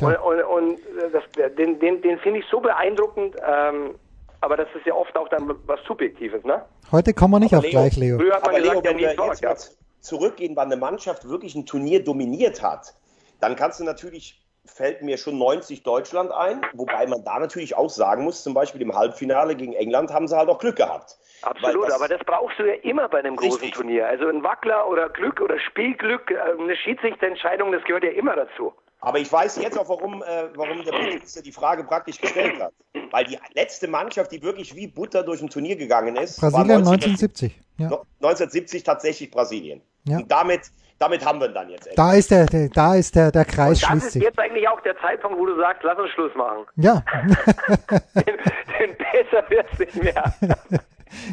Und, 0.00 0.16
und, 0.16 0.42
und 0.42 0.80
das, 1.12 1.54
den, 1.54 1.78
den, 1.80 2.00
den 2.00 2.18
finde 2.20 2.40
ich 2.40 2.46
so 2.46 2.60
beeindruckend. 2.60 3.36
Ähm, 3.46 3.96
aber 4.40 4.56
das 4.56 4.68
ist 4.74 4.86
ja 4.86 4.94
oft 4.94 5.16
auch 5.16 5.28
dann 5.28 5.54
was 5.66 5.80
Subjektives, 5.86 6.44
ne? 6.44 6.64
Heute 6.92 7.12
kommen 7.14 7.34
wir 7.34 7.40
nicht 7.40 7.54
aber 7.54 7.58
auf 7.58 7.64
Leo, 7.64 7.80
gleich, 7.80 7.96
Leo. 7.96 8.18
Früher 8.18 8.34
hat 8.34 8.42
man 8.42 8.54
aber 8.54 8.60
gesagt, 8.60 8.76
Leo, 8.76 8.90
wenn 8.90 8.98
wir 8.98 9.08
jetzt 9.08 9.42
mal 9.42 9.56
zurückgehen, 10.00 10.56
wann 10.56 10.70
eine 10.70 10.80
Mannschaft 10.80 11.28
wirklich 11.28 11.54
ein 11.54 11.66
Turnier 11.66 12.02
dominiert 12.02 12.62
hat, 12.62 12.94
dann 13.40 13.56
kannst 13.56 13.80
du 13.80 13.84
natürlich, 13.84 14.40
fällt 14.64 15.02
mir 15.02 15.18
schon 15.18 15.38
90 15.38 15.82
Deutschland 15.82 16.30
ein, 16.30 16.62
wobei 16.74 17.06
man 17.06 17.24
da 17.24 17.38
natürlich 17.38 17.76
auch 17.76 17.90
sagen 17.90 18.24
muss, 18.24 18.42
zum 18.42 18.54
Beispiel 18.54 18.82
im 18.82 18.94
Halbfinale 18.94 19.56
gegen 19.56 19.72
England 19.72 20.12
haben 20.12 20.28
sie 20.28 20.36
halt 20.36 20.48
auch 20.48 20.58
Glück 20.58 20.76
gehabt. 20.76 21.18
Absolut, 21.42 21.88
das, 21.88 21.94
aber 21.94 22.08
das 22.08 22.20
brauchst 22.24 22.58
du 22.58 22.64
ja 22.64 22.74
immer 22.82 23.08
bei 23.08 23.18
einem 23.18 23.36
großen 23.36 23.60
richtig. 23.60 23.74
Turnier. 23.74 24.08
Also 24.08 24.28
ein 24.28 24.42
Wackler 24.42 24.88
oder 24.88 25.08
Glück 25.08 25.40
oder 25.40 25.58
Spielglück, 25.58 26.30
äh, 26.30 26.60
eine 26.60 26.76
Schiedsrichterentscheidung, 26.76 27.72
das 27.72 27.82
gehört 27.84 28.04
ja 28.04 28.10
immer 28.10 28.34
dazu. 28.34 28.72
Aber 29.00 29.18
ich 29.18 29.30
weiß 29.30 29.56
jetzt 29.56 29.78
auch, 29.78 29.88
warum, 29.88 30.22
äh, 30.22 30.48
warum 30.56 30.84
der 30.84 30.92
Bundesminister 30.92 31.42
die 31.42 31.52
Frage 31.52 31.84
praktisch 31.84 32.20
gestellt 32.20 32.60
hat. 32.60 32.72
Weil 33.12 33.24
die 33.24 33.38
letzte 33.54 33.86
Mannschaft, 33.86 34.32
die 34.32 34.42
wirklich 34.42 34.74
wie 34.74 34.88
Butter 34.88 35.22
durch 35.22 35.40
ein 35.40 35.48
Turnier 35.48 35.76
gegangen 35.76 36.16
ist, 36.16 36.40
Brasilien 36.40 36.78
1970. 36.78 37.60
Ja. 37.78 37.86
1970 37.86 38.82
tatsächlich 38.82 39.30
Brasilien. 39.30 39.80
Ja. 40.04 40.18
Und 40.18 40.30
damit, 40.30 40.62
damit 40.98 41.24
haben 41.24 41.40
wir 41.40 41.48
ihn 41.48 41.54
dann 41.54 41.70
jetzt. 41.70 41.88
Da 41.94 42.14
ist 42.14 42.30
der, 42.32 42.46
der, 42.46 42.68
da 42.70 42.96
ist 42.96 43.14
der, 43.14 43.30
der 43.30 43.44
Kreis 43.44 43.82
Und 43.84 44.02
das 44.02 44.16
ist 44.16 44.22
jetzt 44.22 44.38
eigentlich 44.38 44.68
auch 44.68 44.80
der 44.80 44.98
Zeitpunkt, 44.98 45.38
wo 45.38 45.46
du 45.46 45.56
sagst, 45.56 45.82
lass 45.84 45.98
uns 45.98 46.10
Schluss 46.10 46.34
machen. 46.34 46.66
Ja. 46.76 47.04
denn, 48.14 48.36
denn 48.80 48.96
besser 48.96 49.48
wird's 49.48 49.78
nicht 49.78 50.02
mehr. 50.02 50.34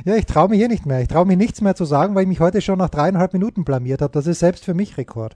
Ja, 0.05 0.15
ich 0.15 0.25
traue 0.25 0.47
mich 0.47 0.59
hier 0.59 0.69
nicht 0.69 0.85
mehr. 0.85 1.01
Ich 1.01 1.09
traue 1.09 1.25
mich 1.25 1.35
nichts 1.35 1.59
mehr 1.59 1.75
zu 1.75 1.83
sagen, 1.83 2.15
weil 2.15 2.21
ich 2.21 2.29
mich 2.29 2.39
heute 2.39 2.61
schon 2.61 2.79
nach 2.79 2.89
dreieinhalb 2.89 3.33
Minuten 3.33 3.65
blamiert 3.65 4.01
habe. 4.01 4.13
Das 4.13 4.25
ist 4.25 4.39
selbst 4.39 4.63
für 4.63 4.73
mich 4.73 4.97
Rekord. 4.97 5.35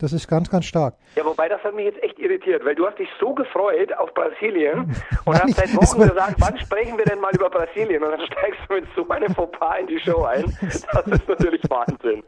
Das 0.00 0.14
ist 0.14 0.26
ganz, 0.26 0.48
ganz 0.48 0.64
stark. 0.64 0.94
Ja, 1.14 1.24
wobei 1.26 1.48
das 1.48 1.62
hat 1.62 1.74
mich 1.74 1.84
jetzt 1.84 2.02
echt 2.02 2.18
irritiert, 2.18 2.64
weil 2.64 2.74
du 2.74 2.86
hast 2.86 2.98
dich 2.98 3.08
so 3.20 3.34
gefreut 3.34 3.92
auf 3.98 4.12
Brasilien 4.14 4.96
und 5.26 5.34
Nein, 5.34 5.42
hast 5.42 5.56
seit 5.56 5.76
Wochen 5.76 6.00
gesagt, 6.08 6.34
wann 6.38 6.58
sprechen 6.58 6.96
wir 6.96 7.04
denn 7.04 7.20
mal 7.20 7.32
über 7.34 7.50
Brasilien? 7.50 8.02
Und 8.02 8.12
dann 8.12 8.20
steigst 8.26 8.60
du 8.68 8.74
mit 8.74 8.84
so 8.96 9.06
einem 9.08 9.34
Fauxpas 9.34 9.80
in 9.80 9.86
die 9.88 10.00
Show 10.00 10.24
ein. 10.24 10.56
Das 10.62 11.06
ist 11.06 11.28
natürlich 11.28 11.62
Wahnsinn. 11.68 12.22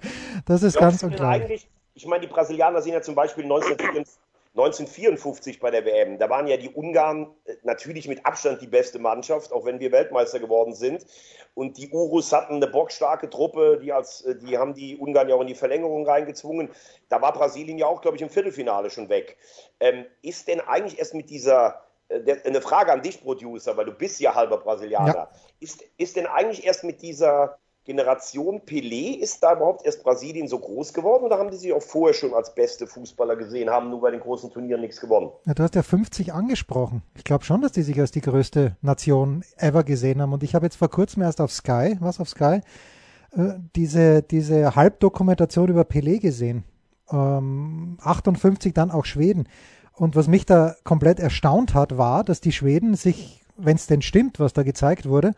Das 0.46 0.62
ist 0.62 0.78
ganz 0.78 1.02
unglaublich. 1.02 1.66
Ich 1.94 2.06
meine, 2.06 2.20
die 2.20 2.26
Brasilianer 2.26 2.80
sind 2.80 2.92
ja 2.92 3.02
zum 3.02 3.14
Beispiel 3.14 3.44
1954 3.44 4.21
1954 4.54 5.60
bei 5.60 5.70
der 5.70 5.86
WM. 5.86 6.18
Da 6.18 6.28
waren 6.28 6.46
ja 6.46 6.58
die 6.58 6.68
Ungarn 6.68 7.34
äh, 7.44 7.54
natürlich 7.62 8.06
mit 8.06 8.26
Abstand 8.26 8.60
die 8.60 8.66
beste 8.66 8.98
Mannschaft, 8.98 9.50
auch 9.50 9.64
wenn 9.64 9.80
wir 9.80 9.92
Weltmeister 9.92 10.40
geworden 10.40 10.74
sind. 10.74 11.06
Und 11.54 11.78
die 11.78 11.88
Urus 11.90 12.32
hatten 12.32 12.56
eine 12.56 12.66
bockstarke 12.66 13.30
Truppe, 13.30 13.80
die, 13.82 13.92
als, 13.92 14.20
äh, 14.22 14.36
die 14.36 14.58
haben 14.58 14.74
die 14.74 14.98
Ungarn 14.98 15.28
ja 15.30 15.36
auch 15.36 15.40
in 15.40 15.46
die 15.46 15.54
Verlängerung 15.54 16.06
reingezwungen. 16.06 16.68
Da 17.08 17.22
war 17.22 17.32
Brasilien 17.32 17.78
ja 17.78 17.86
auch, 17.86 18.02
glaube 18.02 18.18
ich, 18.18 18.22
im 18.22 18.28
Viertelfinale 18.28 18.90
schon 18.90 19.08
weg. 19.08 19.38
Ähm, 19.80 20.04
ist 20.20 20.48
denn 20.48 20.60
eigentlich 20.60 20.98
erst 20.98 21.14
mit 21.14 21.30
dieser, 21.30 21.82
äh, 22.08 22.36
eine 22.44 22.60
Frage 22.60 22.92
an 22.92 23.00
dich, 23.00 23.22
Producer, 23.22 23.74
weil 23.78 23.86
du 23.86 23.92
bist 23.92 24.20
ja 24.20 24.34
halber 24.34 24.58
Brasilianer, 24.58 25.14
ja. 25.14 25.30
Ist, 25.60 25.82
ist 25.96 26.16
denn 26.16 26.26
eigentlich 26.26 26.66
erst 26.66 26.84
mit 26.84 27.00
dieser 27.00 27.58
Generation 27.85 28.61
Pelé, 28.61 29.18
ist 29.18 29.42
da 29.42 29.55
überhaupt 29.55 29.85
erst 29.85 30.05
Brasilien 30.05 30.47
so 30.47 30.59
groß 30.59 30.92
geworden 30.92 31.25
oder 31.25 31.38
haben 31.38 31.51
die 31.51 31.57
sich 31.57 31.73
auch 31.73 31.83
vorher 31.83 32.14
schon 32.14 32.33
als 32.33 32.55
beste 32.55 32.87
Fußballer 32.87 33.35
gesehen, 33.35 33.71
haben 33.71 33.90
nur 33.90 34.01
bei 34.01 34.12
den 34.12 34.21
großen 34.21 34.51
Turnieren 34.51 34.81
nichts 34.81 35.01
gewonnen? 35.01 35.31
Ja, 35.47 35.55
du 35.55 35.64
hast 35.64 35.75
ja 35.75 35.83
50 35.83 36.33
angesprochen. 36.33 37.03
Ich 37.16 37.25
glaube 37.25 37.45
schon, 37.45 37.61
dass 37.61 37.73
die 37.73 37.83
sich 37.83 37.99
als 37.99 38.12
die 38.12 38.21
größte 38.21 38.77
Nation 38.83 39.45
ever 39.57 39.83
gesehen 39.83 40.23
haben. 40.23 40.33
Und 40.33 40.45
ich 40.45 40.55
habe 40.55 40.66
jetzt 40.66 40.77
vor 40.77 40.90
kurzem 40.90 41.23
erst 41.23 41.40
auf 41.40 41.51
Sky, 41.51 41.97
was 41.99 42.21
auf 42.21 42.29
Sky, 42.29 42.61
äh, 43.37 43.55
diese, 43.75 44.23
diese 44.23 44.77
Halbdokumentation 44.77 45.68
über 45.68 45.83
Pelé 45.83 46.21
gesehen. 46.21 46.62
Ähm, 47.11 47.99
58 48.01 48.75
dann 48.75 48.92
auch 48.92 49.07
Schweden. 49.07 49.49
Und 49.95 50.14
was 50.14 50.29
mich 50.29 50.47
da 50.47 50.77
komplett 50.85 51.18
erstaunt 51.18 51.75
hat, 51.75 51.99
war, 51.99 52.23
dass 52.23 52.40
die 52.40 52.53
Schweden 52.53 52.95
sich, 52.95 53.42
wenn 53.57 53.77
es 53.77 53.88
denn 53.88 54.03
stimmt, 54.03 54.38
was 54.38 54.53
da 54.53 54.62
gezeigt 54.62 55.09
wurde, 55.09 55.35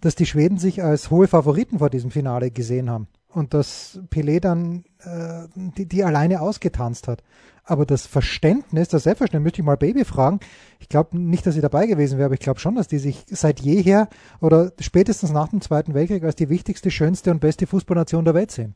dass 0.00 0.14
die 0.14 0.26
Schweden 0.26 0.58
sich 0.58 0.82
als 0.82 1.10
hohe 1.10 1.28
Favoriten 1.28 1.78
vor 1.78 1.90
diesem 1.90 2.10
Finale 2.10 2.50
gesehen 2.50 2.90
haben 2.90 3.08
und 3.28 3.54
dass 3.54 4.00
Pelé 4.10 4.40
dann 4.40 4.84
äh, 5.00 5.46
die, 5.76 5.86
die 5.86 6.04
alleine 6.04 6.40
ausgetanzt 6.40 7.08
hat. 7.08 7.22
Aber 7.64 7.84
das 7.84 8.06
Verständnis, 8.06 8.88
das 8.88 9.02
Selbstverständnis, 9.02 9.44
müsste 9.44 9.60
ich 9.60 9.66
mal 9.66 9.76
Baby 9.76 10.04
fragen. 10.04 10.40
Ich 10.78 10.88
glaube 10.88 11.18
nicht, 11.18 11.46
dass 11.46 11.54
sie 11.54 11.60
dabei 11.60 11.86
gewesen 11.86 12.16
wäre, 12.16 12.26
aber 12.26 12.34
ich 12.34 12.40
glaube 12.40 12.60
schon, 12.60 12.76
dass 12.76 12.88
die 12.88 12.98
sich 12.98 13.24
seit 13.28 13.60
jeher 13.60 14.08
oder 14.40 14.72
spätestens 14.80 15.32
nach 15.32 15.48
dem 15.48 15.60
Zweiten 15.60 15.92
Weltkrieg 15.92 16.24
als 16.24 16.36
die 16.36 16.48
wichtigste, 16.48 16.90
schönste 16.90 17.30
und 17.30 17.40
beste 17.40 17.66
Fußballnation 17.66 18.24
der 18.24 18.34
Welt 18.34 18.50
sehen. 18.50 18.74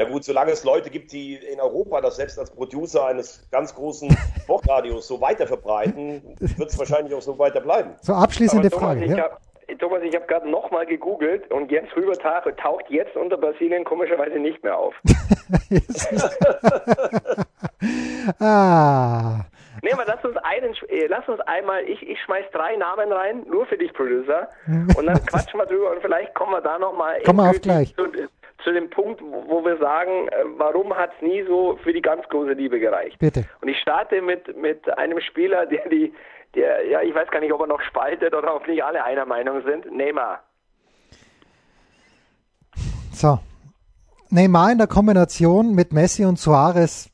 Na 0.00 0.08
gut, 0.08 0.24
solange 0.24 0.52
es 0.52 0.64
Leute 0.64 0.88
gibt, 0.88 1.12
die 1.12 1.34
in 1.34 1.60
Europa 1.60 2.00
das 2.00 2.16
selbst 2.16 2.38
als 2.38 2.50
Producer 2.50 3.04
eines 3.04 3.46
ganz 3.50 3.74
großen 3.74 4.08
Sportradios 4.42 5.06
so 5.06 5.20
weiter 5.20 5.46
verbreiten, 5.46 6.22
wird 6.38 6.70
es 6.70 6.78
wahrscheinlich 6.78 7.12
auch 7.12 7.20
so 7.20 7.38
weiter 7.38 7.60
bleiben. 7.60 7.90
So 8.00 8.14
abschließende 8.14 8.70
Thomas, 8.70 8.94
Frage. 8.94 9.04
Ich 9.04 9.10
ja? 9.10 9.24
hab, 9.24 9.38
Thomas, 9.78 10.02
ich 10.02 10.14
habe 10.14 10.24
gerade 10.26 10.48
nochmal 10.48 10.86
gegoogelt 10.86 11.50
und 11.50 11.70
Jens 11.70 11.94
Rüber 11.94 12.14
taucht 12.14 12.86
jetzt 12.88 13.14
unter 13.14 13.36
Brasilien 13.36 13.84
komischerweise 13.84 14.38
nicht 14.38 14.64
mehr 14.64 14.78
auf. 14.78 14.94
ah. 18.40 19.44
Nee, 19.82 19.92
aber 19.92 20.04
lass 20.06 20.24
uns 20.24 20.38
einen, 20.38 20.74
äh, 20.88 21.08
lass 21.08 21.28
uns 21.28 21.40
einmal, 21.42 21.84
ich, 21.84 22.08
ich 22.08 22.18
schmeiß 22.22 22.46
drei 22.52 22.74
Namen 22.76 23.12
rein, 23.12 23.44
nur 23.50 23.66
für 23.66 23.76
dich, 23.76 23.92
Producer, 23.92 24.48
und 24.96 25.06
dann 25.06 25.22
quatschen 25.26 25.60
wir 25.60 25.66
drüber 25.66 25.90
und 25.90 26.00
vielleicht 26.00 26.34
kommen 26.34 26.52
wir 26.52 26.62
da 26.62 26.78
nochmal 26.78 27.20
Kommen 27.22 27.40
wir 27.40 27.50
auf 27.50 27.60
gleich. 27.60 27.94
Zu, 27.94 28.06
zu 28.64 28.72
dem 28.72 28.90
Punkt, 28.90 29.20
wo 29.22 29.64
wir 29.64 29.76
sagen, 29.78 30.28
äh, 30.28 30.44
warum 30.56 30.94
hat 30.96 31.10
es 31.16 31.22
nie 31.22 31.42
so 31.44 31.78
für 31.82 31.92
die 31.92 32.02
ganz 32.02 32.28
große 32.28 32.52
Liebe 32.52 32.80
gereicht? 32.80 33.18
Bitte. 33.18 33.44
Und 33.60 33.68
ich 33.68 33.78
starte 33.78 34.22
mit, 34.22 34.56
mit 34.56 34.88
einem 34.98 35.20
Spieler, 35.20 35.66
der 35.66 35.88
die, 35.88 36.12
der, 36.54 36.86
ja, 36.86 37.02
ich 37.02 37.14
weiß 37.14 37.30
gar 37.30 37.40
nicht, 37.40 37.52
ob 37.52 37.60
er 37.60 37.66
noch 37.66 37.80
spaltet 37.82 38.34
oder 38.34 38.54
ob 38.54 38.66
nicht 38.66 38.82
alle 38.82 39.04
einer 39.04 39.26
Meinung 39.26 39.62
sind. 39.62 39.90
Neymar. 39.90 40.42
So. 43.12 43.38
Neymar 44.30 44.72
in 44.72 44.78
der 44.78 44.86
Kombination 44.86 45.74
mit 45.74 45.92
Messi 45.92 46.24
und 46.24 46.38
Suarez 46.38 47.09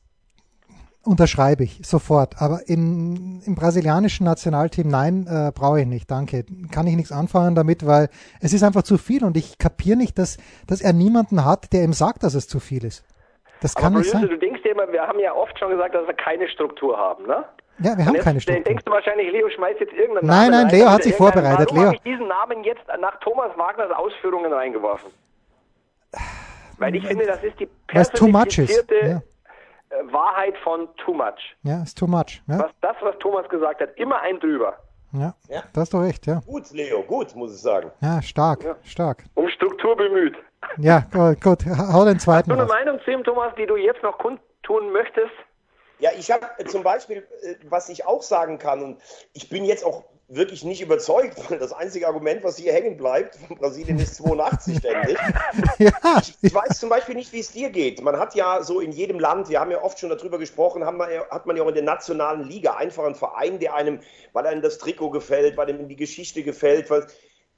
unterschreibe 1.07 1.63
ich 1.63 1.79
sofort. 1.83 2.41
Aber 2.41 2.61
in, 2.67 3.41
im 3.45 3.55
brasilianischen 3.55 4.25
Nationalteam, 4.25 4.87
nein, 4.89 5.25
äh, 5.27 5.51
brauche 5.53 5.81
ich 5.81 5.87
nicht, 5.87 6.11
danke. 6.11 6.45
Kann 6.71 6.85
ich 6.87 6.95
nichts 6.95 7.11
anfangen 7.11 7.55
damit, 7.55 7.85
weil 7.85 8.09
es 8.41 8.53
ist 8.53 8.63
einfach 8.63 8.83
zu 8.83 8.97
viel 8.97 9.23
und 9.23 9.37
ich 9.37 9.57
kapiere 9.57 9.97
nicht, 9.97 10.19
dass, 10.19 10.37
dass 10.67 10.81
er 10.81 10.93
niemanden 10.93 11.45
hat, 11.45 11.73
der 11.73 11.83
ihm 11.83 11.93
sagt, 11.93 12.23
dass 12.23 12.33
es 12.35 12.47
zu 12.47 12.59
viel 12.59 12.83
ist. 12.83 13.03
Das 13.61 13.73
kann 13.73 13.93
Aber 13.93 13.99
nicht 13.99 14.11
Bruce, 14.11 14.21
sein. 14.21 14.29
du 14.29 14.37
denkst 14.37 14.61
dir 14.63 14.71
immer, 14.73 14.91
wir 14.91 15.01
haben 15.01 15.19
ja 15.19 15.33
oft 15.33 15.57
schon 15.57 15.71
gesagt, 15.71 15.95
dass 15.95 16.05
wir 16.05 16.13
keine 16.13 16.47
Struktur 16.49 16.97
haben, 16.97 17.25
ne? 17.25 17.43
Ja, 17.79 17.97
wir 17.97 18.05
haben 18.05 18.15
jetzt 18.15 18.23
keine 18.23 18.41
Struktur. 18.41 18.63
denkst 18.65 18.85
du 18.85 18.91
wahrscheinlich, 18.91 19.31
Leo 19.31 19.49
schmeißt 19.49 19.79
jetzt 19.79 19.93
irgendeinen 19.93 20.27
Nein, 20.27 20.51
Namen 20.51 20.51
nein, 20.51 20.65
rein. 20.67 20.79
Leo 20.79 20.89
hat 20.89 21.03
sich 21.03 21.15
vorbereitet, 21.15 21.67
Warum 21.69 21.77
Leo. 21.77 21.85
habe 21.87 21.95
ich 21.95 22.01
diesen 22.01 22.27
Namen 22.27 22.63
jetzt 22.63 22.81
nach 22.99 23.19
Thomas 23.19 23.55
Wagners 23.57 23.91
Ausführungen 23.91 24.51
reingeworfen? 24.51 25.09
Weil 26.79 26.95
ich 26.95 27.05
finde, 27.07 27.25
das 27.25 27.43
ist 27.43 27.59
die 27.59 27.67
personifizierte 27.87 28.95
Ja, 29.03 29.21
Wahrheit 30.11 30.55
von 30.63 30.87
too 30.97 31.13
much. 31.13 31.55
ja, 31.63 31.81
ist 31.83 31.97
too 31.97 32.07
much. 32.07 32.41
Ja, 32.47 32.59
Was 32.59 32.71
das, 32.81 32.95
was 33.01 33.15
Thomas 33.19 33.47
gesagt 33.49 33.81
hat, 33.81 33.95
immer 33.97 34.19
ein 34.21 34.39
drüber. 34.39 34.77
ja. 35.13 35.33
Ja. 35.49 35.63
Da 35.73 35.81
hast 35.81 35.93
du 35.93 35.97
recht, 35.99 36.25
ja. 36.27 36.41
Gut, 36.45 36.69
Leo, 36.71 37.01
gut, 37.03 37.35
muss 37.35 37.53
ich 37.55 37.61
sagen. 37.61 37.91
Ja, 38.01 38.21
stark, 38.21 38.59
stark. 38.83 39.23
Um 39.35 39.47
Struktur 39.49 39.95
bemüht. 39.95 40.35
Ja, 40.77 41.05
gut, 41.11 41.41
gut, 41.41 41.65
hau 41.65 42.03
den 42.05 42.19
zweiten 42.19 42.49
Du 42.49 42.55
eine 42.55 42.63
raus. 42.63 42.71
Meinung 42.71 42.99
zu 43.05 43.11
ihm, 43.11 43.23
Thomas, 43.23 43.53
die 43.57 43.65
du 43.65 43.75
jetzt 43.77 44.03
noch 44.03 44.17
kundtun 44.17 44.91
möchtest? 44.91 45.31
Ja, 45.99 46.11
ich 46.17 46.29
habe 46.31 46.45
zum 46.65 46.83
Beispiel, 46.83 47.25
äh, 47.43 47.55
was 47.69 47.89
ich 47.89 48.05
auch 48.05 48.21
sagen 48.21 48.59
kann, 48.59 48.83
und 48.83 49.01
ich 49.33 49.49
bin 49.49 49.63
jetzt 49.65 49.83
auch 49.85 50.03
wirklich 50.27 50.63
nicht 50.63 50.81
überzeugt, 50.81 51.37
weil 51.49 51.59
das 51.59 51.73
einzige 51.73 52.07
Argument, 52.07 52.43
was 52.43 52.57
hier 52.57 52.73
hängen 52.73 52.97
bleibt 52.97 53.35
von 53.35 53.57
Brasilien 53.57 53.99
ist 53.99 54.15
82 54.15 54.77
ständig. 54.77 55.17
Ja, 55.79 56.21
Ich 56.41 56.53
weiß 56.53 56.79
zum 56.79 56.89
Beispiel 56.89 57.15
nicht, 57.15 57.31
wie 57.33 57.39
es 57.39 57.51
dir 57.51 57.69
geht. 57.69 58.01
Man 58.01 58.17
hat 58.17 58.35
ja 58.35 58.63
so 58.63 58.79
in 58.79 58.91
jedem 58.91 59.19
Land, 59.19 59.49
wir 59.49 59.59
haben 59.59 59.71
ja 59.71 59.81
oft 59.81 59.99
schon 59.99 60.09
darüber 60.09 60.39
gesprochen, 60.39 60.85
haben 60.85 60.97
wir, 60.97 61.27
hat 61.29 61.45
man 61.45 61.55
ja 61.55 61.63
auch 61.63 61.67
in 61.67 61.75
der 61.75 61.83
nationalen 61.83 62.43
Liga 62.43 62.75
einfach 62.75 63.05
einen 63.05 63.15
Verein, 63.15 63.59
der 63.59 63.75
einem, 63.75 63.99
weil 64.33 64.47
einem 64.47 64.61
das 64.61 64.77
Trikot 64.79 65.11
gefällt, 65.11 65.55
weil 65.55 65.69
einem 65.69 65.87
die 65.87 65.95
Geschichte 65.95 66.43
gefällt, 66.43 66.89
weil 66.89 67.05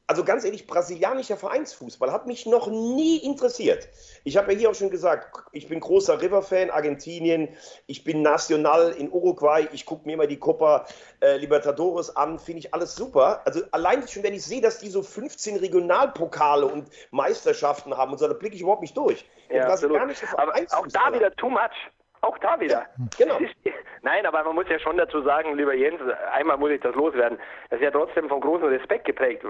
also 0.09 0.23
ganz 0.23 0.43
ehrlich, 0.43 0.65
brasilianischer 0.65 1.37
Vereinsfußball 1.37 2.11
hat 2.11 2.25
mich 2.25 2.47
noch 2.47 2.67
nie 2.67 3.17
interessiert. 3.17 3.89
Ich 4.23 4.37
habe 4.37 4.51
ja 4.51 4.57
hier 4.57 4.69
auch 4.71 4.75
schon 4.75 4.89
gesagt, 4.89 5.37
ich 5.51 5.67
bin 5.67 5.79
großer 5.79 6.19
River-Fan, 6.19 6.71
Argentinien, 6.71 7.49
ich 7.85 8.03
bin 8.03 8.23
national 8.23 8.89
in 8.93 9.11
Uruguay, 9.11 9.67
ich 9.71 9.85
gucke 9.85 10.07
mir 10.07 10.13
immer 10.13 10.25
die 10.25 10.39
Copa 10.39 10.87
äh, 11.19 11.37
Libertadores 11.37 12.15
an, 12.15 12.39
finde 12.39 12.61
ich 12.61 12.73
alles 12.73 12.95
super. 12.95 13.43
Also 13.45 13.61
allein 13.69 14.07
schon, 14.07 14.23
wenn 14.23 14.33
ich 14.33 14.43
sehe, 14.43 14.61
dass 14.61 14.79
die 14.79 14.89
so 14.89 15.03
15 15.03 15.57
Regionalpokale 15.57 16.65
und 16.65 16.89
Meisterschaften 17.11 17.95
haben 17.95 18.11
und 18.11 18.17
so, 18.17 18.27
da 18.27 18.33
blicke 18.33 18.55
ich 18.55 18.63
überhaupt 18.63 18.81
nicht 18.81 18.97
durch. 18.97 19.29
Ja, 19.51 19.67
absolut. 19.67 19.99
Aber 20.37 20.53
auch 20.71 20.87
da 20.87 21.13
wieder 21.13 21.31
too 21.35 21.51
much. 21.51 21.91
Auch 22.21 22.37
da 22.39 22.59
wieder. 22.59 22.85
genau. 23.17 23.37
Nein, 24.01 24.25
aber 24.25 24.43
man 24.43 24.55
muss 24.55 24.67
ja 24.69 24.79
schon 24.79 24.97
dazu 24.97 25.21
sagen, 25.21 25.55
lieber 25.55 25.73
Jens, 25.73 25.99
einmal 26.33 26.57
muss 26.57 26.71
ich 26.71 26.81
das 26.81 26.95
loswerden. 26.95 27.37
Das 27.69 27.79
ist 27.79 27.83
ja 27.85 27.91
trotzdem 27.91 28.27
von 28.29 28.41
großem 28.41 28.67
Respekt 28.67 29.05
geprägt, 29.05 29.43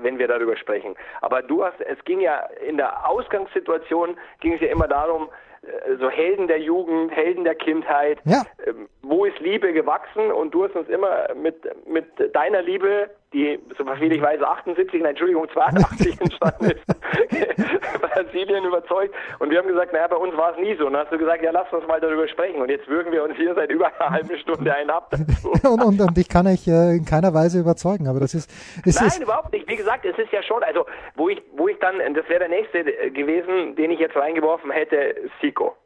wenn 0.00 0.18
wir 0.18 0.28
darüber 0.28 0.56
sprechen. 0.56 0.94
Aber 1.22 1.42
du 1.42 1.64
hast, 1.64 1.80
es 1.80 2.02
ging 2.04 2.20
ja 2.20 2.40
in 2.66 2.76
der 2.76 3.08
Ausgangssituation, 3.08 4.16
ging 4.40 4.54
es 4.54 4.60
ja 4.60 4.68
immer 4.68 4.88
darum, 4.88 5.28
äh, 5.62 5.96
so 5.98 6.08
Helden 6.10 6.46
der 6.48 6.58
Jugend, 6.60 7.10
Helden 7.12 7.44
der 7.44 7.54
Kindheit, 7.54 8.18
Ja. 8.24 8.42
ähm, 8.66 8.88
wo 9.02 9.24
ist 9.24 9.38
Liebe 9.40 9.72
gewachsen 9.72 10.30
und 10.32 10.52
du 10.54 10.64
hast 10.64 10.74
uns 10.76 10.88
immer 10.88 11.28
mit, 11.34 11.56
mit 11.86 12.06
deiner 12.34 12.62
Liebe, 12.62 13.10
die, 13.32 13.58
so 13.76 13.84
viel 13.96 14.12
ich 14.12 14.22
weiß, 14.22 14.42
78, 14.42 15.00
nein, 15.00 15.10
Entschuldigung, 15.10 15.48
82 15.52 16.20
entstanden 16.20 16.70
ist, 16.70 16.86
Brasilien 18.00 18.64
überzeugt 18.64 19.14
und 19.40 19.50
wir 19.50 19.58
haben 19.58 19.68
gesagt, 19.68 19.92
naja, 19.92 20.06
bei 20.08 20.16
uns 20.16 20.36
war 20.36 20.52
es 20.52 20.58
nie 20.58 20.76
so 20.76 20.86
und 20.86 20.92
dann 20.92 21.02
hast 21.02 21.12
du 21.12 21.18
gesagt, 21.18 21.42
ja, 21.42 21.50
lass 21.50 21.70
uns 21.72 21.86
mal 21.86 22.00
darüber 22.00 22.26
sprechen 22.28 22.60
und 22.62 22.70
jetzt 22.70 22.86
würgen 22.88 23.12
wir 23.12 23.24
uns 23.24 23.36
hier 23.36 23.54
seit 23.54 23.70
über 23.70 23.86
einer 23.86 24.10
halben 24.10 24.38
Stunde 24.38 24.72
einen 24.74 24.90
ab 24.90 25.12
und, 25.64 25.82
und, 25.82 26.00
und 26.00 26.18
ich 26.18 26.28
kann 26.28 26.46
euch 26.46 26.66
äh, 26.68 26.96
in 26.96 27.04
keiner 27.04 27.34
Weise 27.34 27.60
überzeugen, 27.60 28.08
aber 28.08 28.20
das 28.20 28.34
ist, 28.34 28.50
es 28.84 28.96
Nein, 28.96 29.08
ist 29.08 29.22
überhaupt 29.22 29.52
nicht. 29.52 29.68
Wie 29.68 29.76
gesagt, 29.76 30.04
es 30.04 30.16
ist 30.18 30.32
ja 30.32 30.42
schon, 30.42 30.62
also 30.62 30.86
wo 31.16 31.28
ich, 31.28 31.42
wo 31.56 31.68
ich 31.68 31.78
dann, 31.78 31.98
das 32.14 32.28
wäre 32.28 32.40
der 32.40 32.48
nächste 32.48 32.78
äh, 32.78 33.10
gewesen, 33.10 33.74
den 33.76 33.90
ich 33.90 33.98
jetzt 33.98 34.16
reingeworfen 34.16 34.70
hätte, 34.70 35.14
Sico. 35.40 35.76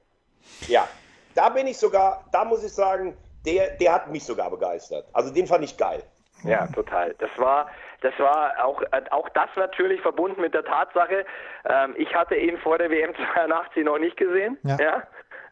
Ja, 0.68 0.86
da 1.34 1.48
bin 1.48 1.66
ich 1.66 1.78
sogar, 1.78 2.24
da 2.32 2.44
muss 2.44 2.64
ich 2.64 2.72
sagen, 2.72 3.16
der, 3.46 3.70
der 3.76 3.94
hat 3.94 4.10
mich 4.10 4.24
sogar 4.24 4.50
begeistert. 4.50 5.06
Also 5.12 5.32
den 5.32 5.46
fand 5.46 5.64
ich 5.64 5.76
geil. 5.76 6.02
Ja, 6.44 6.66
total. 6.68 7.14
Das 7.18 7.30
war, 7.36 7.66
das 8.00 8.12
war 8.18 8.52
auch, 8.64 8.80
äh, 8.82 9.02
auch 9.10 9.28
das 9.30 9.48
natürlich 9.56 10.00
verbunden 10.00 10.40
mit 10.40 10.54
der 10.54 10.64
Tatsache, 10.64 11.24
ähm, 11.68 11.94
ich 11.96 12.14
hatte 12.14 12.34
ihn 12.36 12.56
vor 12.58 12.78
der 12.78 12.90
WM 12.90 13.12
82 13.34 13.84
noch 13.84 13.98
nicht 13.98 14.16
gesehen. 14.16 14.58
Ja. 14.62 14.76
Ja. 14.80 15.02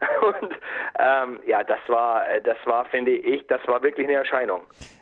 Und 0.21 0.53
ähm, 0.97 1.39
ja, 1.45 1.63
das 1.63 1.79
war, 1.87 2.27
äh, 2.29 2.41
das 2.41 2.57
war, 2.65 2.85
finde 2.85 3.11
ich, 3.11 3.45
das 3.47 3.59
war 3.67 3.83
wirklich 3.83 4.07
eine 4.07 4.15
Erscheinung. 4.17 4.61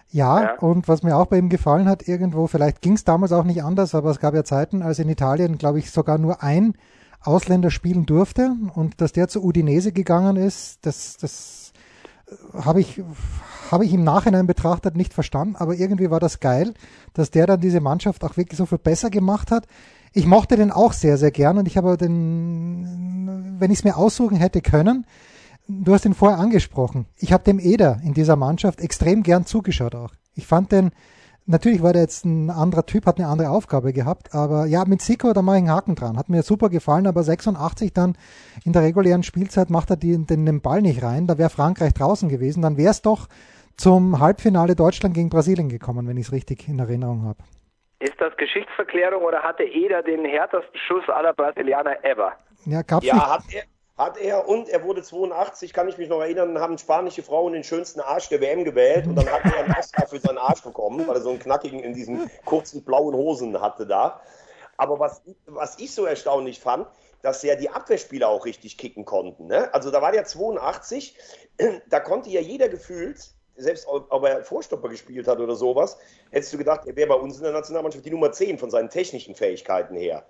Ja, 0.09 0.41
Ja. 0.41 0.53
und 0.59 0.87
was 0.87 1.03
mir 1.03 1.15
auch 1.17 1.27
bei 1.27 1.35
ihm 1.37 1.49
gefallen 1.49 1.87
hat, 1.89 2.07
irgendwo, 2.07 2.47
vielleicht 2.47 2.81
ging 2.81 2.93
es 2.93 3.03
damals 3.03 3.33
auch 3.33 3.43
nicht 3.43 3.61
anders, 3.61 3.93
aber 3.93 4.09
es 4.09 4.19
gab 4.21 4.33
ja 4.33 4.43
Zeiten, 4.45 4.81
als 4.81 4.99
in 4.99 5.09
Italien, 5.09 5.57
glaube 5.57 5.79
ich, 5.79 5.91
sogar 5.91 6.17
nur 6.17 6.41
ein 6.41 6.75
Ausländer 7.23 7.71
spielen 7.71 8.05
durfte 8.05 8.51
und 8.73 9.01
dass 9.01 9.11
der 9.11 9.27
zu 9.27 9.43
Udinese 9.43 9.91
gegangen 9.91 10.37
ist, 10.37 10.85
das, 10.85 11.17
das 11.17 11.73
äh, 12.29 12.63
habe 12.63 12.79
ich, 12.79 13.01
habe 13.71 13.85
ich 13.85 13.93
im 13.93 14.03
Nachhinein 14.03 14.47
betrachtet 14.47 14.95
nicht 14.95 15.13
verstanden, 15.13 15.55
aber 15.55 15.75
irgendwie 15.75 16.09
war 16.09 16.19
das 16.19 16.39
geil, 16.39 16.73
dass 17.13 17.31
der 17.31 17.47
dann 17.47 17.61
diese 17.61 17.81
Mannschaft 17.81 18.23
auch 18.23 18.37
wirklich 18.37 18.57
so 18.57 18.65
viel 18.65 18.77
besser 18.77 19.09
gemacht 19.09 19.51
hat. 19.51 19.67
Ich 20.13 20.25
mochte 20.25 20.55
den 20.55 20.71
auch 20.71 20.93
sehr, 20.93 21.17
sehr 21.17 21.31
gern 21.31 21.57
und 21.57 21.67
ich 21.67 21.77
habe 21.77 21.97
den, 21.97 23.55
wenn 23.59 23.71
ich 23.71 23.79
es 23.79 23.83
mir 23.83 23.97
aussuchen 23.97 24.37
hätte 24.37 24.61
können, 24.61 25.05
du 25.67 25.93
hast 25.93 26.05
ihn 26.05 26.13
vorher 26.13 26.39
angesprochen. 26.39 27.05
Ich 27.17 27.33
habe 27.33 27.43
dem 27.43 27.59
Eder 27.59 27.99
in 28.03 28.13
dieser 28.13 28.35
Mannschaft 28.35 28.81
extrem 28.81 29.23
gern 29.23 29.45
zugeschaut 29.45 29.95
auch. 29.95 30.13
Ich 30.33 30.47
fand 30.47 30.71
den, 30.71 30.91
natürlich 31.45 31.81
war 31.81 31.93
der 31.93 32.03
jetzt 32.03 32.25
ein 32.25 32.49
anderer 32.49 32.85
Typ, 32.85 33.05
hat 33.05 33.17
eine 33.17 33.27
andere 33.27 33.49
Aufgabe 33.49 33.93
gehabt, 33.93 34.33
aber 34.33 34.65
ja, 34.65 34.85
mit 34.85 35.01
Siko, 35.01 35.33
da 35.33 35.41
mache 35.41 35.57
ich 35.57 35.63
einen 35.63 35.71
Haken 35.71 35.95
dran. 35.95 36.17
Hat 36.17 36.29
mir 36.29 36.43
super 36.43 36.69
gefallen, 36.69 37.07
aber 37.07 37.23
86 37.23 37.93
dann 37.93 38.17
in 38.63 38.73
der 38.73 38.83
regulären 38.83 39.23
Spielzeit 39.23 39.69
macht 39.69 39.89
er 39.89 39.97
die, 39.97 40.17
den, 40.17 40.45
den 40.45 40.61
Ball 40.61 40.81
nicht 40.81 41.03
rein. 41.03 41.27
Da 41.27 41.37
wäre 41.37 41.49
Frankreich 41.49 41.93
draußen 41.93 42.29
gewesen. 42.29 42.61
Dann 42.61 42.77
wäre 42.77 42.91
es 42.91 43.01
doch 43.01 43.27
zum 43.77 44.19
Halbfinale 44.19 44.75
Deutschland 44.75 45.13
gegen 45.15 45.29
Brasilien 45.29 45.69
gekommen, 45.69 46.07
wenn 46.07 46.17
ich 46.17 46.27
es 46.27 46.31
richtig 46.31 46.67
in 46.67 46.79
Erinnerung 46.79 47.23
habe. 47.25 47.39
Ist 47.99 48.19
das 48.19 48.35
Geschichtsverklärung 48.37 49.23
oder 49.23 49.41
hatte 49.41 49.63
Eder 49.63 50.03
den 50.03 50.25
härtesten 50.25 50.79
Schuss 50.87 51.07
aller 51.09 51.33
Brasilianer 51.33 52.03
ever? 52.03 52.33
Ja, 52.65 52.81
gab's 52.81 53.05
Ja, 53.05 53.15
nicht. 53.15 53.27
hat 53.27 53.43
er, 53.53 53.63
hat 54.05 54.17
er 54.17 54.47
und 54.47 54.69
er 54.69 54.83
wurde 54.83 55.01
82, 55.01 55.73
kann 55.73 55.87
ich 55.87 55.97
mich 55.97 56.09
noch 56.09 56.21
erinnern, 56.21 56.59
haben 56.59 56.77
spanische 56.77 57.23
Frauen 57.23 57.53
den 57.53 57.63
schönsten 57.63 57.99
Arsch 57.99 58.29
der 58.29 58.41
WM 58.41 58.63
gewählt 58.63 59.07
und 59.07 59.15
dann 59.15 59.27
hat 59.31 59.45
er 59.45 59.63
einen 59.63 59.73
Oscar 59.73 60.07
für 60.07 60.19
seinen 60.19 60.37
Arsch 60.37 60.61
bekommen, 60.61 61.07
weil 61.07 61.15
er 61.15 61.21
so 61.21 61.29
einen 61.29 61.39
knackigen 61.39 61.79
in 61.79 61.93
diesen 61.93 62.29
kurzen 62.45 62.83
blauen 62.83 63.15
Hosen 63.15 63.59
hatte 63.59 63.87
da. 63.87 64.21
Aber 64.77 64.99
was, 64.99 65.23
was 65.47 65.79
ich 65.79 65.91
so 65.93 66.05
erstaunlich 66.05 66.59
fand, 66.59 66.87
dass 67.23 67.41
ja 67.41 67.55
die 67.55 67.69
Abwehrspieler 67.69 68.29
auch 68.29 68.45
richtig 68.45 68.77
kicken 68.77 69.05
konnten. 69.05 69.47
Ne? 69.47 69.73
Also 69.73 69.89
da 69.89 70.03
war 70.03 70.11
der 70.11 70.25
82, 70.25 71.17
da 71.89 71.99
konnte 71.99 72.29
ja 72.29 72.41
jeder 72.41 72.69
gefühlt, 72.69 73.31
selbst 73.57 73.87
ob 73.87 74.23
er 74.23 74.43
Vorstopper 74.43 74.89
gespielt 74.89 75.27
hat 75.27 75.39
oder 75.39 75.55
sowas, 75.55 75.97
hättest 76.31 76.53
du 76.53 76.57
gedacht, 76.57 76.81
er 76.85 76.95
wäre 76.95 77.09
bei 77.09 77.15
uns 77.15 77.37
in 77.37 77.43
der 77.43 77.53
Nationalmannschaft 77.53 78.05
die 78.05 78.11
Nummer 78.11 78.31
10 78.31 78.57
von 78.57 78.69
seinen 78.69 78.89
technischen 78.89 79.35
Fähigkeiten 79.35 79.95
her. 79.95 80.25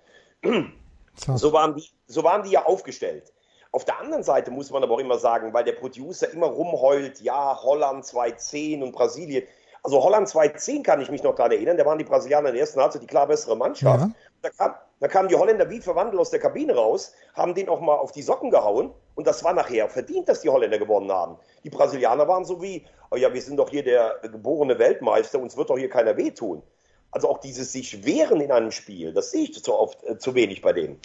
So. 1.20 1.36
So 1.36 1.52
waren, 1.52 1.76
die, 1.76 1.90
so 2.06 2.24
waren 2.24 2.44
die 2.44 2.52
ja 2.52 2.66
aufgestellt. 2.66 3.34
Auf 3.72 3.86
der 3.86 4.00
anderen 4.00 4.24
Seite 4.24 4.52
muss 4.52 4.70
man 4.72 4.84
aber 4.84 4.94
auch 4.94 5.00
immer 5.00 5.18
sagen, 5.18 5.54
weil 5.54 5.64
der 5.64 5.74
Producer 5.74 6.32
immer 6.32 6.48
rumheult, 6.48 7.22
ja, 7.22 7.60
Holland 7.62 8.06
2-10 8.06 8.84
und 8.84 8.92
Brasilien. 8.92 9.44
Also 9.84 10.04
Holland 10.04 10.28
2-10 10.28 10.84
kann 10.84 11.02
ich 11.02 11.10
mich 11.10 11.24
noch 11.24 11.36
daran 11.36 11.52
erinnern, 11.52 11.78
da 11.78 11.86
waren 11.86 11.98
die 11.98 12.04
Brasilianer 12.04 12.50
in 12.50 12.56
der 12.56 12.62
ersten 12.62 12.80
Halbzeit 12.80 13.02
die 13.02 13.08
klar 13.08 13.28
bessere 13.28 13.58
Mannschaft. 13.58 14.02
Ja. 14.02 14.12
Da, 14.42 14.50
kam, 14.50 14.76
da 15.00 15.08
kamen 15.08 15.30
die 15.30 15.36
Holländer 15.36 15.70
wie 15.70 15.80
verwandelt 15.80 16.20
aus 16.20 16.30
der 16.30 16.40
Kabine 16.40 16.76
raus, 16.76 17.14
haben 17.34 17.56
den 17.56 17.68
auch 17.68 17.80
mal 17.80 17.96
auf 17.96 18.12
die 18.12 18.22
Socken 18.22 18.52
gehauen 18.52 18.94
und 19.18 19.26
das 19.26 19.44
war 19.44 19.54
nachher 19.54 19.90
verdient, 19.90 20.30
dass 20.30 20.42
die 20.42 20.50
Holländer 20.50 20.78
gewonnen 20.78 21.12
haben. 21.12 21.38
Die 21.64 21.72
Brasilianer 21.72 22.28
waren 22.28 22.46
so 22.46 22.62
wie, 22.62 22.86
oh 23.10 23.16
ja, 23.16 23.34
wir 23.34 23.42
sind 23.42 23.58
doch 23.58 23.70
hier 23.70 23.84
der 23.84 24.20
geborene 24.22 24.78
Weltmeister, 24.78 25.40
uns 25.40 25.58
wird 25.58 25.72
doch 25.72 25.78
hier 25.78 25.90
keiner 25.90 26.16
wehtun. 26.18 26.62
Also 27.12 27.28
auch 27.28 27.40
dieses 27.40 27.74
sich 27.74 28.06
wehren 28.06 28.42
in 28.42 28.52
einem 28.52 28.70
Spiel, 28.70 29.14
das 29.14 29.32
sehe 29.32 29.46
ich 29.46 29.64
zu 29.64 29.74
oft 29.74 30.04
äh, 30.04 30.20
zu 30.20 30.36
wenig 30.36 30.62
bei 30.62 30.72
denen. 30.72 31.02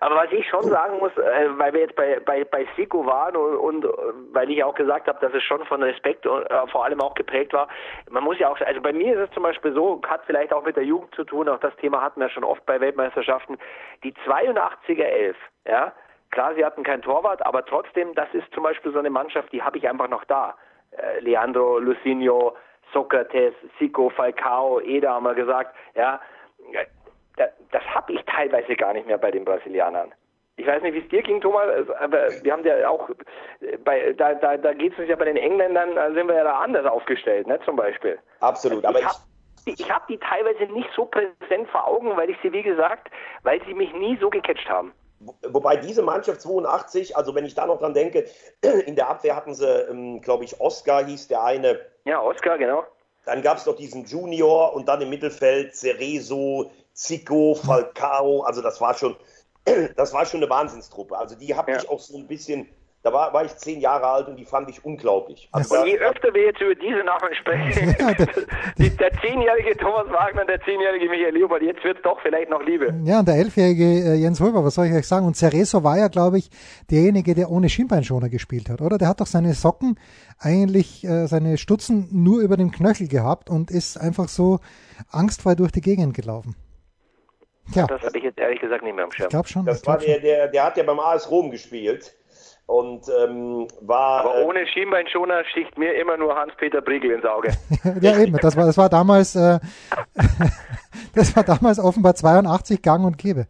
Aber 0.00 0.14
was 0.14 0.30
ich 0.30 0.48
schon 0.48 0.62
sagen 0.62 0.98
muss, 0.98 1.10
äh, 1.16 1.58
weil 1.58 1.72
wir 1.72 1.80
jetzt 1.80 1.96
bei, 1.96 2.20
bei, 2.20 2.44
bei 2.44 2.68
Sico 2.76 3.04
waren 3.04 3.34
und, 3.34 3.84
und 3.84 3.86
weil 4.32 4.48
ich 4.48 4.62
auch 4.62 4.76
gesagt 4.76 5.08
habe, 5.08 5.18
dass 5.20 5.34
es 5.34 5.42
schon 5.42 5.64
von 5.64 5.82
Respekt 5.82 6.24
und 6.24 6.44
äh, 6.44 6.66
vor 6.68 6.84
allem 6.84 7.00
auch 7.00 7.14
geprägt 7.14 7.52
war, 7.52 7.66
man 8.08 8.22
muss 8.22 8.38
ja 8.38 8.48
auch, 8.48 8.60
also 8.60 8.80
bei 8.80 8.92
mir 8.92 9.14
ist 9.14 9.28
es 9.28 9.34
zum 9.34 9.42
Beispiel 9.42 9.72
so, 9.72 10.00
hat 10.06 10.20
vielleicht 10.26 10.52
auch 10.52 10.64
mit 10.64 10.76
der 10.76 10.84
Jugend 10.84 11.12
zu 11.16 11.24
tun, 11.24 11.48
auch 11.48 11.58
das 11.58 11.74
Thema 11.76 12.00
hatten 12.00 12.20
wir 12.20 12.28
schon 12.28 12.44
oft 12.44 12.64
bei 12.64 12.80
Weltmeisterschaften, 12.80 13.58
die 14.04 14.12
82er 14.24 15.02
Elf, 15.02 15.36
ja, 15.66 15.92
klar, 16.30 16.54
sie 16.54 16.64
hatten 16.64 16.82
kein 16.82 17.02
Torwart, 17.02 17.44
aber 17.44 17.64
trotzdem, 17.64 18.14
das 18.14 18.28
ist 18.32 18.52
zum 18.52 18.62
Beispiel 18.62 18.92
so 18.92 18.98
eine 18.98 19.10
Mannschaft, 19.10 19.52
die 19.52 19.62
habe 19.62 19.78
ich 19.78 19.88
einfach 19.88 20.08
noch 20.08 20.24
da. 20.24 20.54
Äh, 20.92 21.20
Leandro, 21.20 21.78
Lucinho, 21.78 22.56
Sokrates, 22.92 23.54
Sico, 23.78 24.10
Falcao, 24.10 24.80
Eder 24.80 25.12
haben 25.12 25.24
wir 25.24 25.34
gesagt, 25.34 25.74
ja, 25.94 26.20
das, 27.36 27.50
das 27.70 27.82
habe 27.94 28.12
ich 28.12 28.24
teilweise 28.24 28.74
gar 28.74 28.92
nicht 28.92 29.06
mehr 29.06 29.18
bei 29.18 29.30
den 29.30 29.44
Brasilianern. 29.44 30.12
Ich 30.56 30.66
weiß 30.66 30.82
nicht, 30.82 30.94
wie 30.94 30.98
es 30.98 31.08
dir 31.08 31.22
ging, 31.22 31.40
Thomas, 31.40 31.88
aber 32.00 32.28
wir 32.42 32.52
haben 32.52 32.64
ja 32.64 32.88
auch, 32.88 33.08
bei, 33.84 34.12
da, 34.14 34.34
da, 34.34 34.56
da 34.56 34.72
geht 34.72 34.92
es 34.92 34.98
uns 34.98 35.08
ja 35.08 35.14
bei 35.14 35.26
den 35.26 35.36
Engländern, 35.36 35.94
da 35.94 36.10
sind 36.12 36.26
wir 36.26 36.34
ja 36.34 36.44
da 36.44 36.58
anders 36.58 36.84
aufgestellt, 36.84 37.46
ne, 37.46 37.60
zum 37.64 37.76
Beispiel. 37.76 38.18
Absolut, 38.40 38.84
aber 38.84 38.98
ich 38.98 39.04
habe 39.04 39.18
ich 39.66 39.90
hab 39.92 40.06
die 40.08 40.18
teilweise 40.18 40.64
nicht 40.72 40.88
so 40.96 41.04
präsent 41.04 41.68
vor 41.70 41.86
Augen, 41.86 42.16
weil 42.16 42.30
ich 42.30 42.36
sie, 42.42 42.52
wie 42.52 42.62
gesagt, 42.62 43.08
weil 43.42 43.62
sie 43.66 43.74
mich 43.74 43.92
nie 43.92 44.16
so 44.16 44.30
gecatcht 44.30 44.68
haben. 44.68 44.92
Wobei 45.20 45.76
diese 45.76 46.02
Mannschaft 46.02 46.40
82, 46.40 47.16
also 47.16 47.34
wenn 47.34 47.44
ich 47.44 47.54
da 47.54 47.66
noch 47.66 47.78
dran 47.78 47.94
denke, 47.94 48.26
in 48.62 48.94
der 48.94 49.08
Abwehr 49.08 49.34
hatten 49.34 49.54
sie, 49.54 49.66
ähm, 49.66 50.20
glaube 50.20 50.44
ich, 50.44 50.60
Oscar 50.60 51.04
hieß 51.04 51.28
der 51.28 51.42
eine. 51.42 51.80
Ja, 52.04 52.20
Oscar, 52.22 52.56
genau. 52.58 52.84
Dann 53.24 53.42
gab 53.42 53.58
es 53.58 53.66
noch 53.66 53.76
diesen 53.76 54.04
Junior 54.04 54.72
und 54.74 54.88
dann 54.88 55.00
im 55.02 55.10
Mittelfeld 55.10 55.74
Cerezo, 55.74 56.70
Zico, 56.92 57.54
Falcao. 57.54 58.42
Also 58.42 58.62
das 58.62 58.80
war 58.80 58.94
schon, 58.94 59.16
das 59.96 60.12
war 60.12 60.24
schon 60.24 60.40
eine 60.42 60.50
Wahnsinnstruppe. 60.50 61.18
Also 61.18 61.34
die 61.34 61.54
habe 61.54 61.72
Ja. 61.72 61.78
ich 61.78 61.88
auch 61.88 62.00
so 62.00 62.16
ein 62.16 62.26
bisschen, 62.26 62.68
da 63.04 63.12
war, 63.12 63.32
war 63.32 63.44
ich 63.44 63.56
zehn 63.56 63.80
Jahre 63.80 64.06
alt 64.06 64.26
und 64.28 64.36
die 64.36 64.44
fand 64.44 64.68
ich 64.68 64.84
unglaublich. 64.84 65.48
Also 65.52 65.76
Und 65.80 65.86
je 65.86 65.98
öfter 66.00 66.34
wir 66.34 66.46
jetzt 66.46 66.60
über 66.60 66.74
diese 66.74 67.04
Namen 67.04 67.32
sprechen, 67.40 67.94
Ja, 68.00 68.12
der- 68.12 68.26
der 68.90 69.20
zehnjährige 69.20 69.76
Thomas 69.76 70.08
Wagner, 70.10 70.44
der 70.44 70.60
zehnjährige 70.62 71.08
Michael 71.08 71.34
Leopold, 71.34 71.62
jetzt 71.62 71.84
wird 71.84 72.04
doch 72.04 72.20
vielleicht 72.22 72.50
noch 72.50 72.60
Liebe. 72.62 72.92
Ja, 73.04 73.20
und 73.20 73.28
der 73.28 73.36
elfjährige 73.36 73.84
äh, 73.84 74.14
Jens 74.14 74.40
Hulber, 74.40 74.64
was 74.64 74.74
soll 74.74 74.86
ich 74.86 74.92
euch 74.94 75.06
sagen? 75.06 75.26
Und 75.26 75.36
Cerezo 75.36 75.84
war 75.84 75.96
ja, 75.96 76.08
glaube 76.08 76.38
ich, 76.38 76.50
derjenige, 76.90 77.34
der 77.36 77.50
ohne 77.50 77.68
Schienbeinschoner 77.68 78.28
gespielt 78.28 78.68
hat, 78.68 78.80
oder? 78.80 78.98
Der 78.98 79.06
hat 79.08 79.20
doch 79.20 79.26
seine 79.26 79.54
Socken, 79.54 79.98
eigentlich 80.40 81.04
äh, 81.04 81.26
seine 81.28 81.56
Stutzen 81.56 82.08
nur 82.12 82.40
über 82.40 82.56
dem 82.56 82.72
Knöchel 82.72 83.06
gehabt 83.08 83.48
und 83.48 83.70
ist 83.70 83.96
einfach 83.96 84.28
so 84.28 84.58
angstfrei 85.10 85.54
durch 85.54 85.70
die 85.70 85.80
Gegend 85.82 86.14
gelaufen. 86.14 86.56
Tja, 87.72 87.86
Das 87.86 88.00
habe 88.02 88.16
ich 88.18 88.24
jetzt 88.24 88.38
ehrlich 88.38 88.60
gesagt 88.60 88.82
nicht 88.82 88.94
mehr 88.96 89.04
am 89.04 89.12
Schirm. 89.12 89.26
ich 89.26 89.30
glaube 89.30 89.46
schon. 89.48 89.66
das 89.66 89.82
ich 89.82 89.86
war 89.86 89.98
glaub 89.98 90.06
der, 90.06 90.14
schon. 90.16 90.22
der, 90.24 90.48
der 90.48 90.64
hat 90.64 90.76
ja 90.76 90.82
beim 90.84 90.98
AS 90.98 91.30
Rom 91.30 91.50
gespielt 91.50 92.14
und 92.68 93.08
ähm, 93.08 93.66
war. 93.80 94.20
Aber 94.20 94.40
äh, 94.40 94.44
ohne 94.44 94.66
Schienbeinschoner 94.66 95.42
sticht 95.50 95.76
mir 95.78 95.94
immer 95.94 96.16
nur 96.18 96.36
Hans-Peter 96.36 96.82
Briegel 96.82 97.12
ins 97.12 97.24
Auge. 97.24 97.52
Ja, 98.00 98.18
eben, 98.18 98.36
das 98.36 98.56
war, 98.56 98.66
das 98.66 98.76
war 98.76 98.88
damals, 98.88 99.34
äh, 99.34 99.58
das 101.14 101.34
war 101.34 101.42
damals 101.42 101.78
offenbar 101.78 102.14
82 102.14 102.82
gang 102.82 103.04
und 103.06 103.16
gäbe. 103.16 103.46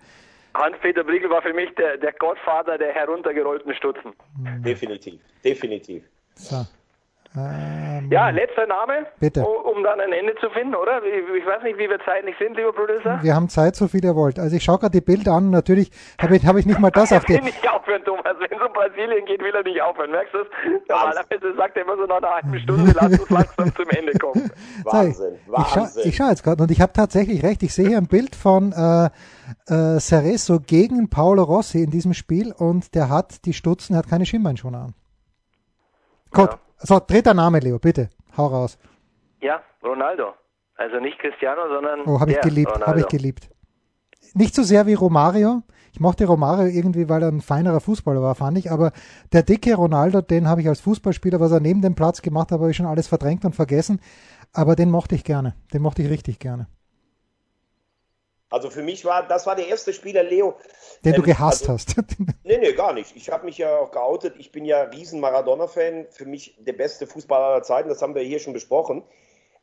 Hans-Peter 0.55 1.03
Briegel 1.03 1.31
war 1.31 1.43
für 1.43 1.53
mich 1.53 1.75
der, 1.75 1.99
der 1.99 2.13
Gottvater 2.13 2.79
der 2.79 2.93
heruntergerollten 2.93 3.75
Stutzen. 3.75 4.13
Definitiv, 4.65 5.21
definitiv. 5.45 6.05
So. 6.35 6.65
Ähm, 7.37 8.11
Ja, 8.11 8.31
letzter 8.31 8.67
Name, 8.67 9.07
Bitte. 9.21 9.45
um, 9.45 9.83
dann 9.85 10.01
ein 10.01 10.13
Ende 10.13 10.35
zu 10.41 10.49
finden, 10.51 10.75
oder? 10.75 11.03
Ich, 11.05 11.47
weiß 11.47 11.63
nicht, 11.63 11.79
wie 11.79 11.89
wir 11.89 11.99
zeitlich 12.05 12.35
sind, 12.39 12.57
lieber 12.57 12.73
Producer. 12.73 13.19
wir 13.23 13.35
haben 13.35 13.49
Zeit, 13.49 13.77
so 13.77 13.87
viel 13.87 14.03
ihr 14.05 14.17
wollt. 14.17 14.39
Also 14.39 14.57
ich 14.57 14.65
schaue 14.65 14.79
gerade 14.79 14.93
die 14.93 15.05
Bilder 15.05 15.33
an, 15.33 15.51
natürlich 15.51 15.91
habe 16.21 16.37
ich, 16.37 16.47
habe 16.47 16.59
ich 16.61 16.67
nicht 16.67 16.79
mal 16.81 16.91
das 16.91 17.13
auf 17.13 17.23
Er 17.25 17.29
will 17.29 17.39
die, 17.39 17.45
nicht 17.45 17.69
aufhören, 17.71 18.03
Thomas. 18.05 18.25
Wenn 18.39 18.59
es 18.59 18.67
um 18.67 18.73
Brasilien 18.73 19.25
geht, 19.27 19.41
will 19.41 19.55
er 19.55 19.63
nicht 19.63 19.81
aufhören. 19.83 20.11
Merkst 20.11 20.33
du 20.35 20.39
es? 20.39 20.47
Normalerweise 20.89 21.55
sagt 21.57 21.77
er 21.77 21.83
immer 21.83 21.97
so 21.97 22.05
nach 22.07 22.17
einer 22.17 22.31
halben 22.35 22.59
Stunde, 22.61 22.93
lass 22.95 23.19
uns 23.21 23.31
langsam 23.31 23.75
zum 23.77 23.89
Ende 23.91 24.13
kommen. 24.19 24.51
Wahnsinn, 24.85 25.35
Ich 25.35 25.47
schaue 25.69 25.83
Wahnsinn. 25.83 26.03
ich 26.09 26.17
schau 26.17 26.29
jetzt 26.29 26.43
gerade 26.43 26.63
und 26.63 26.71
ich 26.71 26.81
habe 26.81 26.93
tatsächlich 26.95 27.43
recht. 27.45 27.63
Ich 27.63 27.75
sehe 27.75 27.89
hier 27.89 27.99
ein 27.99 28.07
Bild 28.09 28.35
von 28.35 28.73
äh, 28.73 29.07
äh, 29.73 30.01
Cerezo 30.01 30.61
gegen 30.61 31.09
Paolo 31.11 31.43
Rossi 31.43 31.83
in 31.83 31.91
diesem 31.91 32.15
Spiel 32.15 32.53
und 32.57 32.95
der 32.95 33.11
hat 33.11 33.45
die 33.45 33.53
Stutzen, 33.53 33.95
er 33.95 33.99
hat 33.99 34.09
keine 34.09 34.25
Schienbeinschoner 34.25 34.79
an. 34.79 34.95
Gut, 36.31 36.51
Ja. 36.51 36.59
So 36.79 37.01
dritter 37.07 37.35
Name, 37.35 37.61
Leo, 37.61 37.79
bitte, 37.79 38.11
hau 38.37 38.47
raus. 38.47 38.79
Ja, 39.41 39.61
Ronaldo. 39.83 40.35
Also 40.77 41.01
nicht 41.01 41.19
Cristiano, 41.19 41.63
sondern 41.69 42.01
Oh, 42.07 42.21
habe 42.21 42.33
ich 42.33 42.41
geliebt, 42.41 42.73
habe 42.87 43.01
ich 43.01 43.09
geliebt. 43.09 43.51
Nicht 44.35 44.55
so 44.55 44.63
sehr 44.63 44.87
wie 44.87 44.95
Romario. 44.95 45.63
Ich 45.93 46.01
mochte 46.01 46.27
Romario 46.27 46.67
irgendwie, 46.67 47.09
weil 47.09 47.23
er 47.23 47.29
ein 47.29 47.41
feinerer 47.41 47.81
Fußballer 47.81 48.23
war, 48.23 48.35
fand 48.35 48.59
ich. 48.59 48.71
Aber 48.71 48.93
der 49.33 49.43
dicke 49.43 49.75
Ronaldo, 49.75 50.21
den 50.21 50.47
habe 50.47 50.61
ich 50.61 50.69
als 50.69 50.81
Fußballspieler, 50.81 51.41
was 51.41 51.51
er 51.51 51.61
neben 51.61 51.83
dem 51.83 51.95
Platz 51.95 52.23
gemacht 52.23 52.53
hat, 52.53 52.61
habe 52.61 52.71
ich 52.71 52.77
schon 52.77 52.87
alles 52.87 53.09
verdrängt 53.09 53.45
und 53.45 53.57
vergessen. 53.57 54.01
Aber 54.53 54.77
den 54.77 54.91
mochte 54.91 55.15
ich 55.15 55.25
gerne. 55.25 55.55
Den 55.73 55.83
mochte 55.83 56.03
ich 56.03 56.11
richtig 56.11 56.39
gerne. 56.39 56.69
Also 58.51 58.71
für 58.71 58.83
mich 58.83 59.05
war, 59.05 59.27
das 59.29 59.47
war 59.47 59.57
der 59.57 59.69
erste 59.69 59.93
Spieler, 59.93 60.23
Leo. 60.23 60.57
Den 61.05 61.13
du 61.13 61.19
ähm, 61.21 61.25
gehasst 61.27 61.69
also, 61.69 61.75
hast. 61.75 61.97
Nee, 62.45 62.59
nee, 62.59 62.73
gar 62.73 62.93
nicht. 62.95 63.15
Ich 63.15 63.31
habe 63.31 63.45
mich 63.45 63.59
ja 63.59 63.77
auch 63.77 63.91
geoutet. 63.91 64.37
Ich 64.39 64.53
bin 64.53 64.65
ja 64.65 64.83
riesen 64.85 65.21
Maradona-Fan. 65.21 66.07
Für 66.11 66.25
mich 66.25 66.57
der 66.59 66.73
beste 66.73 67.07
Fußballer 67.07 67.45
aller 67.45 67.63
Zeiten. 67.63 67.89
Das 67.91 68.01
haben 68.01 68.15
wir 68.15 68.23
hier 68.23 68.39
schon 68.39 68.55
besprochen. 68.55 69.05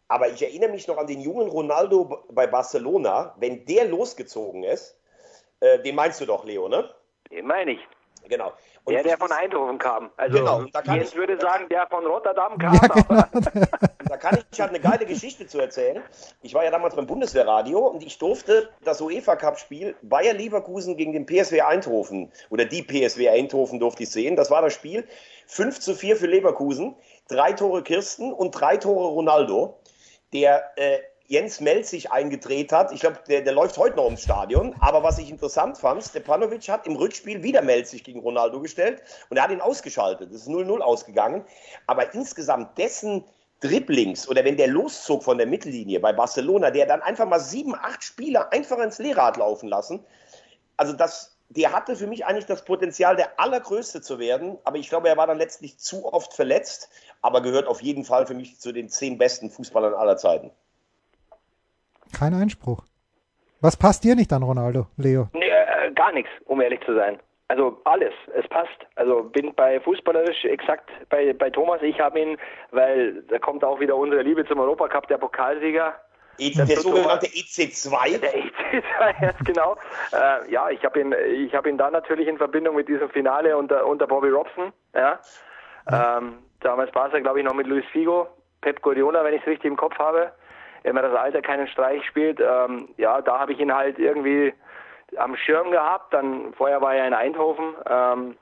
Aber 0.07 0.29
ich 0.29 0.41
erinnere 0.43 0.69
mich 0.69 0.87
noch 0.87 0.97
an 0.97 1.07
den 1.07 1.19
jungen 1.19 1.47
Ronaldo 1.47 2.23
bei 2.29 2.45
Barcelona. 2.45 3.35
Wenn 3.39 3.65
der 3.65 3.85
losgezogen 3.85 4.63
ist, 4.63 4.99
äh, 5.61 5.79
den 5.81 5.95
meinst 5.95 6.21
du 6.21 6.25
doch, 6.27 6.45
Leo, 6.45 6.67
ne? 6.69 6.87
Den 7.31 7.47
meine 7.47 7.71
ich. 7.71 7.79
Genau. 8.29 8.53
Und 8.83 8.93
Der, 8.93 9.01
der 9.01 9.17
von 9.17 9.31
Eindhoven 9.31 9.79
kam. 9.79 10.11
Also 10.15 10.37
Genau, 10.37 10.57
und 10.59 10.75
da 10.75 10.81
kann 10.83 10.97
Jens 10.97 11.09
ich- 11.09 11.15
würde 11.15 11.39
sagen, 11.39 11.67
der 11.69 11.87
von 11.87 12.05
Rotterdam 12.05 12.55
kam. 12.59 12.73
ja, 12.75 12.87
genau. 12.87 13.23
kann 14.25 14.39
ich 14.51 14.59
halt 14.59 14.71
eine 14.71 14.79
geile 14.79 15.05
Geschichte 15.05 15.45
zu 15.45 15.59
erzählen. 15.59 16.01
Ich 16.41 16.55
war 16.55 16.63
ja 16.63 16.71
damals 16.71 16.95
beim 16.95 17.05
Bundeswehrradio 17.05 17.77
und 17.77 18.01
ich 18.01 18.17
durfte 18.17 18.69
das 18.83 18.99
UEFA 18.99 19.35
Cup 19.35 19.59
Spiel 19.59 19.95
Bayer 20.01 20.33
Leverkusen 20.33 20.97
gegen 20.97 21.13
den 21.13 21.27
PSW 21.27 21.61
Eindhoven 21.61 22.31
oder 22.49 22.65
die 22.65 22.81
PSW 22.81 23.29
Eindhoven 23.29 23.79
durfte 23.79 24.01
ich 24.01 24.09
sehen. 24.09 24.35
Das 24.35 24.49
war 24.49 24.63
das 24.63 24.73
Spiel 24.73 25.07
5 25.45 25.79
zu 25.79 25.93
4 25.93 26.15
für 26.15 26.25
Leverkusen, 26.25 26.95
drei 27.27 27.53
Tore 27.53 27.83
Kirsten 27.83 28.33
und 28.33 28.49
drei 28.59 28.77
Tore 28.77 29.09
Ronaldo, 29.09 29.79
der 30.33 30.71
äh, 30.75 30.97
Jens 31.27 31.59
Melzig 31.59 32.11
eingedreht 32.11 32.71
hat. 32.71 32.91
Ich 32.91 33.01
glaube, 33.01 33.19
der, 33.27 33.41
der 33.41 33.53
läuft 33.53 33.77
heute 33.77 33.95
noch 33.95 34.05
ums 34.05 34.23
Stadion. 34.23 34.75
Aber 34.79 35.03
was 35.03 35.19
ich 35.19 35.29
interessant 35.29 35.77
fand, 35.77 36.03
Stepanovic 36.03 36.67
hat 36.69 36.87
im 36.87 36.95
Rückspiel 36.95 37.43
wieder 37.43 37.61
Melzig 37.61 38.03
gegen 38.03 38.21
Ronaldo 38.21 38.59
gestellt 38.59 39.03
und 39.29 39.37
er 39.37 39.43
hat 39.43 39.51
ihn 39.51 39.61
ausgeschaltet. 39.61 40.31
Das 40.31 40.41
ist 40.41 40.49
0-0 40.49 40.79
ausgegangen. 40.79 41.45
Aber 41.85 42.13
insgesamt 42.13 42.77
dessen 42.79 43.23
Dribblings 43.67 44.27
oder 44.29 44.43
wenn 44.43 44.57
der 44.57 44.67
loszog 44.67 45.23
von 45.23 45.37
der 45.37 45.47
Mittellinie 45.47 45.99
bei 45.99 46.13
Barcelona, 46.13 46.71
der 46.71 46.85
dann 46.85 47.01
einfach 47.01 47.27
mal 47.27 47.39
sieben, 47.39 47.75
acht 47.75 48.03
Spieler 48.03 48.51
einfach 48.51 48.77
ins 48.79 48.99
Leere 48.99 49.23
hat 49.23 49.37
laufen 49.37 49.69
lassen. 49.69 50.05
Also 50.77 50.93
das, 50.93 51.37
der 51.49 51.71
hatte 51.71 51.95
für 51.95 52.07
mich 52.07 52.25
eigentlich 52.25 52.45
das 52.45 52.65
Potenzial, 52.65 53.15
der 53.15 53.39
allergrößte 53.39 54.01
zu 54.01 54.19
werden. 54.19 54.57
Aber 54.63 54.77
ich 54.77 54.89
glaube, 54.89 55.09
er 55.09 55.17
war 55.17 55.27
dann 55.27 55.37
letztlich 55.37 55.77
zu 55.77 56.11
oft 56.11 56.33
verletzt. 56.33 56.89
Aber 57.21 57.41
gehört 57.41 57.67
auf 57.67 57.81
jeden 57.81 58.03
Fall 58.03 58.27
für 58.27 58.33
mich 58.33 58.59
zu 58.59 58.71
den 58.71 58.89
zehn 58.89 59.17
besten 59.17 59.49
Fußballern 59.49 59.93
aller 59.93 60.17
Zeiten. 60.17 60.51
Kein 62.13 62.33
Einspruch. 62.33 62.83
Was 63.61 63.77
passt 63.77 64.03
dir 64.03 64.15
nicht 64.15 64.31
an 64.31 64.43
Ronaldo, 64.43 64.87
Leo? 64.97 65.29
nee, 65.33 65.49
äh, 65.49 65.91
gar 65.93 66.11
nichts, 66.11 66.29
um 66.45 66.61
ehrlich 66.61 66.81
zu 66.85 66.93
sein. 66.93 67.19
Also 67.47 67.79
alles, 67.83 68.13
es 68.33 68.47
passt. 68.47 68.69
Also 68.95 69.23
bin 69.23 69.53
bei 69.53 69.79
fußballerisch 69.79 70.45
exakt 70.45 70.89
bei, 71.09 71.31
bei 71.33 71.49
Thomas. 71.51 71.81
Ich 71.83 71.99
habe 71.99 72.19
ihn, 72.19 72.37
weil 72.71 73.21
da 73.23 73.37
kommt 73.37 73.63
auch 73.63 73.79
wieder 73.79 73.95
unsere 73.95 74.23
Liebe 74.23 74.45
zum 74.45 74.59
Europacup, 74.59 75.07
der 75.07 75.17
Pokalsieger. 75.19 75.93
E- 76.37 76.51
Der 76.53 76.67
wird 76.67 76.79
sogenannte 76.79 77.27
Der 77.27 77.29
EC2. 77.29 78.15
EC 78.15 78.83
jetzt 79.21 79.45
genau. 79.45 79.77
Äh, 80.11 80.51
ja, 80.51 80.69
ich 80.69 80.83
habe 80.83 80.99
ihn, 80.99 81.13
ich 81.13 81.53
habe 81.53 81.69
ihn 81.69 81.77
da 81.77 81.89
natürlich 81.91 82.27
in 82.27 82.37
Verbindung 82.37 82.75
mit 82.75 82.87
diesem 82.87 83.09
Finale 83.09 83.55
unter, 83.55 83.85
unter 83.85 84.07
Bobby 84.07 84.29
Robson. 84.29 84.73
Ja. 84.93 85.19
Ähm, 85.91 86.39
damals 86.61 86.93
war 86.95 87.07
es 87.07 87.13
ja, 87.13 87.19
glaube 87.19 87.39
ich, 87.39 87.45
noch 87.45 87.53
mit 87.53 87.67
Luis 87.67 87.85
Figo, 87.91 88.27
Pep 88.61 88.81
Guardiola, 88.81 89.23
wenn 89.23 89.35
ich 89.35 89.41
es 89.41 89.47
richtig 89.47 89.69
im 89.69 89.77
Kopf 89.77 89.97
habe. 89.99 90.31
Wenn 90.83 90.95
man 90.95 91.03
das 91.03 91.15
Alter 91.15 91.41
keinen 91.41 91.67
Streich 91.67 92.03
spielt, 92.05 92.39
ähm, 92.39 92.89
ja, 92.97 93.21
da 93.21 93.39
habe 93.39 93.53
ich 93.53 93.59
ihn 93.59 93.73
halt 93.73 93.97
irgendwie 93.97 94.53
am 95.17 95.35
Schirm 95.35 95.71
gehabt. 95.71 96.13
Dann 96.13 96.53
vorher 96.53 96.81
war 96.81 96.95
er 96.95 97.07
in 97.07 97.13
Eindhoven. 97.13 97.75
Ähm, 97.89 98.37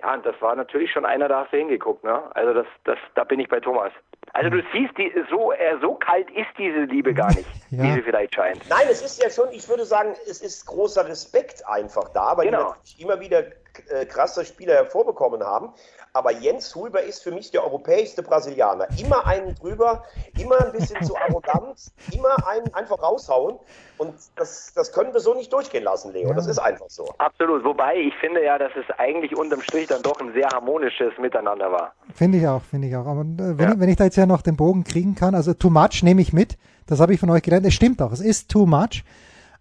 ja, 0.00 0.14
und 0.14 0.26
das 0.26 0.34
war 0.40 0.54
natürlich 0.56 0.90
schon 0.92 1.04
einer, 1.06 1.28
da 1.28 1.40
hast 1.44 1.52
du 1.52 1.56
hingeguckt, 1.56 2.04
ne? 2.04 2.22
Also 2.34 2.52
das, 2.52 2.66
das, 2.84 2.98
da 3.14 3.24
bin 3.24 3.40
ich 3.40 3.48
bei 3.48 3.60
Thomas. 3.60 3.92
Also 4.32 4.50
du 4.50 4.62
siehst, 4.72 4.96
die, 4.98 5.12
so, 5.30 5.52
äh, 5.52 5.76
so 5.80 5.94
kalt 5.94 6.28
ist 6.32 6.48
diese 6.58 6.80
Liebe 6.80 7.14
gar 7.14 7.32
nicht, 7.32 7.48
Ja. 7.70 7.82
wie 7.84 7.92
sie 7.92 8.02
vielleicht 8.02 8.34
scheint. 8.34 8.64
Nein, 8.68 8.86
es 8.90 9.02
ist 9.02 9.22
ja 9.22 9.30
schon, 9.30 9.52
ich 9.52 9.68
würde 9.68 9.84
sagen, 9.84 10.14
es 10.28 10.40
ist 10.42 10.66
großer 10.66 11.06
Respekt 11.08 11.62
einfach 11.68 12.08
da, 12.10 12.36
weil 12.36 12.46
die 12.46 12.50
Genau. 12.50 12.70
natürlich 12.70 13.00
immer 13.00 13.20
wieder 13.20 13.44
äh, 13.90 14.06
krasse 14.06 14.44
Spieler 14.44 14.74
hervorbekommen 14.74 15.42
haben. 15.42 15.70
Aber 16.12 16.30
Jens 16.32 16.72
Hulber 16.76 17.02
ist 17.02 17.24
für 17.24 17.32
mich 17.32 17.50
der 17.50 17.64
europäischste 17.64 18.22
Brasilianer. 18.22 18.86
Immer 19.00 19.26
einen 19.26 19.56
drüber, 19.56 20.04
immer 20.38 20.64
ein 20.64 20.70
bisschen 20.70 21.02
zu 21.02 21.16
arrogant, 21.16 21.90
immer 22.12 22.46
einen 22.46 22.72
einfach 22.72 23.02
raushauen. 23.02 23.58
Und 23.98 24.14
das, 24.36 24.72
das 24.74 24.92
können 24.92 25.12
wir 25.12 25.18
so 25.20 25.34
nicht 25.34 25.52
durchgehen 25.52 25.82
lassen, 25.82 26.12
Leo. 26.12 26.32
Das 26.32 26.46
ist 26.46 26.58
einfach 26.60 26.86
so. 26.88 27.12
Absolut. 27.18 27.64
Wobei 27.64 27.96
ich 27.96 28.14
finde 28.20 28.44
ja, 28.44 28.58
dass 28.58 28.70
es 28.76 28.84
eigentlich 28.98 29.36
unterm 29.36 29.60
Strich 29.60 29.88
dann 29.88 30.02
doch 30.02 30.20
ein 30.20 30.32
sehr 30.32 30.48
harmonisches 30.48 31.12
Miteinander 31.20 31.72
war. 31.72 31.94
Finde 32.14 32.38
ich 32.38 32.46
auch, 32.46 32.62
finde 32.62 32.86
ich 32.88 32.96
auch. 32.96 33.06
Aber 33.06 33.22
äh, 33.22 33.58
wenn, 33.58 33.68
Ja. 33.68 33.72
ich, 33.72 33.80
wenn 33.80 33.88
ich 33.88 33.96
da 33.96 34.04
jetzt 34.04 34.16
ja 34.16 34.26
noch 34.26 34.42
den 34.42 34.56
Bogen 34.56 34.84
kriegen 34.84 35.16
kann, 35.16 35.34
also 35.34 35.52
too 35.52 35.70
much 35.70 36.02
nehme 36.04 36.20
ich 36.22 36.32
mit. 36.32 36.56
Das 36.86 37.00
habe 37.00 37.12
ich 37.14 37.18
von 37.18 37.30
euch 37.30 37.42
gelernt. 37.42 37.66
Es 37.66 37.74
stimmt 37.74 38.00
auch, 38.00 38.12
es 38.12 38.20
ist 38.20 38.50
too 38.50 38.66
much. 38.66 39.02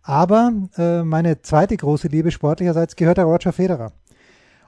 Aber 0.06 0.52
äh, 0.78 1.02
meine 1.04 1.42
zweite 1.42 1.78
große 1.78 2.10
Liebe 2.10 2.30
sportlicherseits 2.30 2.96
gehört 2.98 3.18
der 3.18 3.24
Roger 3.26 3.54
Federer. 3.54 3.94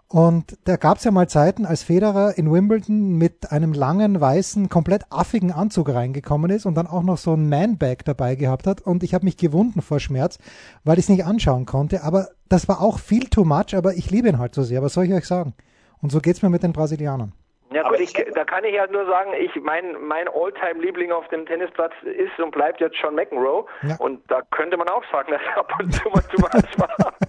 Und 0.07 0.57
da 0.65 0.75
gab 0.75 0.97
es 0.97 1.03
ja 1.03 1.11
mal 1.11 1.27
Zeiten, 1.27 1.65
als 1.65 1.81
Federer 1.81 2.37
in 2.37 2.51
Wimbledon 2.51 3.17
mit 3.17 3.51
einem 3.51 3.73
langen, 3.73 4.21
weißen, 4.21 4.69
komplett 4.69 5.03
affigen 5.09 5.51
Anzug 5.51 5.89
reingekommen 5.89 6.51
ist 6.51 6.65
und 6.65 6.75
dann 6.75 6.85
auch 6.85 7.01
noch 7.01 7.17
so 7.17 7.33
ein 7.33 7.49
Man-Bag 7.49 8.05
dabei 8.05 8.35
gehabt 8.35 8.67
hat. 8.67 8.81
Und 8.81 9.01
ich 9.01 9.15
habe 9.15 9.25
mich 9.25 9.35
gewunden 9.35 9.81
vor 9.81 9.99
Schmerz, 9.99 10.37
weil 10.83 10.99
ich 10.99 11.05
es 11.05 11.09
nicht 11.09 11.25
anschauen 11.25 11.65
konnte. 11.65 12.03
Aber 12.03 12.27
das 12.49 12.67
war 12.67 12.81
auch 12.81 12.99
viel 12.99 13.29
too 13.29 13.45
much, 13.45 13.75
aber 13.75 13.93
ich 13.93 14.11
liebe 14.11 14.29
ihn 14.29 14.37
halt 14.37 14.53
so 14.53 14.61
sehr. 14.61 14.83
Was 14.83 14.93
soll 14.93 15.05
ich 15.05 15.13
euch 15.13 15.25
sagen? 15.25 15.53
Und 16.01 16.11
so 16.11 16.19
geht's 16.19 16.43
mir 16.43 16.49
mit 16.49 16.61
den 16.61 16.73
Brasilianern. 16.73 17.33
Ja 17.73 17.89
gut, 17.89 17.99
ich, 17.99 18.13
da 18.13 18.45
kann 18.45 18.63
ich 18.63 18.75
ja 18.75 18.85
nur 18.87 19.05
sagen, 19.07 19.31
ich 19.39 19.51
mein 19.61 19.95
mein 19.99 20.27
Alltime-Liebling 20.27 21.11
auf 21.11 21.27
dem 21.29 21.45
Tennisplatz 21.47 21.93
ist 22.03 22.39
und 22.39 22.51
bleibt 22.51 22.79
jetzt 22.79 22.95
John 23.01 23.15
McEnroe 23.15 23.65
ja. 23.81 23.95
und 23.97 24.21
da 24.29 24.43
könnte 24.51 24.77
man 24.77 24.87
auch 24.87 25.03
sagen, 25.11 25.31
dass 25.31 25.41
er 25.41 25.57
ab 25.57 25.73
und 25.81 25.91
zu 25.91 26.07
mal 26.09 26.21
zu 26.21 26.37
was 26.43 26.79
war. 26.79 27.13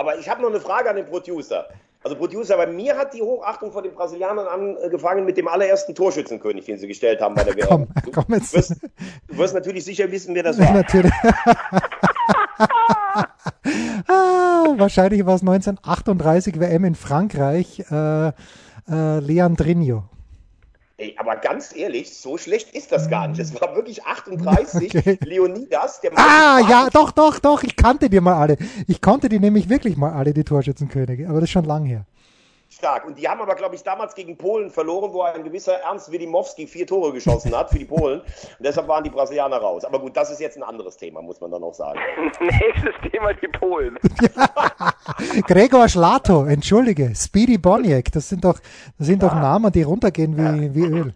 Aber 0.00 0.18
ich 0.18 0.30
habe 0.30 0.40
noch 0.40 0.48
eine 0.48 0.60
Frage 0.60 0.88
an 0.88 0.96
den 0.96 1.04
Producer. 1.04 1.66
Also 2.02 2.16
Producer, 2.16 2.56
bei 2.56 2.66
mir 2.66 2.96
hat 2.96 3.12
die 3.12 3.20
Hochachtung 3.20 3.70
vor 3.70 3.82
den 3.82 3.92
Brasilianern 3.92 4.46
angefangen 4.46 5.26
mit 5.26 5.36
dem 5.36 5.46
allerersten 5.46 5.94
Torschützenkönig, 5.94 6.64
den 6.64 6.78
sie 6.78 6.88
gestellt 6.88 7.20
haben 7.20 7.34
bei 7.34 7.44
der 7.44 7.54
WM. 7.54 7.68
Komm, 7.68 7.86
komm 8.10 8.24
jetzt. 8.30 8.54
Du 8.54 8.56
wirst, 8.56 8.76
du 9.28 9.36
wirst 9.36 9.52
natürlich 9.52 9.84
sicher 9.84 10.10
wissen, 10.10 10.34
wer 10.34 10.42
das 10.42 10.58
war. 10.58 10.72
Natürlich. 10.72 11.12
ah, 14.08 14.72
wahrscheinlich 14.78 15.26
war 15.26 15.34
es 15.34 15.42
1938 15.42 16.58
WM 16.58 16.86
in 16.86 16.94
Frankreich. 16.94 17.84
Äh, 17.90 18.28
äh, 18.28 19.18
Leandrinho. 19.18 20.04
Ey, 21.00 21.14
aber 21.16 21.36
ganz 21.36 21.74
ehrlich, 21.74 22.14
so 22.14 22.36
schlecht 22.36 22.74
ist 22.74 22.92
das 22.92 23.08
gar 23.08 23.26
nicht. 23.26 23.40
Es 23.40 23.58
war 23.58 23.74
wirklich 23.74 24.04
38. 24.04 24.94
Okay. 25.00 25.18
Leonidas, 25.24 26.00
der 26.00 26.12
Ah, 26.16 26.60
ja, 26.68 26.88
doch, 26.92 27.10
doch, 27.10 27.38
doch. 27.38 27.62
Ich 27.62 27.76
kannte 27.76 28.10
die 28.10 28.20
mal 28.20 28.34
alle. 28.34 28.58
Ich 28.86 29.00
konnte 29.00 29.28
die 29.28 29.38
nämlich 29.38 29.68
wirklich 29.70 29.96
mal 29.96 30.12
alle, 30.12 30.34
die 30.34 30.44
Torschützenkönige. 30.44 31.28
Aber 31.28 31.40
das 31.40 31.44
ist 31.44 31.52
schon 31.52 31.64
lang 31.64 31.84
her 31.86 32.04
stark. 32.70 33.04
Und 33.04 33.18
die 33.18 33.28
haben 33.28 33.40
aber, 33.40 33.54
glaube 33.54 33.74
ich, 33.74 33.82
damals 33.82 34.14
gegen 34.14 34.36
Polen 34.36 34.70
verloren, 34.70 35.12
wo 35.12 35.22
ein 35.22 35.42
gewisser 35.42 35.74
Ernst 35.80 36.10
Widimowski 36.10 36.66
vier 36.66 36.86
Tore 36.86 37.12
geschossen 37.12 37.56
hat 37.56 37.70
für 37.70 37.78
die 37.78 37.84
Polen. 37.84 38.20
Und 38.20 38.30
deshalb 38.60 38.88
waren 38.88 39.04
die 39.04 39.10
Brasilianer 39.10 39.56
raus. 39.56 39.84
Aber 39.84 39.98
gut, 39.98 40.16
das 40.16 40.30
ist 40.30 40.40
jetzt 40.40 40.56
ein 40.56 40.62
anderes 40.62 40.96
Thema, 40.96 41.20
muss 41.20 41.40
man 41.40 41.50
dann 41.50 41.62
auch 41.62 41.74
sagen. 41.74 41.98
Nächstes 42.40 42.94
Thema 43.10 43.34
die 43.34 43.48
Polen. 43.48 43.98
Gregor 45.46 45.88
Schlato, 45.88 46.44
entschuldige. 46.44 47.12
Speedy 47.14 47.58
Boniek, 47.58 48.12
das 48.12 48.28
sind 48.28 48.44
doch, 48.44 48.60
das 48.98 49.06
sind 49.06 49.22
ja. 49.22 49.28
doch 49.28 49.34
Namen, 49.34 49.72
die 49.72 49.82
runtergehen 49.82 50.36
wie, 50.36 50.66
ja. 50.66 50.74
wie 50.74 50.84
Öl. 50.84 51.14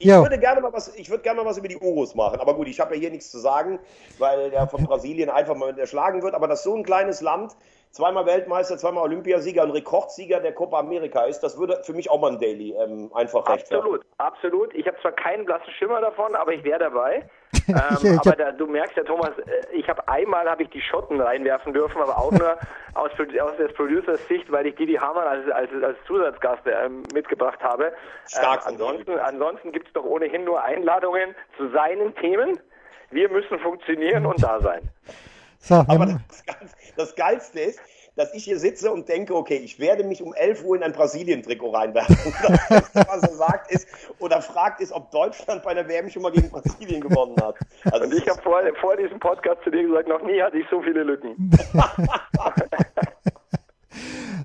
Ich 0.00 0.06
jo. 0.06 0.22
würde 0.22 0.38
gerne 0.38 0.60
mal 0.60 0.72
was, 0.72 0.94
ich 0.94 1.10
würde 1.10 1.24
gerne 1.24 1.40
mal 1.42 1.46
was 1.46 1.58
über 1.58 1.66
die 1.66 1.76
Urus 1.76 2.14
machen. 2.14 2.38
Aber 2.38 2.54
gut, 2.54 2.68
ich 2.68 2.78
habe 2.78 2.94
ja 2.94 3.00
hier 3.00 3.10
nichts 3.10 3.32
zu 3.32 3.38
sagen, 3.38 3.80
weil 4.18 4.50
der 4.50 4.68
von 4.68 4.84
Brasilien 4.84 5.28
einfach 5.28 5.56
mal 5.56 5.76
erschlagen 5.76 6.22
wird. 6.22 6.34
Aber 6.34 6.46
dass 6.46 6.62
so 6.62 6.76
ein 6.76 6.84
kleines 6.84 7.20
Land 7.20 7.56
zweimal 7.98 8.26
Weltmeister, 8.26 8.78
zweimal 8.78 9.02
Olympiasieger 9.04 9.64
und 9.64 9.72
Rekordsieger 9.72 10.38
der 10.38 10.52
Copa 10.52 10.78
America 10.78 11.24
ist, 11.24 11.40
das 11.40 11.58
würde 11.58 11.82
für 11.82 11.92
mich 11.92 12.08
auch 12.08 12.20
mal 12.20 12.30
ein 12.30 12.38
Daily 12.38 12.72
ähm, 12.78 13.10
einfach 13.12 13.44
Absolut, 13.46 14.02
absolut. 14.18 14.72
Ich 14.74 14.86
habe 14.86 14.96
zwar 15.02 15.12
keinen 15.12 15.44
blassen 15.44 15.72
Schimmer 15.72 16.00
davon, 16.00 16.36
aber 16.36 16.52
ich 16.52 16.62
wäre 16.62 16.78
dabei. 16.78 17.28
ähm, 17.68 18.20
aber 18.20 18.36
da, 18.36 18.52
du 18.52 18.66
merkst 18.66 18.96
ja, 18.96 19.02
Thomas, 19.02 19.30
äh, 19.38 19.76
ich 19.76 19.88
habe 19.88 20.06
einmal 20.06 20.48
habe 20.48 20.62
ich 20.62 20.70
die 20.70 20.80
Schotten 20.80 21.20
reinwerfen 21.20 21.72
dürfen, 21.72 22.00
aber 22.00 22.16
auch 22.16 22.30
nur 22.30 22.56
aus, 22.94 23.10
aus 23.18 23.56
des 23.56 23.72
Producers 23.74 24.24
Sicht, 24.28 24.50
weil 24.52 24.66
ich 24.66 24.76
Didi 24.76 24.94
Hamann 24.94 25.26
als, 25.26 25.50
als, 25.50 25.70
als 25.82 25.96
Zusatzgast 26.06 26.66
äh, 26.66 26.88
mitgebracht 27.12 27.60
habe. 27.62 27.92
Stark. 28.26 28.60
Ähm, 28.60 28.74
ansonsten 28.74 29.18
ansonsten 29.18 29.72
gibt 29.72 29.88
es 29.88 29.92
doch 29.94 30.04
ohnehin 30.04 30.44
nur 30.44 30.62
Einladungen 30.62 31.34
zu 31.56 31.68
seinen 31.70 32.14
Themen. 32.16 32.60
Wir 33.10 33.28
müssen 33.28 33.58
funktionieren 33.58 34.24
und 34.24 34.40
da 34.40 34.60
sein. 34.60 34.82
So, 35.60 35.74
aber 35.74 36.06
das, 36.06 36.74
das 36.96 37.16
Geilste 37.16 37.60
ist, 37.60 37.80
dass 38.18 38.34
ich 38.34 38.44
hier 38.44 38.58
sitze 38.58 38.90
und 38.90 39.08
denke, 39.08 39.34
okay, 39.34 39.56
ich 39.56 39.78
werde 39.78 40.02
mich 40.02 40.20
um 40.22 40.34
11 40.34 40.64
Uhr 40.64 40.76
in 40.76 40.82
ein 40.82 40.92
Brasilien-Trikot 40.92 41.70
reinwerfen. 41.70 42.16
das 42.68 42.90
was 42.94 43.22
er 43.22 43.34
sagt 43.34 43.70
ist, 43.70 43.86
oder 44.18 44.42
fragt 44.42 44.80
ist, 44.80 44.92
ob 44.92 45.10
Deutschland 45.12 45.62
bei 45.62 45.72
der 45.72 45.88
WM 45.88 46.10
schon 46.10 46.22
mal 46.22 46.32
gegen 46.32 46.50
Brasilien 46.50 47.00
gewonnen 47.00 47.36
hat. 47.40 47.54
Also 47.84 48.06
und 48.06 48.14
ich 48.14 48.28
habe 48.28 48.42
vor, 48.42 48.60
vor 48.80 48.96
diesem 48.96 49.20
Podcast 49.20 49.62
zu 49.62 49.70
dir 49.70 49.84
gesagt, 49.84 50.08
noch 50.08 50.22
nie 50.22 50.42
hatte 50.42 50.58
ich 50.58 50.66
so 50.68 50.82
viele 50.82 51.04
Lücken. 51.04 51.50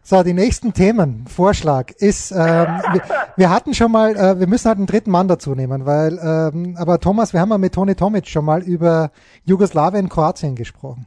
So, 0.06 0.22
die 0.22 0.34
nächsten 0.34 0.74
Themen, 0.74 1.26
Vorschlag 1.28 1.92
ist, 1.92 2.32
ähm, 2.32 2.38
wir, 2.38 3.02
wir, 3.38 3.50
hatten 3.50 3.74
schon 3.74 3.90
mal, 3.90 4.14
äh, 4.18 4.38
wir 4.38 4.48
müssen 4.48 4.68
halt 4.68 4.78
einen 4.78 4.86
dritten 4.86 5.12
Mann 5.12 5.30
dazu 5.30 5.56
nehmen, 5.56 5.86
weil, 5.86 6.20
ähm, 6.22 6.76
aber 6.78 7.00
Thomas, 7.00 7.32
wir 7.32 7.40
haben 7.40 7.48
mal 7.48 7.58
mit 7.58 7.74
Toni 7.74 7.96
Tomic 7.96 8.28
schon 8.28 8.44
mal 8.44 8.62
über 8.62 9.12
Jugoslawien, 9.46 10.10
Kroatien 10.10 10.56
gesprochen. 10.56 11.06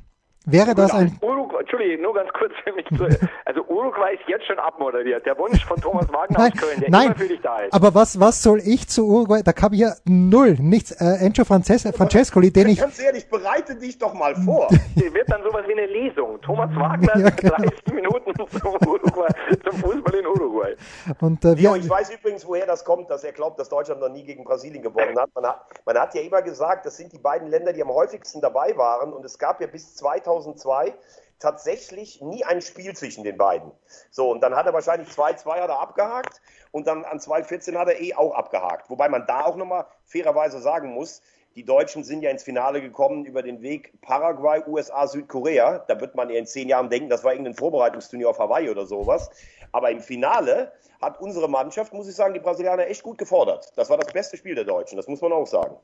Wäre 0.48 0.76
das 0.76 0.94
ein. 0.94 1.18
Uruguay, 1.22 1.58
Entschuldigung, 1.58 2.02
nur 2.02 2.14
ganz 2.14 2.30
kurz 2.32 2.52
für 2.62 2.72
mich. 2.72 2.86
Zu, 2.86 3.04
also 3.44 3.62
Uruguay 3.66 4.14
ist 4.14 4.28
jetzt 4.28 4.46
schon 4.46 4.60
abmoderiert. 4.60 5.26
Der 5.26 5.36
Wunsch 5.38 5.64
von 5.64 5.80
Thomas 5.80 6.06
Wagner 6.12 6.38
nein, 6.38 6.52
aus 6.52 6.60
Köln, 6.60 6.80
der 6.80 6.90
nein, 6.90 7.06
immer 7.06 7.16
für 7.16 7.26
dich 7.26 7.40
da 7.40 7.58
ist. 7.58 7.74
Aber 7.74 7.92
was, 7.96 8.20
was 8.20 8.44
soll 8.44 8.60
ich 8.64 8.86
zu 8.86 9.08
Uruguay? 9.08 9.42
Da 9.42 9.52
kam 9.52 9.72
hier 9.72 9.96
null, 10.04 10.54
nichts. 10.60 10.92
Äh, 10.92 11.26
Enzo 11.26 11.44
Frances 11.44 11.82
Francescoli, 11.82 12.52
den 12.52 12.68
ich. 12.68 12.78
Ganz 12.78 13.00
ehrlich, 13.00 13.28
bereite 13.28 13.74
dich 13.74 13.98
doch 13.98 14.14
mal 14.14 14.36
vor. 14.36 14.68
Hier 14.94 15.12
wird 15.12 15.28
dann 15.28 15.42
sowas 15.42 15.64
wie 15.66 15.72
eine 15.72 15.86
Lesung. 15.86 16.40
Thomas 16.42 16.70
Wagner, 16.76 17.16
ja, 17.18 17.30
genau. 17.30 17.56
30 17.56 17.92
Minuten 17.92 18.32
zum, 18.36 18.74
Uruguay, 18.86 19.28
zum 19.68 19.80
Fußball 19.80 20.14
in 20.14 20.26
Uruguay. 20.28 20.76
Und, 21.20 21.44
äh, 21.44 21.56
wir, 21.56 21.74
ich 21.74 21.90
weiß 21.90 22.14
übrigens, 22.14 22.46
woher 22.46 22.66
das 22.66 22.84
kommt, 22.84 23.10
dass 23.10 23.24
er 23.24 23.32
glaubt, 23.32 23.58
dass 23.58 23.68
Deutschland 23.68 24.00
noch 24.00 24.10
nie 24.10 24.22
gegen 24.22 24.44
Brasilien 24.44 24.84
gewonnen 24.84 25.18
hat. 25.18 25.28
Man, 25.34 25.44
hat. 25.44 25.66
man 25.84 25.98
hat 25.98 26.14
ja 26.14 26.20
immer 26.20 26.40
gesagt, 26.42 26.86
das 26.86 26.96
sind 26.96 27.12
die 27.12 27.18
beiden 27.18 27.48
Länder, 27.48 27.72
die 27.72 27.82
am 27.82 27.88
häufigsten 27.88 28.40
dabei 28.40 28.76
waren. 28.76 29.12
Und 29.12 29.24
es 29.24 29.36
gab 29.36 29.60
ja 29.60 29.66
bis 29.66 29.96
2000 29.96 30.35
2002 30.42 30.94
tatsächlich 31.38 32.22
nie 32.22 32.44
ein 32.44 32.62
Spiel 32.62 32.94
zwischen 32.96 33.24
den 33.24 33.36
beiden. 33.36 33.70
So, 34.10 34.30
und 34.30 34.40
dann 34.40 34.54
hat 34.56 34.66
er 34.66 34.72
wahrscheinlich 34.72 35.08
2-2 35.08 35.60
hat 35.60 35.68
er 35.68 35.80
abgehakt 35.80 36.40
und 36.72 36.86
dann 36.86 37.04
an 37.04 37.18
2-14 37.18 37.76
hat 37.76 37.88
er 37.88 38.00
eh 38.00 38.14
auch 38.14 38.34
abgehakt. 38.34 38.90
Wobei 38.90 39.08
man 39.08 39.26
da 39.26 39.44
auch 39.44 39.56
nochmal 39.56 39.86
fairerweise 40.04 40.60
sagen 40.60 40.92
muss, 40.92 41.20
die 41.54 41.64
Deutschen 41.64 42.04
sind 42.04 42.20
ja 42.22 42.30
ins 42.30 42.42
Finale 42.42 42.82
gekommen 42.82 43.24
über 43.24 43.42
den 43.42 43.62
Weg 43.62 43.98
Paraguay, 44.02 44.62
USA, 44.66 45.06
Südkorea. 45.06 45.84
Da 45.88 45.98
wird 46.00 46.14
man 46.14 46.28
ja 46.28 46.36
in 46.36 46.46
zehn 46.46 46.68
Jahren 46.68 46.90
denken, 46.90 47.08
das 47.08 47.24
war 47.24 47.32
irgendein 47.32 47.54
Vorbereitungsturnier 47.54 48.28
auf 48.28 48.38
Hawaii 48.38 48.68
oder 48.68 48.84
sowas. 48.84 49.30
Aber 49.72 49.90
im 49.90 50.00
Finale 50.00 50.72
hat 51.00 51.18
unsere 51.20 51.48
Mannschaft, 51.48 51.94
muss 51.94 52.08
ich 52.08 52.14
sagen, 52.14 52.34
die 52.34 52.40
Brasilianer 52.40 52.86
echt 52.88 53.02
gut 53.02 53.16
gefordert. 53.16 53.72
Das 53.76 53.88
war 53.88 53.96
das 53.96 54.12
beste 54.12 54.36
Spiel 54.36 54.54
der 54.54 54.64
Deutschen, 54.64 54.96
das 54.96 55.06
muss 55.06 55.22
man 55.22 55.32
auch 55.32 55.46
sagen. 55.46 55.76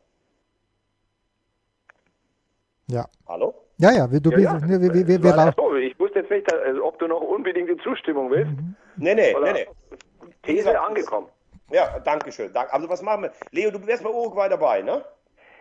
Ja. 2.93 3.07
Hallo? 3.27 3.55
Ja, 3.79 3.91
ja, 3.91 4.07
du, 4.07 4.31
ja, 4.31 4.39
ja. 4.39 4.69
Wir, 4.69 4.81
wir, 4.81 5.09
wir, 5.09 5.23
wir 5.23 5.39
Achso, 5.39 5.75
ich 5.77 5.99
wusste 5.99 6.21
jetzt 6.21 6.31
nicht, 6.31 6.53
also, 6.53 6.85
ob 6.85 6.99
du 6.99 7.09
noch 7.09 7.21
unbedingte 7.21 7.77
Zustimmung 7.79 8.31
willst. 8.31 8.53
Mhm. 8.53 8.77
Nee, 8.97 9.15
nee, 9.15 9.35
Oder 9.35 9.53
nee, 9.55 9.67
nee. 9.67 9.97
These 10.43 10.79
angekommen. 10.79 11.29
Ja, 11.71 11.99
danke 12.01 12.31
schön. 12.31 12.55
Also 12.55 12.89
was 12.89 13.01
machen 13.01 13.23
wir? 13.23 13.33
Leo, 13.51 13.71
du 13.71 13.85
wärst 13.87 14.05
bei 14.05 14.11
Uruguay 14.11 14.49
dabei, 14.49 14.83
ne? 14.83 15.03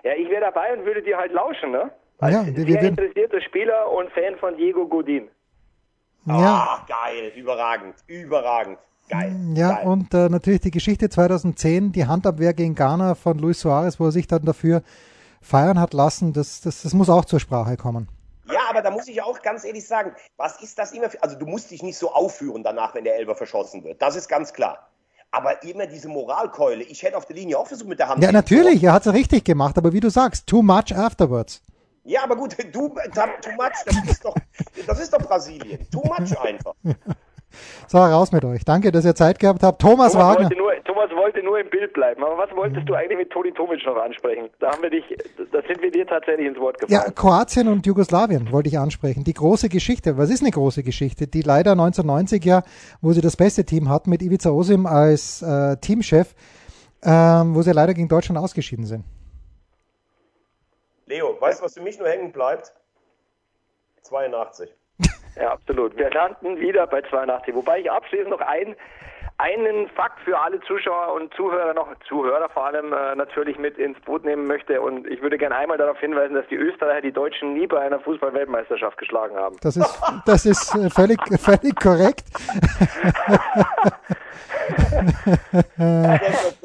Ja, 0.04 0.12
ich 0.18 0.30
wäre 0.30 0.42
dabei 0.42 0.74
und 0.78 0.86
würde 0.86 1.02
dir 1.02 1.18
halt 1.18 1.32
lauschen, 1.32 1.72
ne? 1.72 1.90
Als 2.20 2.36
ja, 2.36 2.46
wir, 2.46 2.66
sehr 2.66 2.84
interessierter 2.84 3.42
Spieler 3.42 3.90
und 3.92 4.12
Fan 4.12 4.36
von 4.40 4.58
Diego 4.58 4.88
Godin. 4.88 5.30
Ja. 6.26 6.36
Ah, 6.36 6.86
geil, 6.88 7.32
überragend, 7.36 7.96
überragend. 8.08 8.78
Geil. 9.10 9.36
Ja, 9.56 9.76
geil. 9.76 9.88
und 9.88 10.14
äh, 10.14 10.30
natürlich 10.30 10.62
die 10.62 10.72
Geschichte 10.72 11.10
2010, 11.10 11.94
die 11.94 12.06
Handabwehr 12.06 12.54
gegen 12.54 12.76
Ghana 12.76 13.16
von 13.16 13.40
Luis 13.40 13.62
Suarez, 13.62 14.00
wo 14.00 14.06
er 14.06 14.12
sich 14.12 14.28
dann 14.28 14.44
dafür 14.44 14.84
feiern 15.42 15.80
hat 15.80 15.94
lassen, 15.94 16.34
das, 16.34 16.62
das, 16.62 16.84
das 16.84 16.94
muss 16.94 17.10
auch 17.10 17.26
zur 17.26 17.40
Sprache 17.40 17.78
kommen. 17.78 18.08
Ja, 18.52 18.62
aber 18.70 18.82
da 18.82 18.92
muss 18.92 19.08
ich 19.08 19.22
auch 19.22 19.42
ganz 19.42 19.64
ehrlich 19.64 19.88
sagen, 19.88 20.14
was 20.38 20.62
ist 20.62 20.78
das 20.78 20.92
immer 20.92 21.10
für, 21.10 21.22
also 21.24 21.38
du 21.38 21.46
musst 21.46 21.72
dich 21.72 21.84
nicht 21.84 21.98
so 21.98 22.12
aufführen 22.12 22.64
danach, 22.64 22.96
wenn 22.96 23.04
der 23.04 23.16
Elber 23.16 23.36
verschossen 23.36 23.84
wird. 23.84 24.02
Das 24.02 24.16
ist 24.16 24.28
ganz 24.28 24.54
klar. 24.54 24.88
Aber 25.32 25.64
immer 25.64 25.88
diese 25.88 26.10
Moralkeule. 26.10 26.84
Ich 26.84 27.04
hätte 27.04 27.16
auf 27.16 27.26
der 27.26 27.38
Linie 27.38 27.58
auch 27.58 27.68
versucht 27.68 27.88
mit 27.88 28.00
der 28.00 28.10
Hand. 28.10 28.22
Ja, 28.22 28.34
natürlich, 28.34 28.84
er 28.84 28.92
hat 28.92 29.06
es 29.06 29.14
richtig 29.14 29.46
gemacht, 29.46 29.78
aber 29.78 29.94
wie 29.94 30.02
du 30.02 30.10
sagst, 30.10 30.48
too 30.48 30.62
much 30.62 30.94
afterwards. 30.94 31.62
Ja, 32.04 32.24
aber 32.24 32.36
gut, 32.36 32.58
du, 32.74 32.90
too 32.90 32.90
much, 32.90 33.72
das 33.86 34.10
ist 34.10 34.26
doch, 34.26 34.36
das 34.88 35.00
ist 35.00 35.14
doch 35.14 35.20
Brasilien. 35.20 35.88
Too 35.90 36.04
much 36.04 36.38
einfach. 36.40 36.74
So, 37.88 37.98
raus 37.98 38.32
mit 38.32 38.46
euch. 38.46 38.64
Danke, 38.64 38.94
dass 38.94 39.04
ihr 39.04 39.14
Zeit 39.14 39.38
gehabt 39.38 39.64
habt. 39.64 39.82
Thomas, 39.82 40.14
Thomas 40.14 40.38
Wagner. 40.38 40.50
Wollte 41.02 41.14
nur, 41.16 41.22
Thomas 41.22 41.24
wollte 41.24 41.44
nur 41.44 41.60
im 41.60 41.70
Bild 41.70 41.94
bleiben. 41.94 42.24
Aber 42.24 42.38
was 42.38 42.56
wolltest 42.56 42.88
du 42.88 42.94
eigentlich 42.94 43.18
mit 43.18 43.30
Toni 43.32 43.52
Tomic 43.52 43.86
noch 43.86 43.96
ansprechen? 43.96 44.50
Da 44.60 44.72
haben 44.72 44.84
wir 44.84 44.90
dich, 44.90 45.04
da 45.52 45.62
sind 45.68 45.82
wir 45.82 45.92
dir 45.92 46.06
tatsächlich 46.06 46.48
ins 46.48 46.60
Wort 46.60 46.80
gefallen. 46.80 47.02
Ja, 47.06 47.12
Kroatien 47.12 47.68
und 47.68 47.86
Jugoslawien 47.86 48.52
wollte 48.52 48.70
ich 48.70 48.78
ansprechen. 48.78 49.24
Die 49.24 49.34
große 49.34 49.70
Geschichte. 49.70 50.18
Was 50.18 50.30
ist 50.30 50.42
eine 50.42 50.52
große 50.52 50.84
Geschichte? 50.84 51.28
Die 51.28 51.42
leider 51.42 51.72
1990 51.72 52.44
ja, 52.46 52.64
wo 53.02 53.12
sie 53.14 53.22
das 53.22 53.36
beste 53.38 53.66
Team 53.66 53.90
hatten 53.90 54.10
mit 54.10 54.22
Ivica 54.22 54.50
Osim 54.50 54.86
als 54.86 55.42
äh, 55.42 55.78
Teamchef, 55.78 56.36
ähm, 57.04 57.56
wo 57.56 57.62
sie 57.62 57.72
leider 57.72 57.94
gegen 57.94 58.08
Deutschland 58.08 58.40
ausgeschieden 58.40 58.86
sind. 58.86 59.04
Leo, 61.08 61.36
weißt 61.40 61.60
du, 61.60 61.66
was 61.66 61.74
für 61.74 61.82
mich 61.82 62.00
nur 62.00 62.08
hängen 62.08 62.32
bleibt? 62.32 62.74
82. 64.04 64.70
Ja, 65.38 65.54
absolut. 65.54 65.96
Wir 65.96 66.10
landen 66.10 66.60
wieder 66.60 66.86
bei 66.88 67.02
82. 67.04 67.56
Wobei 67.56 67.80
ich 67.80 67.90
abschließend 67.90 68.32
noch 68.32 68.42
ein, 68.42 68.76
einen 69.42 69.88
Fakt 69.90 70.20
für 70.22 70.38
alle 70.40 70.60
Zuschauer 70.62 71.14
und 71.14 71.34
Zuhörer 71.34 71.74
noch, 71.74 71.88
Zuhörer 72.08 72.50
vor 72.50 72.66
allem 72.68 72.94
äh, 72.94 73.16
natürlich 73.16 73.58
mit 73.58 73.78
ins 73.78 74.00
Boot 74.02 74.24
nehmen 74.24 74.46
möchte. 74.48 74.82
Und 74.82 75.08
ich 75.08 75.22
würde 75.22 75.38
gerne 75.38 75.56
einmal 75.56 75.78
darauf 75.78 76.00
hinweisen, 76.00 76.36
dass 76.36 76.48
die 76.48 76.56
Österreicher 76.56 77.02
die 77.02 77.12
Deutschen 77.12 77.54
nie 77.54 77.68
bei 77.68 77.80
einer 77.80 78.00
Fußball-Weltmeisterschaft 78.00 78.98
geschlagen 78.98 79.36
haben. 79.36 79.58
Das 79.62 79.76
ist, 79.78 80.02
das 80.26 80.46
ist 80.46 80.76
äh, 80.76 80.90
völlig, 80.90 81.20
völlig 81.40 81.76
korrekt. 81.76 82.26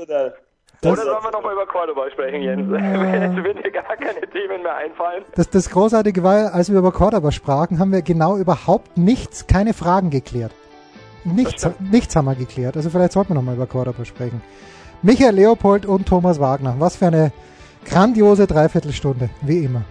Das, 0.07 0.33
Oder 0.93 1.03
sollen 1.03 1.25
wir 1.25 1.31
nochmal 1.33 1.55
über 1.55 1.67
Cordoba 1.67 2.11
sprechen, 2.11 2.43
Jens? 2.43 2.71
Jetzt 2.71 3.45
wird 3.45 3.65
dir 3.65 3.71
gar 3.71 3.97
keine 3.97 4.21
Themen 4.31 4.63
mehr 4.63 4.77
einfallen. 4.77 5.25
Das, 5.35 5.49
das 5.49 5.71
Großartige 5.71 6.23
war, 6.23 6.53
als 6.53 6.71
wir 6.71 6.79
über 6.79 6.93
Cordoba 6.93 7.33
sprachen, 7.33 7.79
haben 7.79 7.93
wir 7.93 8.03
genau 8.03 8.37
überhaupt 8.37 8.99
nichts, 8.99 9.47
keine 9.47 9.73
Fragen 9.73 10.11
geklärt. 10.11 10.53
Nichts, 11.27 11.69
nichts 11.81 12.15
haben 12.15 12.27
wir 12.27 12.37
geklärt. 12.37 12.77
Also 12.77 12.89
vielleicht 12.89 13.13
sollten 13.13 13.31
wir 13.31 13.35
nochmal 13.35 13.57
über 13.57 13.67
Cordoba 13.67 14.05
sprechen. 14.05 14.41
Michael 15.03 15.35
Leopold 15.35 15.85
und 15.85 16.07
Thomas 16.07 16.39
Wagner. 16.39 16.77
Was 16.79 16.97
für 16.97 17.09
eine 17.09 17.33
grandiose 17.85 18.47
Dreiviertelstunde, 18.47 19.31
wie 19.43 19.65
immer. 19.65 19.85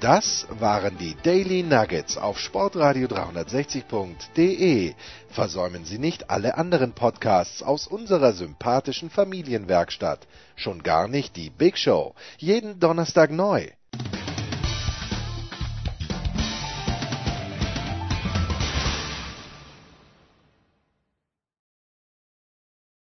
Das 0.00 0.46
waren 0.60 0.96
die 0.96 1.16
Daily 1.24 1.64
Nuggets 1.64 2.16
auf 2.16 2.38
Sportradio 2.38 3.08
360.de. 3.08 4.94
Versäumen 5.28 5.84
Sie 5.84 5.98
nicht 5.98 6.30
alle 6.30 6.56
anderen 6.56 6.92
Podcasts 6.92 7.64
aus 7.64 7.88
unserer 7.88 8.32
sympathischen 8.32 9.10
Familienwerkstatt. 9.10 10.28
Schon 10.54 10.84
gar 10.84 11.08
nicht 11.08 11.34
die 11.34 11.50
Big 11.50 11.76
Show. 11.76 12.14
Jeden 12.36 12.78
Donnerstag 12.78 13.32
neu. 13.32 13.66